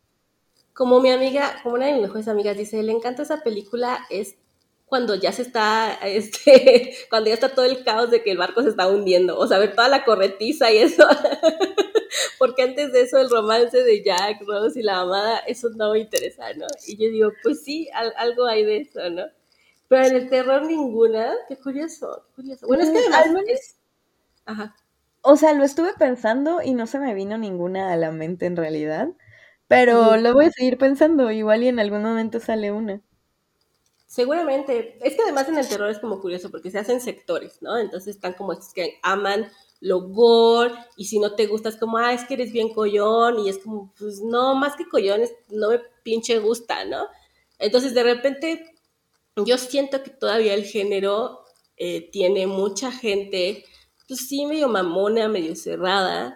Como 0.73 1.01
mi 1.01 1.11
amiga, 1.11 1.53
como 1.61 1.75
una 1.75 1.88
de 1.88 1.93
mis 1.93 2.03
mejores 2.03 2.29
amigas 2.29 2.57
dice, 2.57 2.79
el 2.79 2.89
encanto 2.89 3.21
de 3.21 3.25
esa 3.25 3.43
película 3.43 4.05
es 4.09 4.38
cuando 4.94 5.16
ya 5.16 5.32
se 5.32 5.41
está, 5.41 5.96
este, 6.06 6.94
cuando 7.10 7.30
ya 7.30 7.34
está 7.34 7.50
todo 7.50 7.66
el 7.66 7.84
caos 7.84 8.12
de 8.12 8.22
que 8.22 8.30
el 8.30 8.38
barco 8.38 8.62
se 8.62 8.70
está 8.70 8.88
hundiendo, 8.88 9.39
o 9.39 9.48
sea, 9.48 9.58
ver 9.58 9.74
toda 9.74 9.88
la 9.88 10.06
corretiza 10.06 10.72
y 10.72 10.78
eso. 10.78 11.08
porque 12.38 12.62
antes 12.62 12.94
de 12.94 13.02
eso 13.02 13.18
el 13.18 13.32
romance 13.32 13.84
de 13.84 14.04
Jack, 14.04 14.44
Rose 14.46 14.80
y 14.80 14.84
la 14.84 15.00
amada, 15.00 15.39
eso 15.48 15.70
no 15.76 15.94
me 15.94 16.00
interesa, 16.02 16.54
¿no? 16.54 16.68
Y 16.86 16.98
yo 16.98 17.10
digo, 17.10 17.32
pues 17.41 17.64
sí, 17.64 17.89
algo 18.18 18.46
hay 18.46 18.66
de 18.66 18.82
eso, 18.82 19.10
¿no? 19.10 19.24
Pero 19.88 20.06
en 20.06 20.16
el 20.16 20.30
terror 20.30 20.64
ninguna, 20.64 21.34
qué 21.50 21.58
curioso, 21.58 22.26
qué 22.28 22.36
curioso. 22.36 22.68
Bueno, 22.68 22.84
es 22.84 22.91
que 22.91 23.10
mm, 23.10 23.14
además 23.16 23.44
es... 23.48 23.78
Ajá. 24.46 24.76
O 25.24 25.38
sea, 25.38 25.54
lo 25.54 25.64
estuve 25.64 25.94
pensando 25.98 26.62
y 26.62 26.76
no 26.76 26.86
se 26.86 27.00
me 27.00 27.16
vino 27.16 27.39
ninguna 27.39 27.91
a 27.91 27.98
la 27.98 28.12
mente 28.12 28.46
en 28.46 28.58
realidad, 28.58 29.10
pero 29.68 30.18
lo 30.18 30.36
voy 30.36 30.46
a 30.46 30.52
seguir 30.52 30.78
pensando, 30.78 31.32
igual 31.32 31.64
y 31.64 31.68
en 31.70 31.80
algún 31.80 32.04
momento 32.04 32.39
sale 32.39 32.72
una. 32.72 33.02
Seguramente. 34.14 34.99
Es 35.01 35.16
que 35.16 35.24
además 35.24 35.49
en 35.49 35.57
el 35.57 35.68
terror 35.68 35.89
es 35.89 35.97
como 35.97 36.22
curioso 36.22 36.51
porque 36.51 36.70
se 36.70 36.78
hacen 36.78 37.01
sectores, 37.01 37.64
¿no? 37.64 37.80
Entonces 37.80 38.16
están 38.16 38.34
como 38.34 38.53
estos 38.53 38.72
que 38.72 38.99
aman 39.01 39.51
lo 39.80 40.01
gore, 40.01 40.76
y 40.97 41.05
si 41.05 41.18
no 41.18 41.34
te 41.34 41.47
gusta 41.47 41.70
es 41.70 41.78
como, 41.78 41.97
ah, 41.97 42.14
es 42.14 42.24
que 42.26 42.36
eres 42.36 42.51
bien 42.51 42.72
collón, 42.76 43.39
y 43.39 43.49
es 43.49 43.57
como, 43.57 43.91
pues 43.97 44.22
no, 44.22 44.53
más 44.53 44.76
que 44.76 44.88
collones, 44.88 45.34
no 45.49 45.70
me 45.70 45.80
pinche 46.03 46.38
gusta, 46.38 46.86
¿no? 46.86 47.07
Entonces 47.57 47.95
de 47.95 48.03
repente 48.03 48.76
yo 49.36 49.57
siento 49.57 50.03
que 50.03 50.11
todavía 50.11 50.53
el 50.53 50.66
género 50.66 51.39
eh, 51.76 52.11
tiene 52.11 52.45
mucha 52.45 52.91
gente, 52.91 53.66
pues 54.07 54.28
sí, 54.28 54.45
medio 54.45 54.70
mamona, 54.70 55.28
medio 55.28 55.55
cerrada, 55.55 56.36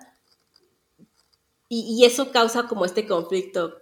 y, 1.70 2.04
eso 2.06 2.32
causa 2.32 2.68
como 2.68 2.86
este 2.86 3.06
conflicto 3.06 3.78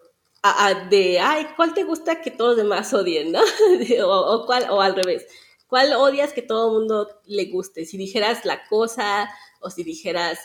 de, 0.89 1.19
ay, 1.19 1.47
¿cuál 1.55 1.73
te 1.73 1.83
gusta 1.83 2.21
que 2.21 2.31
todos 2.31 2.51
los 2.51 2.57
demás 2.57 2.93
odien, 2.93 3.31
no? 3.31 3.41
o, 4.05 4.45
cuál, 4.45 4.69
o 4.69 4.81
al 4.81 4.95
revés, 4.95 5.25
¿cuál 5.67 5.93
odias 5.93 6.33
que 6.33 6.41
todo 6.41 6.67
el 6.67 6.79
mundo 6.79 7.09
le 7.25 7.45
guste? 7.45 7.85
Si 7.85 7.97
dijeras 7.97 8.45
la 8.45 8.65
cosa, 8.67 9.29
o 9.61 9.69
si 9.69 9.83
dijeras 9.83 10.39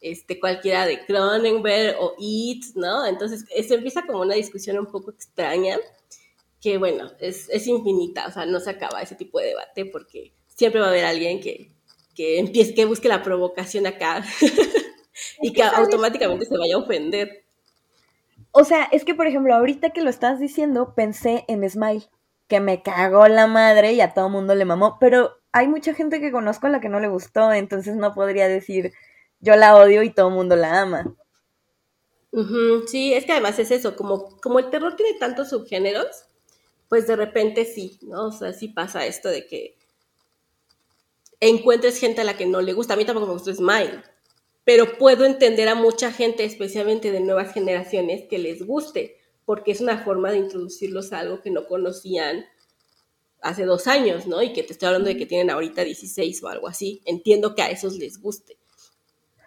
este, 0.00 0.38
cualquiera 0.38 0.86
de 0.86 1.04
Cronenberg 1.04 1.96
o 2.00 2.14
It, 2.18 2.64
¿no? 2.74 3.06
Entonces, 3.06 3.44
se 3.66 3.74
empieza 3.74 4.06
como 4.06 4.20
una 4.20 4.34
discusión 4.34 4.78
un 4.78 4.86
poco 4.86 5.10
extraña, 5.10 5.78
que 6.60 6.78
bueno, 6.78 7.10
es, 7.18 7.48
es, 7.48 7.66
infinita, 7.66 8.26
o 8.28 8.30
sea, 8.30 8.46
no 8.46 8.60
se 8.60 8.70
acaba 8.70 9.02
ese 9.02 9.16
tipo 9.16 9.40
de 9.40 9.46
debate 9.46 9.84
porque 9.86 10.32
siempre 10.46 10.80
va 10.80 10.86
a 10.86 10.90
haber 10.90 11.04
alguien 11.04 11.40
que, 11.40 11.72
que 12.14 12.38
empiece, 12.38 12.74
que 12.74 12.84
busque 12.84 13.08
la 13.08 13.22
provocación 13.22 13.86
acá 13.86 14.24
y 15.42 15.52
que 15.52 15.62
automáticamente 15.62 16.46
se 16.46 16.56
vaya 16.56 16.76
a 16.76 16.78
ofender. 16.78 17.41
O 18.52 18.64
sea, 18.64 18.84
es 18.92 19.04
que, 19.04 19.14
por 19.14 19.26
ejemplo, 19.26 19.54
ahorita 19.54 19.90
que 19.90 20.02
lo 20.02 20.10
estás 20.10 20.38
diciendo, 20.38 20.94
pensé 20.94 21.44
en 21.48 21.68
Smile, 21.68 22.08
que 22.48 22.60
me 22.60 22.82
cagó 22.82 23.26
la 23.28 23.46
madre 23.46 23.94
y 23.94 24.00
a 24.02 24.12
todo 24.12 24.28
mundo 24.28 24.54
le 24.54 24.66
mamó, 24.66 24.98
pero 25.00 25.38
hay 25.52 25.68
mucha 25.68 25.94
gente 25.94 26.20
que 26.20 26.30
conozco 26.30 26.66
a 26.66 26.70
la 26.70 26.80
que 26.80 26.90
no 26.90 27.00
le 27.00 27.08
gustó, 27.08 27.52
entonces 27.52 27.96
no 27.96 28.14
podría 28.14 28.48
decir 28.48 28.92
yo 29.40 29.56
la 29.56 29.76
odio 29.76 30.02
y 30.02 30.10
todo 30.10 30.30
mundo 30.30 30.54
la 30.54 30.82
ama. 30.82 31.14
Sí, 32.86 33.12
es 33.14 33.24
que 33.24 33.32
además 33.32 33.58
es 33.58 33.70
eso, 33.70 33.96
como, 33.96 34.38
como 34.40 34.58
el 34.58 34.70
terror 34.70 34.96
tiene 34.96 35.18
tantos 35.18 35.50
subgéneros, 35.50 36.26
pues 36.88 37.06
de 37.06 37.16
repente 37.16 37.64
sí, 37.64 37.98
¿no? 38.02 38.26
O 38.26 38.32
sea, 38.32 38.52
sí 38.52 38.68
pasa 38.68 39.06
esto 39.06 39.28
de 39.28 39.46
que 39.46 39.76
encuentres 41.40 41.98
gente 41.98 42.20
a 42.20 42.24
la 42.24 42.36
que 42.36 42.46
no 42.46 42.60
le 42.60 42.72
gusta. 42.72 42.94
A 42.94 42.96
mí 42.96 43.04
tampoco 43.04 43.26
me 43.26 43.32
gustó 43.32 43.52
Smile, 43.52 44.02
pero 44.64 44.98
puedo 44.98 45.24
entender 45.24 45.68
a 45.68 45.74
mucha 45.74 46.12
gente, 46.12 46.44
especialmente 46.44 47.10
de 47.12 47.20
nuevas 47.20 47.52
generaciones, 47.52 48.24
que 48.28 48.38
les 48.38 48.64
guste, 48.64 49.16
porque 49.44 49.72
es 49.72 49.80
una 49.80 49.98
forma 50.04 50.30
de 50.30 50.38
introducirlos 50.38 51.12
a 51.12 51.20
algo 51.20 51.40
que 51.40 51.50
no 51.50 51.66
conocían 51.66 52.44
hace 53.40 53.64
dos 53.64 53.86
años, 53.88 54.26
¿no? 54.26 54.42
Y 54.42 54.52
que 54.52 54.62
te 54.62 54.72
estoy 54.72 54.86
hablando 54.86 55.08
de 55.08 55.16
que 55.16 55.26
tienen 55.26 55.50
ahorita 55.50 55.82
16 55.84 56.42
o 56.44 56.48
algo 56.48 56.68
así. 56.68 57.02
Entiendo 57.04 57.54
que 57.54 57.62
a 57.62 57.70
esos 57.70 57.98
les 57.98 58.20
guste. 58.20 58.56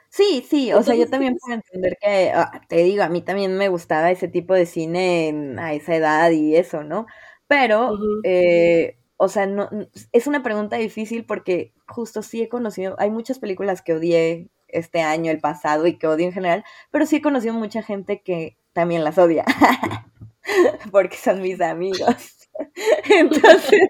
Sí, 0.09 0.45
sí, 0.49 0.71
o 0.71 0.81
sea, 0.81 0.95
yo 0.95 1.09
también 1.09 1.35
puedo 1.37 1.55
entender 1.55 1.97
que, 1.99 2.31
ah, 2.33 2.61
te 2.69 2.77
digo, 2.77 3.03
a 3.03 3.09
mí 3.09 3.21
también 3.21 3.57
me 3.57 3.67
gustaba 3.67 4.11
ese 4.11 4.29
tipo 4.29 4.53
de 4.53 4.65
cine 4.65 5.55
a 5.59 5.73
esa 5.73 5.93
edad 5.95 6.31
y 6.31 6.55
eso, 6.55 6.83
¿no? 6.85 7.05
Pero, 7.47 7.97
eh, 8.23 8.97
o 9.17 9.27
sea, 9.27 9.45
no, 9.45 9.69
es 10.13 10.27
una 10.27 10.41
pregunta 10.41 10.77
difícil 10.77 11.25
porque 11.25 11.73
justo 11.85 12.21
sí 12.23 12.41
he 12.41 12.47
conocido, 12.47 12.95
hay 12.97 13.11
muchas 13.11 13.39
películas 13.39 13.81
que 13.81 13.93
odié 13.93 14.49
este 14.77 15.01
año, 15.01 15.31
el 15.31 15.39
pasado 15.39 15.87
y 15.87 15.97
que 15.97 16.07
odio 16.07 16.25
en 16.25 16.33
general, 16.33 16.63
pero 16.91 17.05
sí 17.05 17.17
he 17.17 17.21
conocido 17.21 17.53
mucha 17.53 17.81
gente 17.83 18.21
que 18.21 18.57
también 18.73 19.03
las 19.03 19.17
odia, 19.17 19.45
porque 20.91 21.17
son 21.17 21.41
mis 21.41 21.61
amigos. 21.61 22.49
Entonces. 23.09 23.87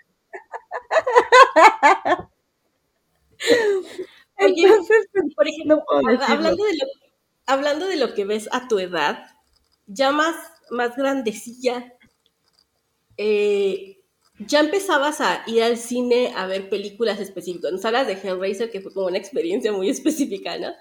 Entonces, 4.37 5.07
por 5.35 5.47
ejemplo, 5.47 5.83
hablando, 6.27 6.63
de 6.65 6.73
lo, 6.73 6.85
hablando 7.45 7.87
de 7.87 7.95
lo 7.95 8.13
que 8.13 8.25
ves 8.25 8.49
a 8.51 8.67
tu 8.67 8.79
edad, 8.79 9.25
ya 9.87 10.11
más, 10.11 10.35
más 10.71 10.95
grandecilla, 10.95 11.93
eh, 13.17 13.94
ya 14.39 14.59
empezabas 14.59 15.21
a 15.21 15.43
ir 15.47 15.63
al 15.63 15.77
cine 15.77 16.33
a 16.35 16.45
ver 16.47 16.69
películas 16.69 17.19
específicas. 17.19 17.71
Nos 17.71 17.85
hablas 17.85 18.07
de 18.07 18.13
Hellraiser, 18.13 18.69
que 18.69 18.81
fue 18.81 18.93
como 18.93 19.07
una 19.07 19.17
experiencia 19.17 19.71
muy 19.71 19.89
específica, 19.91 20.57
¿no? 20.57 20.73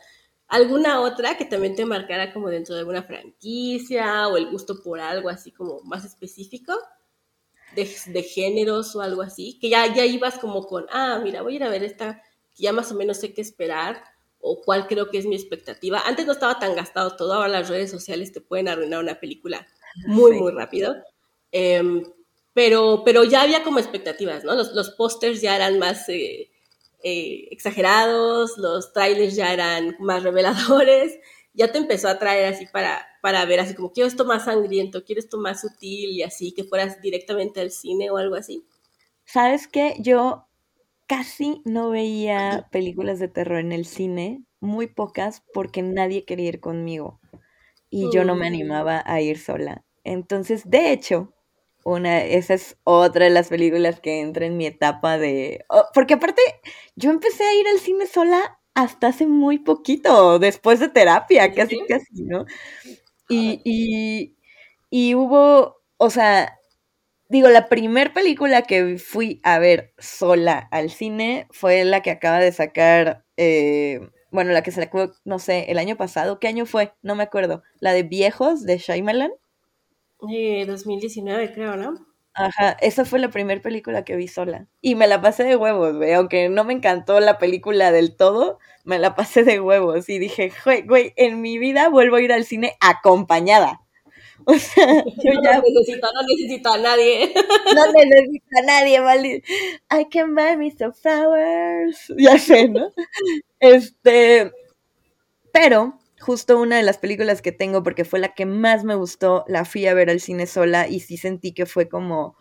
¿Alguna 0.49 1.01
otra 1.01 1.37
que 1.37 1.45
también 1.45 1.75
te 1.75 1.87
marcara 1.87 2.33
como 2.33 2.51
dentro 2.51 2.75
de 2.75 2.81
alguna 2.81 3.03
franquicia 3.03 4.29
o 4.29 4.37
el 4.37 4.51
gusto 4.51 4.83
por 4.83 5.01
algo 5.01 5.29
así 5.29 5.51
como 5.51 5.81
más 5.83 6.05
específico? 6.05 6.75
de, 7.75 8.23
géneros 8.23 8.95
o 8.97 9.01
algo 9.01 9.23
así, 9.23 9.59
que 9.61 9.69
ya, 9.69 9.93
ya 9.95 10.05
ibas 10.05 10.39
como 10.39 10.67
con, 10.67 10.87
ah, 10.91 11.21
mira, 11.23 11.43
voy 11.43 11.55
a 11.55 11.57
ir 11.57 11.65
a 11.65 11.69
ver 11.69 11.83
esta, 11.83 12.23
que 12.55 12.63
ya 12.63 12.73
más 12.73 12.91
o 12.93 12.95
menos 12.95 13.19
sé 13.19 13.35
qué 13.35 13.41
esperar, 13.41 14.03
o 14.41 14.61
cuál 14.61 14.87
creo 14.87 15.11
que 15.11 15.19
es 15.19 15.27
mi 15.27 15.35
expectativa. 15.35 16.03
Antes 16.05 16.27
no 16.27 16.33
estaba 16.33 16.59
tan 16.59 16.75
gastado 16.75 17.17
todo, 17.17 17.33
ahora 17.33 17.49
las 17.49 17.69
redes 17.69 17.91
sociales 17.91 18.33
te 18.33 18.41
pueden 18.41 18.69
arruinar 18.69 19.01
una 19.01 19.19
película 19.19 19.67
muy, 20.07 20.33
muy 20.33 20.53
rápido. 20.53 20.95
Em, 21.51 22.05
pero, 22.55 23.03
pero 23.05 23.25
ya 23.25 23.43
había 23.43 23.63
como 23.63 23.79
expectativas, 23.79 24.45
¿no? 24.45 24.55
Los, 24.55 24.73
los 24.73 24.91
pósters 24.91 25.43
ya 25.43 25.57
eran 25.57 25.79
más 25.79 26.09
eh, 26.09 26.51
eh, 27.03 27.49
exagerados, 27.51 28.57
los 28.57 28.93
trailers 28.93 29.37
ya 29.37 29.53
eran 29.53 29.97
más 29.99 30.23
reveladores, 30.23 31.19
ya 31.53 31.71
te 31.71 31.79
empezó 31.79 32.09
a 32.09 32.19
traer 32.19 32.55
así 32.55 32.67
para, 32.67 33.07
para 33.21 33.45
ver, 33.45 33.61
así 33.61 33.75
como, 33.75 33.93
quiero 33.93 34.09
esto 34.09 34.25
más 34.25 34.47
sangriento, 34.47 35.05
quiero 35.05 35.19
esto 35.19 35.39
más 35.39 35.61
sutil 35.61 36.11
y 36.11 36.23
así, 36.23 36.53
que 36.53 36.65
fueras 36.65 37.03
directamente 37.03 37.61
al 37.61 37.71
cine 37.71 38.11
o 38.11 38.17
algo 38.17 38.37
así. 38.37 38.65
¿Sabes 39.25 39.69
qué? 39.69 39.97
Yo 39.99 40.47
casi 41.07 41.61
no 41.65 41.91
veía 41.91 42.69
películas 42.73 43.19
de 43.19 43.29
terror 43.29 43.59
en 43.59 43.73
el 43.73 43.85
cine, 43.85 44.45
muy 44.61 44.87
pocas, 44.87 45.43
porque 45.53 45.83
nadie 45.83 46.25
quería 46.25 46.49
ir 46.49 46.61
conmigo 46.61 47.21
y 47.91 48.11
yo 48.13 48.25
no 48.25 48.35
me 48.35 48.51
mm. 48.51 48.55
animaba 48.55 49.03
a 49.07 49.21
ir 49.21 49.39
sola. 49.39 49.85
Entonces, 50.03 50.69
de 50.69 50.93
hecho, 50.93 51.33
una, 51.85 52.23
esa 52.25 52.55
es 52.55 52.77
otra 52.85 53.25
de 53.27 53.31
las 53.31 53.49
películas 53.49 54.01
que 54.01 54.21
entra 54.21 54.47
en 54.47 54.57
mi 54.57 54.67
etapa 54.67 55.19
de... 55.19 55.65
Oh, 55.69 55.85
porque 55.95 56.15
aparte, 56.15 56.43
yo 56.97 57.11
empecé 57.11 57.45
a 57.45 57.55
ir 57.55 57.69
al 57.69 57.79
cine 57.81 58.07
sola 58.07 58.61
hasta 58.75 59.09
hace 59.09 59.27
muy 59.27 59.59
poquito, 59.59 60.39
después 60.39 60.81
de 60.81 60.89
terapia, 60.89 61.53
casi, 61.55 61.81
casi, 61.89 62.25
¿no? 62.25 62.45
Y, 63.29 63.61
y, 63.65 64.37
y 64.91 65.15
hubo, 65.15 65.79
o 65.99 66.11
sea, 66.11 66.59
digo, 67.29 67.49
la 67.49 67.69
primer 67.69 68.13
película 68.13 68.63
que 68.63 68.99
fui 68.99 69.41
a 69.45 69.59
ver 69.59 69.95
sola 69.99 70.69
al 70.73 70.91
cine 70.91 71.47
fue 71.51 71.85
la 71.85 72.03
que 72.03 72.11
acaba 72.11 72.39
de 72.41 72.53
sacar, 72.53 73.25
eh, 73.37 74.01
bueno, 74.31 74.53
la 74.53 74.63
que 74.63 74.71
sacó, 74.73 75.13
no 75.25 75.39
sé, 75.39 75.67
el 75.71 75.79
año 75.79 75.97
pasado. 75.97 76.41
¿Qué 76.41 76.49
año 76.49 76.67
fue? 76.67 76.95
No 77.03 77.15
me 77.17 77.23
acuerdo. 77.25 77.63
La 77.81 77.93
de 77.93 78.03
Viejos 78.05 78.65
de 78.65 78.79
Shyamalan. 78.79 79.33
Eh, 80.31 80.65
2019, 80.67 81.53
creo, 81.53 81.77
¿no? 81.77 82.07
Ajá, 82.35 82.77
esa 82.81 83.05
fue 83.05 83.21
la 83.21 83.31
primera 83.31 83.63
película 83.63 84.05
que 84.05 84.17
vi 84.17 84.27
sola. 84.27 84.67
Y 84.81 84.97
me 84.97 85.07
la 85.07 85.21
pasé 85.21 85.45
de 85.45 85.55
huevos, 85.55 85.97
güey. 85.97 86.13
Aunque 86.15 86.49
no 86.49 86.65
me 86.65 86.73
encantó 86.73 87.21
la 87.21 87.39
película 87.39 87.93
del 87.93 88.17
todo, 88.17 88.59
me 88.83 88.99
la 88.99 89.15
pasé 89.15 89.45
de 89.45 89.61
huevos. 89.61 90.09
Y 90.09 90.19
dije, 90.19 90.53
güey, 90.87 91.13
en 91.17 91.41
mi 91.41 91.59
vida 91.59 91.89
vuelvo 91.89 92.17
a 92.17 92.21
ir 92.21 92.33
al 92.33 92.45
cine 92.45 92.77
acompañada. 92.81 93.81
O 94.47 94.53
sea, 94.59 94.87
yo 94.87 95.33
no 95.33 95.43
ya... 95.43 95.63
necesito, 95.63 96.07
no 96.13 96.23
necesito 96.29 96.73
a 96.73 96.77
nadie. 96.77 97.33
No 97.75 97.93
necesito 97.93 98.47
a 98.59 98.63
nadie, 98.63 99.01
¿vale? 99.01 99.43
I 99.91 100.05
can 100.11 100.35
buy 100.35 100.57
me 100.59 100.71
some 100.71 100.93
flowers. 100.93 102.13
Ya 102.19 102.39
sé, 102.39 102.69
¿no? 102.69 102.91
Este. 103.61 104.53
Pero, 105.51 105.99
justo 106.25 106.59
una 106.59 106.79
de 106.79 106.83
las 106.83 106.97
películas 106.99 107.43
que 107.43 107.53
tengo, 107.53 107.83
porque 107.83 108.05
fue 108.05 108.19
la 108.19 108.35
que 108.35 108.47
más 108.47 108.83
me 108.83 108.95
gustó, 108.95 109.45
la 109.47 109.67
fui 109.67 109.87
a 109.87 109.95
ver 109.95 110.09
al 110.09 110.21
cine 110.21 110.47
sola 110.47 110.89
y 110.89 111.01
sí 111.01 111.17
sentí 111.17 111.53
que 111.53 111.67
fue 111.67 111.89
como. 111.89 112.37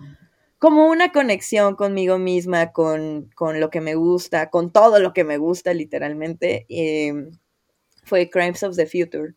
Como 0.58 0.88
una 0.88 1.12
conexión 1.12 1.76
conmigo 1.76 2.18
misma, 2.18 2.72
con, 2.72 3.30
con 3.36 3.60
lo 3.60 3.70
que 3.70 3.82
me 3.82 3.96
gusta, 3.96 4.50
con 4.50 4.72
todo 4.72 5.00
lo 5.00 5.12
que 5.12 5.26
me 5.26 5.38
gusta, 5.38 5.74
literalmente. 5.74 6.66
Eh, 6.70 7.14
fue 8.06 8.30
Crimes 8.30 8.64
of 8.64 8.78
the 8.78 8.86
Future. 8.86 9.34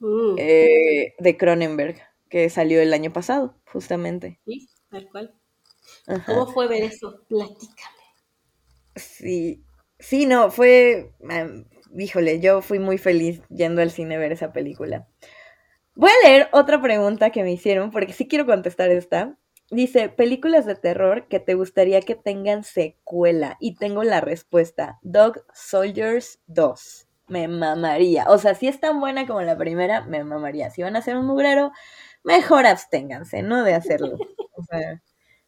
Mm. 0.00 0.34
Eh, 0.36 1.14
de 1.16 1.36
Cronenberg, 1.36 2.02
que 2.28 2.50
salió 2.50 2.80
el 2.80 2.92
año 2.92 3.12
pasado, 3.12 3.54
justamente. 3.70 4.40
Sí, 4.44 4.68
tal 4.90 5.08
cual. 5.12 5.34
¿Cómo 6.26 6.52
fue 6.52 6.66
ver 6.66 6.82
eso? 6.82 7.24
Platícame. 7.28 8.02
Sí, 8.96 9.62
sí, 10.00 10.26
no, 10.26 10.50
fue, 10.50 11.12
híjole, 11.96 12.40
yo 12.40 12.62
fui 12.62 12.78
muy 12.78 12.98
feliz 12.98 13.42
yendo 13.48 13.82
al 13.82 13.90
cine 13.90 14.16
a 14.16 14.18
ver 14.18 14.32
esa 14.32 14.52
película. 14.52 15.06
Voy 15.94 16.10
a 16.10 16.28
leer 16.28 16.48
otra 16.52 16.80
pregunta 16.80 17.30
que 17.30 17.42
me 17.42 17.52
hicieron, 17.52 17.90
porque 17.90 18.12
sí 18.12 18.28
quiero 18.28 18.46
contestar 18.46 18.90
esta. 18.90 19.36
Dice, 19.70 20.08
películas 20.08 20.66
de 20.66 20.74
terror 20.74 21.28
que 21.28 21.40
te 21.40 21.54
gustaría 21.54 22.00
que 22.00 22.14
tengan 22.14 22.64
secuela. 22.64 23.56
Y 23.60 23.76
tengo 23.76 24.02
la 24.04 24.20
respuesta, 24.20 24.98
Dog 25.02 25.44
Soldiers 25.52 26.40
2 26.46 27.06
me 27.30 27.48
mamaría. 27.48 28.26
O 28.28 28.38
sea, 28.38 28.54
si 28.54 28.66
es 28.66 28.80
tan 28.80 29.00
buena 29.00 29.26
como 29.26 29.40
la 29.40 29.56
primera, 29.56 30.02
me 30.02 30.22
mamaría. 30.24 30.70
Si 30.70 30.82
van 30.82 30.96
a 30.96 30.98
hacer 30.98 31.16
un 31.16 31.26
mugrero, 31.26 31.72
mejor 32.24 32.66
absténganse, 32.66 33.42
¿no? 33.42 33.62
De 33.64 33.72
hacerlo. 33.74 34.18
O 34.56 34.62
sea, 34.64 35.00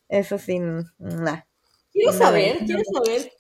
eso 0.09 0.39
sí, 0.39 0.61
nada. 0.99 1.47
Quiero 1.93 2.13
saber, 2.13 2.59
quiero 2.65 2.83
saber. 2.85 3.33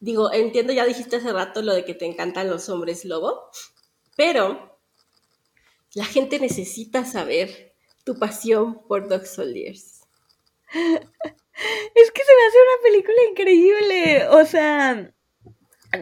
Digo, 0.00 0.32
entiendo, 0.32 0.72
ya 0.72 0.86
dijiste 0.86 1.16
hace 1.16 1.32
rato 1.32 1.62
lo 1.62 1.74
de 1.74 1.84
que 1.84 1.94
te 1.94 2.06
encantan 2.06 2.48
los 2.48 2.68
hombres 2.68 3.04
lobo, 3.04 3.50
pero 4.16 4.78
la 5.94 6.04
gente 6.04 6.38
necesita 6.38 7.04
saber 7.04 7.74
tu 8.04 8.18
pasión 8.18 8.82
por 8.88 9.08
Dog 9.08 9.26
Soldiers. 9.26 10.00
Es 11.94 12.10
que 12.10 12.22
se 12.24 12.32
me 12.34 12.42
hace 12.46 12.56
una 12.56 12.82
película 12.82 13.16
increíble. 13.30 14.28
O 14.28 14.46
sea, 14.46 15.12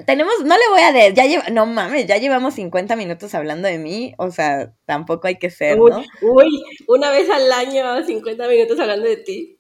tenemos, 0.06 0.34
no 0.44 0.54
le 0.54 0.68
voy 0.70 0.80
a 0.82 0.92
decir, 0.92 1.14
ya 1.14 1.26
lleva, 1.26 1.48
no 1.50 1.66
mames, 1.66 2.06
ya 2.06 2.18
llevamos 2.18 2.54
50 2.54 2.94
minutos 2.94 3.34
hablando 3.34 3.66
de 3.66 3.78
mí, 3.78 4.14
o 4.18 4.30
sea, 4.30 4.74
tampoco 4.84 5.26
hay 5.26 5.36
que 5.36 5.50
ser, 5.50 5.78
¿no? 5.78 6.04
Uy, 6.22 6.62
una 6.86 7.10
vez 7.10 7.28
al 7.30 7.50
año, 7.50 8.04
50 8.04 8.46
minutos 8.48 8.78
hablando 8.78 9.08
de 9.08 9.16
ti. 9.16 9.57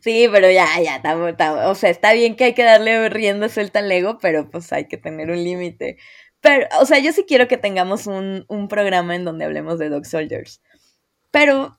Sí, 0.00 0.26
pero 0.32 0.50
ya, 0.50 0.66
ya, 0.82 1.02
o 1.68 1.74
sea, 1.74 1.90
está 1.90 2.12
bien 2.14 2.34
que 2.36 2.44
hay 2.44 2.54
que 2.54 2.62
darle 2.64 3.08
rienda 3.10 3.48
suelta 3.48 3.80
al 3.80 3.92
ego, 3.92 4.18
pero 4.20 4.48
pues 4.50 4.72
hay 4.72 4.86
que 4.88 4.96
tener 4.96 5.30
un 5.30 5.42
límite. 5.44 5.98
Pero, 6.40 6.66
o 6.80 6.86
sea, 6.86 6.98
yo 6.98 7.12
sí 7.12 7.24
quiero 7.28 7.46
que 7.48 7.58
tengamos 7.58 8.06
un, 8.06 8.44
un 8.48 8.68
programa 8.68 9.14
en 9.16 9.24
donde 9.24 9.44
hablemos 9.44 9.78
de 9.78 9.88
Dog 9.90 10.06
Soldiers. 10.06 10.62
Pero, 11.30 11.78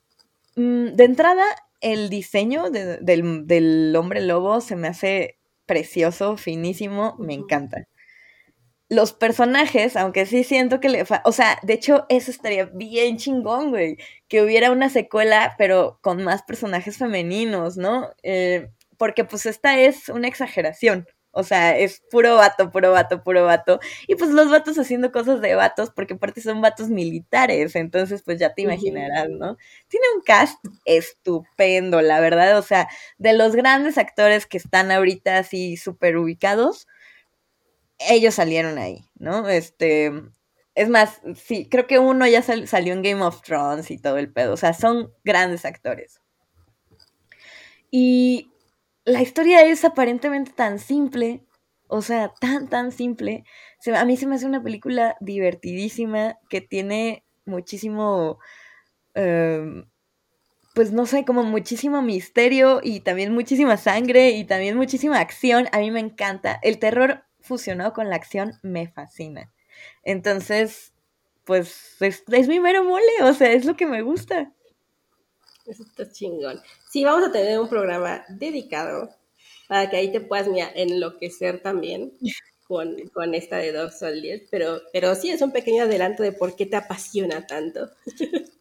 mm, 0.56 0.88
de 0.96 1.04
entrada, 1.06 1.44
el 1.82 2.10
diseño 2.10 2.70
del, 2.72 3.00
del 3.48 3.96
hombre 3.98 4.22
lobo 4.22 4.62
se 4.62 4.76
me 4.76 4.88
hace 4.90 5.40
precioso, 5.66 6.38
finísimo, 6.38 7.16
me 7.20 7.34
encanta. 7.36 7.88
Los 8.90 9.14
personajes, 9.14 9.98
aunque 9.98 10.26
sí 10.26 10.44
siento 10.44 10.80
que 10.80 10.90
le... 10.90 11.06
O 11.26 11.32
sea, 11.32 11.60
de 11.64 11.74
hecho, 11.74 12.06
eso 12.10 12.32
estaría 12.32 12.66
bien 12.66 13.18
chingón, 13.18 13.70
güey. 13.72 13.98
Que 14.30 14.42
hubiera 14.42 14.72
una 14.72 14.90
secuela, 14.90 15.56
pero 15.58 16.00
con 16.02 16.24
más 16.24 16.44
personajes 16.44 16.98
femeninos, 16.98 17.78
¿no? 17.78 18.12
Eh, 18.24 18.70
porque 18.98 19.26
pues 19.26 19.46
esta 19.46 19.80
es 19.80 20.10
una 20.10 20.28
exageración. 20.28 21.06
O 21.32 21.44
sea, 21.44 21.78
es 21.78 22.02
puro 22.10 22.36
vato, 22.36 22.72
puro 22.72 22.92
vato, 22.92 23.24
puro 23.24 23.46
vato. 23.46 23.80
Y 24.08 24.16
pues 24.16 24.32
los 24.32 24.50
vatos 24.50 24.80
haciendo 24.80 25.12
cosas 25.12 25.40
de 25.40 25.54
vatos, 25.54 25.92
porque 25.92 26.16
aparte 26.16 26.42
son 26.42 26.62
vatos 26.62 26.90
militares, 26.90 27.76
entonces 27.76 28.24
pues 28.24 28.40
ya 28.40 28.56
te 28.56 28.64
imaginarás, 28.64 29.30
¿no? 29.30 29.56
Tiene 29.88 30.06
un 30.16 30.24
cast 30.24 30.58
estupendo, 30.86 32.02
la 32.02 32.20
verdad. 32.22 32.58
O 32.58 32.64
sea, 32.64 32.88
de 33.20 33.34
los 33.34 33.56
grandes 33.56 34.00
actores 34.00 34.48
que 34.48 34.58
están 34.58 34.92
ahorita 34.92 35.38
así 35.38 35.78
súper 35.78 36.18
ubicados, 36.18 36.88
ellos 38.00 38.36
salieron 38.36 38.78
ahí, 38.78 39.10
¿no? 39.16 39.48
Este, 39.48 40.12
es 40.76 40.90
más, 40.90 41.22
sí, 41.36 41.68
creo 41.70 41.88
que 41.88 42.00
uno 42.00 42.28
ya 42.28 42.42
salió 42.42 42.94
en 42.94 43.02
Game 43.02 43.24
of 43.24 43.42
Thrones 43.42 43.90
y 43.90 43.98
todo 43.98 44.18
el 44.18 44.32
pedo. 44.32 44.54
O 44.54 44.58
sea, 44.58 44.74
son 44.74 45.12
grandes 45.24 45.66
actores. 45.66 46.22
Y 47.90 48.52
la 49.06 49.22
historia 49.22 49.64
es 49.64 49.86
aparentemente 49.86 50.52
tan 50.52 50.80
simple, 50.80 51.42
o 51.88 52.02
sea, 52.02 52.34
tan, 52.40 52.68
tan 52.68 52.92
simple. 52.92 53.44
a 53.96 54.06
mí 54.06 54.18
se 54.18 54.28
me 54.28 54.36
hace 54.36 54.46
una 54.46 54.62
película 54.62 55.16
divertidísima 55.22 56.38
que 56.50 56.62
tiene 56.62 57.24
muchísimo, 57.46 58.40
em, 59.16 59.90
pues 60.76 60.92
no 60.92 61.06
sé, 61.06 61.26
como 61.26 61.44
muchísimo 61.44 62.02
misterio 62.02 62.82
y 62.84 63.00
también 63.00 63.34
muchísima 63.34 63.78
sangre 63.78 64.32
y 64.32 64.44
también 64.46 64.78
muchísima 64.78 65.20
acción. 65.20 65.68
A 65.72 65.80
mí 65.80 65.90
me 65.92 66.02
encanta. 66.02 66.60
El 66.62 66.78
terror 66.80 67.24
fusionado 67.48 67.94
con 67.94 68.10
la 68.10 68.16
acción 68.16 68.54
me 68.62 68.88
fascina. 68.88 69.52
Entonces, 70.04 70.94
pues 71.46 72.02
es, 72.02 72.24
es 72.32 72.48
mi 72.48 72.60
mero 72.60 72.84
mole, 72.84 73.24
o 73.24 73.34
sea, 73.34 73.52
es 73.52 73.66
lo 73.66 73.76
que 73.76 73.88
me 73.88 74.02
gusta. 74.02 74.54
Eso 75.66 75.84
está 75.84 76.10
chingón. 76.10 76.62
Sí, 76.90 77.04
vamos 77.04 77.28
a 77.28 77.32
tener 77.32 77.60
un 77.60 77.68
programa 77.70 78.24
dedicado 78.30 79.10
para 79.68 79.90
que 79.90 79.98
ahí 79.98 80.12
te 80.12 80.22
puedas 80.22 80.48
enloquecer 80.76 81.62
también 81.62 82.14
con, 82.68 82.96
con 83.14 83.34
esta 83.36 83.58
de 83.58 83.74
Dog 83.74 83.92
Soldiers, 83.92 84.44
pero, 84.50 84.82
pero 84.94 85.14
sí 85.16 85.30
es 85.30 85.42
un 85.42 85.52
pequeño 85.52 85.84
adelanto 85.84 86.24
de 86.24 86.32
por 86.32 86.56
qué 86.56 86.66
te 86.66 86.78
apasiona 86.78 87.46
tanto. 87.48 87.90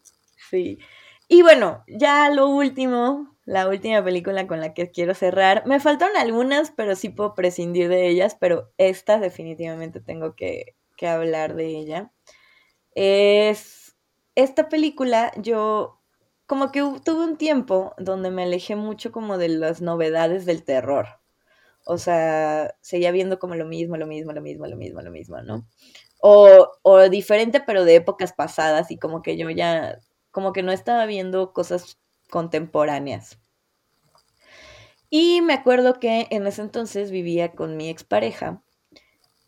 Sí. 0.49 0.79
Y 1.27 1.41
bueno, 1.41 1.83
ya 1.87 2.29
lo 2.29 2.47
último, 2.47 3.36
la 3.47 3.69
última 3.69 4.03
película 4.03 4.45
con 4.45 4.59
la 4.59 4.73
que 4.73 4.91
quiero 4.91 5.13
cerrar. 5.15 5.65
Me 5.65 5.79
faltaron 5.79 6.17
algunas, 6.17 6.71
pero 6.71 6.97
sí 6.97 7.07
puedo 7.07 7.33
prescindir 7.33 7.87
de 7.87 8.09
ellas, 8.09 8.35
pero 8.37 8.73
esta 8.77 9.19
definitivamente 9.19 10.01
tengo 10.01 10.35
que, 10.35 10.75
que 10.97 11.07
hablar 11.07 11.55
de 11.55 11.67
ella. 11.67 12.11
Es 12.93 13.95
esta 14.35 14.67
película, 14.67 15.31
yo 15.37 16.01
como 16.45 16.73
que 16.73 16.81
tuve 17.05 17.23
un 17.23 17.37
tiempo 17.37 17.93
donde 17.97 18.31
me 18.31 18.43
alejé 18.43 18.75
mucho 18.75 19.13
como 19.13 19.37
de 19.37 19.47
las 19.47 19.81
novedades 19.81 20.45
del 20.45 20.65
terror. 20.65 21.07
O 21.85 21.97
sea, 21.97 22.75
seguía 22.81 23.11
viendo 23.11 23.39
como 23.39 23.55
lo 23.55 23.65
mismo, 23.65 23.95
lo 23.95 24.07
mismo, 24.07 24.33
lo 24.33 24.41
mismo, 24.41 24.67
lo 24.67 24.75
mismo, 24.75 25.01
lo 25.01 25.11
mismo, 25.11 25.41
¿no? 25.41 25.65
O, 26.19 26.67
o 26.81 27.09
diferente, 27.09 27.61
pero 27.65 27.85
de 27.85 27.95
épocas 27.95 28.33
pasadas 28.33 28.91
y 28.91 28.97
como 28.99 29.21
que 29.21 29.37
yo 29.37 29.49
ya, 29.51 29.99
como 30.31 30.51
que 30.51 30.63
no 30.63 30.73
estaba 30.73 31.05
viendo 31.05 31.53
cosas 31.53 31.97
contemporáneas. 32.29 33.39
Y 35.09 35.41
me 35.41 35.53
acuerdo 35.53 35.99
que 35.99 36.27
en 36.31 36.47
ese 36.47 36.61
entonces 36.61 37.11
vivía 37.11 37.53
con 37.53 37.77
mi 37.77 37.89
expareja 37.89 38.61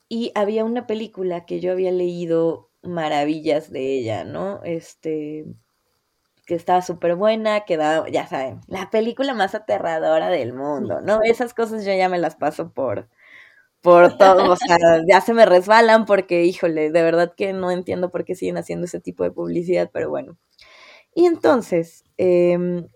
y 0.10 0.32
había 0.36 0.66
una 0.66 0.88
película 0.88 1.46
que 1.46 1.60
yo 1.60 1.72
había 1.72 1.92
leído 1.92 2.70
maravillas 2.82 3.72
de 3.72 3.94
ella, 3.98 4.24
¿no? 4.24 4.62
Este, 4.64 5.46
que 6.46 6.56
estaba 6.56 6.82
súper 6.82 7.16
buena, 7.16 7.62
que 7.62 7.78
ya 8.12 8.28
saben, 8.28 8.62
la 8.68 8.90
película 8.90 9.34
más 9.36 9.54
aterradora 9.56 10.30
del 10.30 10.54
mundo, 10.54 11.02
¿no? 11.02 11.20
Esas 11.24 11.54
cosas 11.54 11.86
yo 11.86 11.94
ya 11.94 12.10
me 12.10 12.18
las 12.18 12.36
paso 12.36 12.72
por, 12.74 13.08
por 13.82 14.18
todo, 14.18 14.52
o 14.54 14.56
sea, 14.58 14.78
ya 15.10 15.22
se 15.22 15.34
me 15.34 15.46
resbalan 15.46 16.06
porque, 16.06 16.46
híjole, 16.46 16.92
de 16.92 17.04
verdad 17.04 17.34
que 17.36 17.54
no 17.54 17.72
entiendo 17.72 18.12
por 18.12 18.26
qué 18.26 18.36
siguen 18.36 18.58
haciendo 18.58 18.86
ese 18.86 19.00
tipo 19.02 19.24
de 19.24 19.32
publicidad, 19.32 19.90
pero 19.94 20.10
bueno. 20.10 20.38
Y 21.20 21.26
entonces, 21.26 22.06
em, 22.18 22.88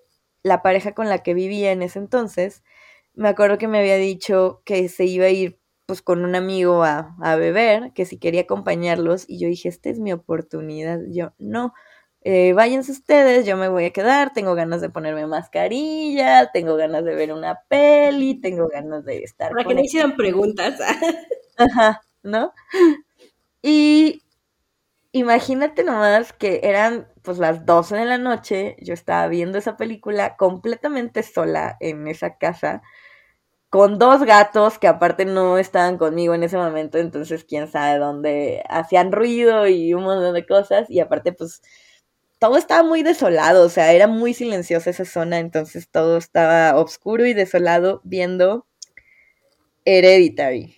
la 0.44 0.62
pareja 0.62 0.94
con 0.94 1.10
la 1.10 1.18
que 1.24 1.34
vivía 1.34 1.74
en 1.74 1.82
ese 1.82 2.00
entonces, 2.00 2.64
me 3.14 3.28
acuerdo 3.28 3.58
que 3.58 3.68
me 3.68 3.80
había 3.80 3.98
dicho 3.98 4.62
que 4.66 4.88
se 4.88 5.04
iba 5.06 5.26
a 5.26 5.30
ir 5.30 5.60
pues 5.86 6.02
con 6.02 6.24
un 6.24 6.34
amigo 6.36 6.84
a, 6.86 7.18
a 7.22 7.36
beber, 7.36 7.92
que 7.94 8.06
si 8.06 8.18
quería 8.18 8.42
acompañarlos, 8.44 9.26
y 9.28 9.40
yo 9.40 9.50
dije, 9.50 9.68
esta 9.68 9.90
es 9.90 10.00
mi 10.00 10.14
oportunidad. 10.14 11.00
Yo, 11.10 11.34
no, 11.38 11.74
eh, 12.22 12.54
váyanse 12.54 12.94
ustedes, 12.94 13.46
yo 13.46 13.58
me 13.58 13.68
voy 13.68 13.84
a 13.86 13.92
quedar, 13.92 14.32
tengo 14.34 14.56
ganas 14.56 14.80
de 14.80 14.90
ponerme 14.90 15.28
mascarilla, 15.28 16.50
tengo 16.54 16.78
ganas 16.78 17.04
de 17.04 17.16
ver 17.16 17.34
una 17.34 17.60
peli, 17.68 18.40
tengo 18.40 18.70
ganas 18.70 19.04
de 19.04 19.18
estar... 19.24 19.52
Para 19.52 19.66
que 19.66 19.76
no 19.76 19.82
hicieran 19.82 20.16
preguntas. 20.16 20.80
Ajá, 21.58 22.02
¿no? 22.24 22.54
Y 23.62 24.22
imagínate 25.14 25.84
nomás 25.84 26.34
que 26.34 26.62
eran 26.64 27.08
pues 27.24 27.40
las 27.40 27.66
12 27.66 27.96
de 27.98 28.06
la 28.06 28.18
noche, 28.18 28.76
yo 28.82 28.94
estaba 28.94 29.28
viendo 29.28 29.58
esa 29.58 29.78
película 29.78 30.36
completamente 30.38 31.24
sola 31.24 31.78
en 31.80 32.08
esa 32.08 32.38
casa, 32.38 32.82
con 33.70 34.00
dos 34.00 34.24
gatos 34.26 34.80
que 34.80 34.88
aparte 34.88 35.26
no 35.26 35.58
estaban 35.58 35.98
conmigo 35.98 36.36
en 36.36 36.44
ese 36.44 36.58
momento, 36.58 37.00
entonces 37.00 37.46
quién 37.46 37.68
sabe 37.70 38.00
dónde 38.00 38.64
hacían 38.70 39.12
ruido 39.12 39.68
y 39.68 39.94
un 39.96 40.04
montón 40.04 40.36
de 40.36 40.46
cosas, 40.48 40.90
y 40.90 41.00
aparte 41.02 41.34
pues 41.34 41.62
todo 42.40 42.58
estaba 42.58 42.84
muy 42.84 43.04
desolado, 43.04 43.66
o 43.66 43.70
sea, 43.70 43.94
era 43.94 44.08
muy 44.08 44.34
silenciosa 44.34 44.92
esa 44.92 45.06
zona, 45.06 45.40
entonces 45.40 45.90
todo 45.90 46.18
estaba 46.18 46.76
oscuro 46.78 47.26
y 47.26 47.34
desolado 47.34 48.02
viendo 48.04 48.68
Hereditary. 49.86 50.76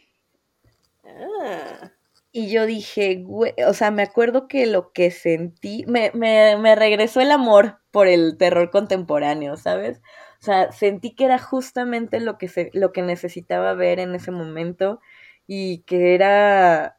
Ah. 1.03 1.94
Y 2.37 2.49
yo 2.49 2.65
dije, 2.65 3.23
güey, 3.23 3.53
o 3.65 3.73
sea, 3.73 3.91
me 3.91 4.03
acuerdo 4.03 4.49
que 4.49 4.65
lo 4.65 4.91
que 4.91 5.09
sentí, 5.09 5.85
me, 5.87 6.11
me, 6.13 6.57
me 6.57 6.75
regresó 6.75 7.21
el 7.21 7.31
amor 7.31 7.79
por 7.91 8.07
el 8.07 8.37
terror 8.37 8.71
contemporáneo, 8.71 9.55
¿sabes? 9.55 10.01
O 10.41 10.45
sea, 10.45 10.69
sentí 10.73 11.15
que 11.15 11.23
era 11.23 11.39
justamente 11.39 12.19
lo 12.19 12.37
que, 12.37 12.49
se, 12.49 12.71
lo 12.73 12.91
que 12.91 13.03
necesitaba 13.03 13.73
ver 13.73 13.99
en 13.99 14.15
ese 14.15 14.31
momento 14.31 14.99
y 15.47 15.83
que 15.83 16.13
era 16.13 16.97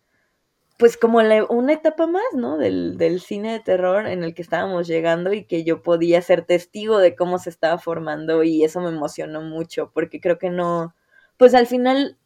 pues 0.78 0.96
como 0.96 1.18
una 1.18 1.72
etapa 1.74 2.06
más, 2.06 2.24
¿no? 2.32 2.56
Del, 2.56 2.96
del, 2.96 3.20
cine 3.20 3.52
de 3.52 3.60
terror 3.60 4.06
en 4.06 4.24
el 4.24 4.32
que 4.34 4.40
estábamos 4.40 4.86
llegando 4.86 5.34
y 5.34 5.44
que 5.44 5.64
yo 5.64 5.82
podía 5.82 6.22
ser 6.22 6.46
testigo 6.46 6.98
de 6.98 7.14
cómo 7.14 7.38
se 7.38 7.50
estaba 7.50 7.76
formando 7.76 8.42
y 8.42 8.64
eso 8.64 8.80
me 8.80 8.88
emocionó 8.88 9.42
mucho 9.42 9.90
porque 9.92 10.18
creo 10.18 10.38
que 10.38 10.48
no, 10.48 10.94
pues 11.36 11.54
al 11.54 11.66
final 11.66 12.16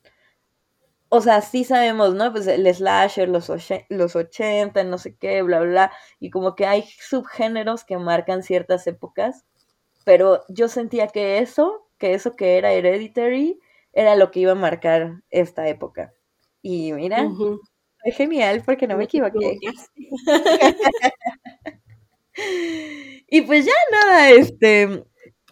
o 1.11 1.21
sea, 1.21 1.43
sí 1.43 1.65
sabemos, 1.65 2.15
¿no? 2.15 2.33
Pues 2.33 2.47
el 2.47 2.73
slasher, 2.73 3.29
los, 3.29 3.51
los 3.89 4.17
80, 4.17 4.85
no 4.85 4.97
sé 4.97 5.17
qué, 5.17 5.43
bla, 5.43 5.61
bla, 5.61 5.93
y 6.21 6.31
como 6.31 6.55
que 6.55 6.67
hay 6.67 6.85
subgéneros 7.01 7.85
que 7.85 7.99
marcan 7.99 8.45
ciertas 8.45 8.87
épocas, 8.87 9.45
pero 10.05 10.45
yo 10.49 10.69
sentía 10.69 11.09
que 11.09 11.39
eso, 11.39 11.89
que 11.99 12.15
eso 12.15 12.37
que 12.37 12.59
era 12.59 12.73
Hereditary, 12.73 13.59
era 13.93 14.15
lo 14.17 14.31
que 14.31 14.41
iba 14.41 14.53
a 14.53 14.55
marcar 14.55 15.23
esta 15.31 15.69
época. 15.69 16.15
Y 16.63 16.93
mira, 16.93 17.29
es 18.05 18.17
genial 18.17 18.63
porque 18.65 18.87
no 18.87 18.97
me 18.97 19.05
equivoqué. 19.05 19.59
y 23.29 23.41
pues 23.43 23.67
ya 23.67 23.73
nada, 23.91 24.31
este, 24.31 25.05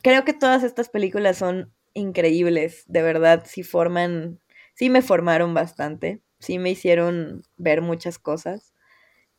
creo 0.03 0.25
que 0.25 0.35
todas 0.35 0.63
estas 0.63 0.89
películas 0.89 1.39
son 1.39 1.73
increíbles, 1.95 2.85
de 2.87 3.03
verdad, 3.03 3.43
si 3.47 3.65
forman 3.65 4.39
sí 4.79 4.91
me 4.91 5.03
formaron 5.03 5.55
bastante, 5.55 6.23
sí 6.39 6.59
me 6.59 6.71
hicieron 6.71 7.43
ver 7.57 7.83
muchas 7.83 8.21
cosas. 8.21 8.75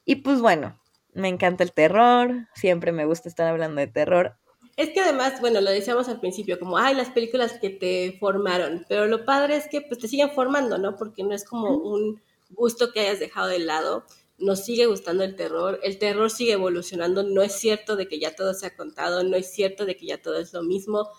Y 0.04 0.16
pues 0.16 0.42
bueno, 0.42 0.82
me 1.14 1.30
encanta 1.30 1.64
el 1.64 1.72
terror, 1.72 2.50
siempre 2.56 2.92
me 2.92 3.06
gusta 3.06 3.30
estar 3.30 3.48
hablando 3.48 3.80
de 3.80 3.88
terror. 3.88 4.38
Es 4.76 4.90
que 4.90 5.00
además, 5.00 5.40
bueno, 5.40 5.62
lo 5.62 5.72
decíamos 5.72 6.10
al 6.10 6.20
principio, 6.20 6.60
como, 6.60 6.78
ay, 6.78 6.94
las 6.94 7.10
películas 7.12 7.58
que 7.60 7.70
te 7.70 8.18
formaron, 8.20 8.86
pero 8.90 9.08
lo 9.08 9.24
padre 9.24 9.56
es 9.56 9.70
que 9.70 9.80
pues 9.80 10.00
te 10.00 10.10
siguen 10.10 10.32
formando, 10.32 10.78
¿no? 10.78 10.98
Porque 10.98 11.24
no 11.24 11.34
es 11.34 11.46
como 11.46 11.70
un 11.70 12.22
gusto 12.50 12.92
que 12.92 13.00
hayas 13.00 13.20
dejado 13.20 13.48
de 13.48 13.60
lado, 13.60 14.06
nos 14.40 14.66
sigue 14.66 14.88
gustando 14.88 15.24
el 15.24 15.38
terror, 15.38 15.80
el 15.84 16.00
terror 16.00 16.30
sigue 16.32 16.54
evolucionando, 16.54 17.24
no 17.24 17.42
es 17.44 17.54
cierto 17.54 17.96
de 17.96 18.10
que 18.10 18.20
ya 18.20 18.36
todo 18.36 18.54
se 18.54 18.66
ha 18.66 18.76
contado, 18.76 19.24
no 19.24 19.38
es 19.38 19.52
cierto 19.52 19.86
de 19.86 19.96
que 19.96 20.06
ya 20.06 20.22
todo 20.22 20.38
es 20.38 20.52
lo 20.52 20.64
mismo, 20.64 21.10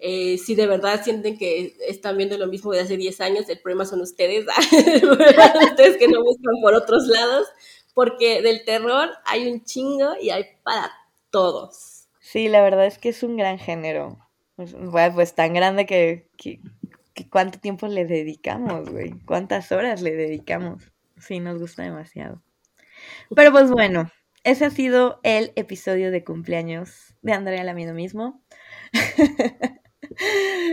eh, 0.00 0.38
si 0.38 0.54
de 0.54 0.66
verdad 0.66 1.02
sienten 1.04 1.36
que 1.36 1.76
están 1.86 2.16
viendo 2.16 2.38
lo 2.38 2.46
mismo 2.46 2.72
de 2.72 2.80
hace 2.80 2.96
10 2.96 3.20
años, 3.20 3.48
el 3.48 3.60
problema 3.60 3.84
son 3.84 4.00
ustedes, 4.00 4.46
ustedes 5.70 5.96
que 5.98 6.08
no 6.08 6.22
buscan 6.22 6.54
por 6.62 6.74
otros 6.74 7.06
lados, 7.06 7.46
porque 7.94 8.40
del 8.40 8.64
terror 8.64 9.10
hay 9.26 9.50
un 9.50 9.62
chingo 9.64 10.12
y 10.20 10.30
hay 10.30 10.44
para 10.62 10.90
todos. 11.30 12.08
Sí, 12.20 12.48
la 12.48 12.62
verdad 12.62 12.86
es 12.86 12.98
que 12.98 13.10
es 13.10 13.22
un 13.22 13.36
gran 13.36 13.58
género. 13.58 14.18
Pues, 14.56 15.34
tan 15.34 15.54
grande 15.54 15.86
que, 15.86 16.28
que, 16.36 16.60
cuánto 17.30 17.58
tiempo 17.58 17.86
le 17.86 18.04
dedicamos, 18.04 18.88
güey. 18.88 19.18
Cuántas 19.26 19.72
horas 19.72 20.02
le 20.02 20.14
dedicamos. 20.14 20.92
Sí, 21.18 21.40
nos 21.40 21.58
gusta 21.58 21.82
demasiado. 21.82 22.42
Pero 23.34 23.52
pues 23.52 23.70
bueno, 23.70 24.10
ese 24.44 24.64
ha 24.64 24.70
sido 24.70 25.20
el 25.22 25.52
episodio 25.56 26.10
de 26.10 26.24
cumpleaños 26.24 27.14
de 27.22 27.32
Andrea 27.32 27.64
Lamido 27.64 27.94
mismo. 27.94 28.42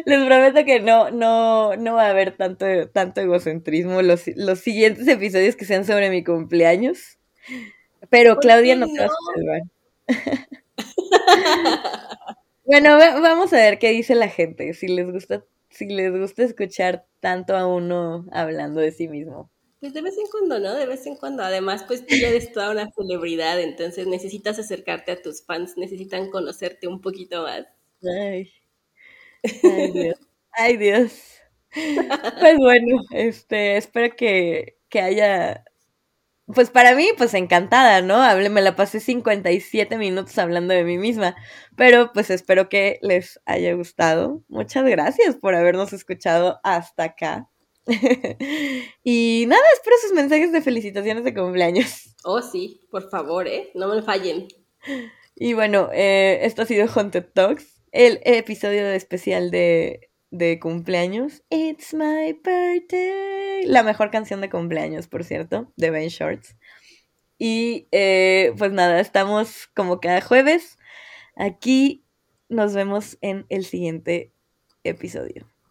Les 0.06 0.26
prometo 0.26 0.66
que 0.66 0.80
no, 0.80 1.12
no, 1.12 1.76
no 1.76 1.96
va 1.96 2.08
a 2.08 2.10
haber 2.10 2.36
tanto, 2.36 2.66
tanto 2.90 3.22
egocentrismo 3.22 4.02
los, 4.02 4.24
los 4.36 4.60
siguientes 4.60 5.08
episodios 5.08 5.56
que 5.56 5.66
sean 5.66 5.86
sobre 5.86 6.10
mi 6.10 6.24
cumpleaños. 6.24 7.18
Pero 8.10 8.38
Claudia 8.38 8.76
no 8.76 8.88
te 8.88 9.00
va 9.00 9.06
a 9.06 9.10
salvar. 9.36 9.62
bueno, 12.66 12.98
vamos 12.98 13.54
a 13.54 13.58
ver 13.58 13.80
qué 13.80 13.92
dice 13.92 14.16
la 14.16 14.30
gente, 14.30 14.74
si 14.74 14.88
les 14.88 15.12
gusta, 15.12 15.44
si 15.70 15.86
les 15.88 16.12
gusta 16.12 16.44
escuchar 16.44 17.06
tanto 17.20 17.56
a 17.56 17.68
uno 17.68 18.26
hablando 18.32 18.80
de 18.80 18.92
sí 18.92 19.08
mismo. 19.08 19.52
Pues 19.80 19.94
de 19.94 20.02
vez 20.02 20.18
en 20.18 20.26
cuando, 20.32 20.60
¿no? 20.60 20.74
De 20.74 20.88
vez 20.88 21.06
en 21.06 21.16
cuando. 21.16 21.44
Además, 21.44 21.84
pues 21.84 22.06
tú 22.06 22.16
ya 22.16 22.30
eres 22.30 22.52
toda 22.52 22.72
una 22.72 22.90
celebridad, 22.92 23.62
entonces 23.62 24.08
necesitas 24.08 24.58
acercarte 24.58 25.12
a 25.12 25.22
tus 25.22 25.46
fans, 25.46 25.78
necesitan 25.78 26.32
conocerte 26.32 26.88
un 26.88 27.00
poquito 27.00 27.44
más. 27.44 27.68
Ay. 28.04 28.52
Ay, 29.64 29.92
Dios. 29.92 30.18
Ay, 30.52 30.78
Dios. 30.78 31.12
Pues 32.40 32.58
bueno, 32.58 33.04
este, 33.12 33.78
espero 33.78 34.16
que, 34.16 34.78
que 34.90 35.02
haya 35.02 35.64
pues 36.54 36.70
para 36.70 36.96
mí, 36.96 37.10
pues 37.18 37.34
encantada, 37.34 38.02
¿no? 38.02 38.16
Hablé, 38.16 38.50
me 38.50 38.62
la 38.62 38.76
pasé 38.78 39.02
57 39.02 39.98
minutos 39.98 40.38
hablando 40.38 40.74
de 40.74 40.86
mí 40.86 40.98
misma, 40.98 41.36
pero 41.76 42.14
pues 42.14 42.30
espero 42.30 42.70
que 42.70 43.00
les 43.02 43.42
haya 43.46 43.74
gustado. 43.74 44.44
Muchas 44.48 44.86
gracias 44.86 45.36
por 45.36 45.56
habernos 45.56 45.92
escuchado 45.92 46.62
hasta 46.64 47.04
acá. 47.04 47.50
y 49.04 49.46
nada, 49.48 49.62
espero 49.74 49.98
sus 50.02 50.14
mensajes 50.14 50.54
de 50.54 50.62
felicitaciones 50.62 51.26
de 51.26 51.34
cumpleaños. 51.34 52.16
Oh, 52.24 52.42
sí, 52.42 52.82
por 52.92 53.10
favor, 53.10 53.48
¿eh? 53.48 53.72
No 53.76 53.94
me 53.94 54.02
fallen. 54.02 54.48
Y 55.36 55.54
bueno, 55.54 55.90
eh, 55.94 56.40
esto 56.44 56.62
ha 56.62 56.66
sido 56.66 56.88
Haunted 56.88 57.26
Talks 57.34 57.77
el 57.98 58.22
episodio 58.26 58.86
especial 58.92 59.50
de, 59.50 60.12
de 60.30 60.60
cumpleaños. 60.60 61.42
It's 61.50 61.96
my 61.96 62.32
birthday. 62.44 63.66
La 63.66 63.82
mejor 63.82 64.12
canción 64.12 64.40
de 64.40 64.52
cumpleaños, 64.52 65.08
por 65.08 65.24
cierto, 65.24 65.74
de 65.78 65.90
Ben 65.90 66.10
Shorts. 66.10 66.56
Y 67.40 67.88
eh, 67.92 68.54
pues 68.56 68.72
nada, 68.72 69.00
estamos 69.00 69.66
como 69.76 70.00
cada 70.00 70.22
jueves. 70.22 70.78
Aquí 71.36 72.06
nos 72.50 72.76
vemos 72.76 73.18
en 73.22 73.48
el 73.50 73.66
siguiente 73.66 74.32
episodio. 74.84 75.48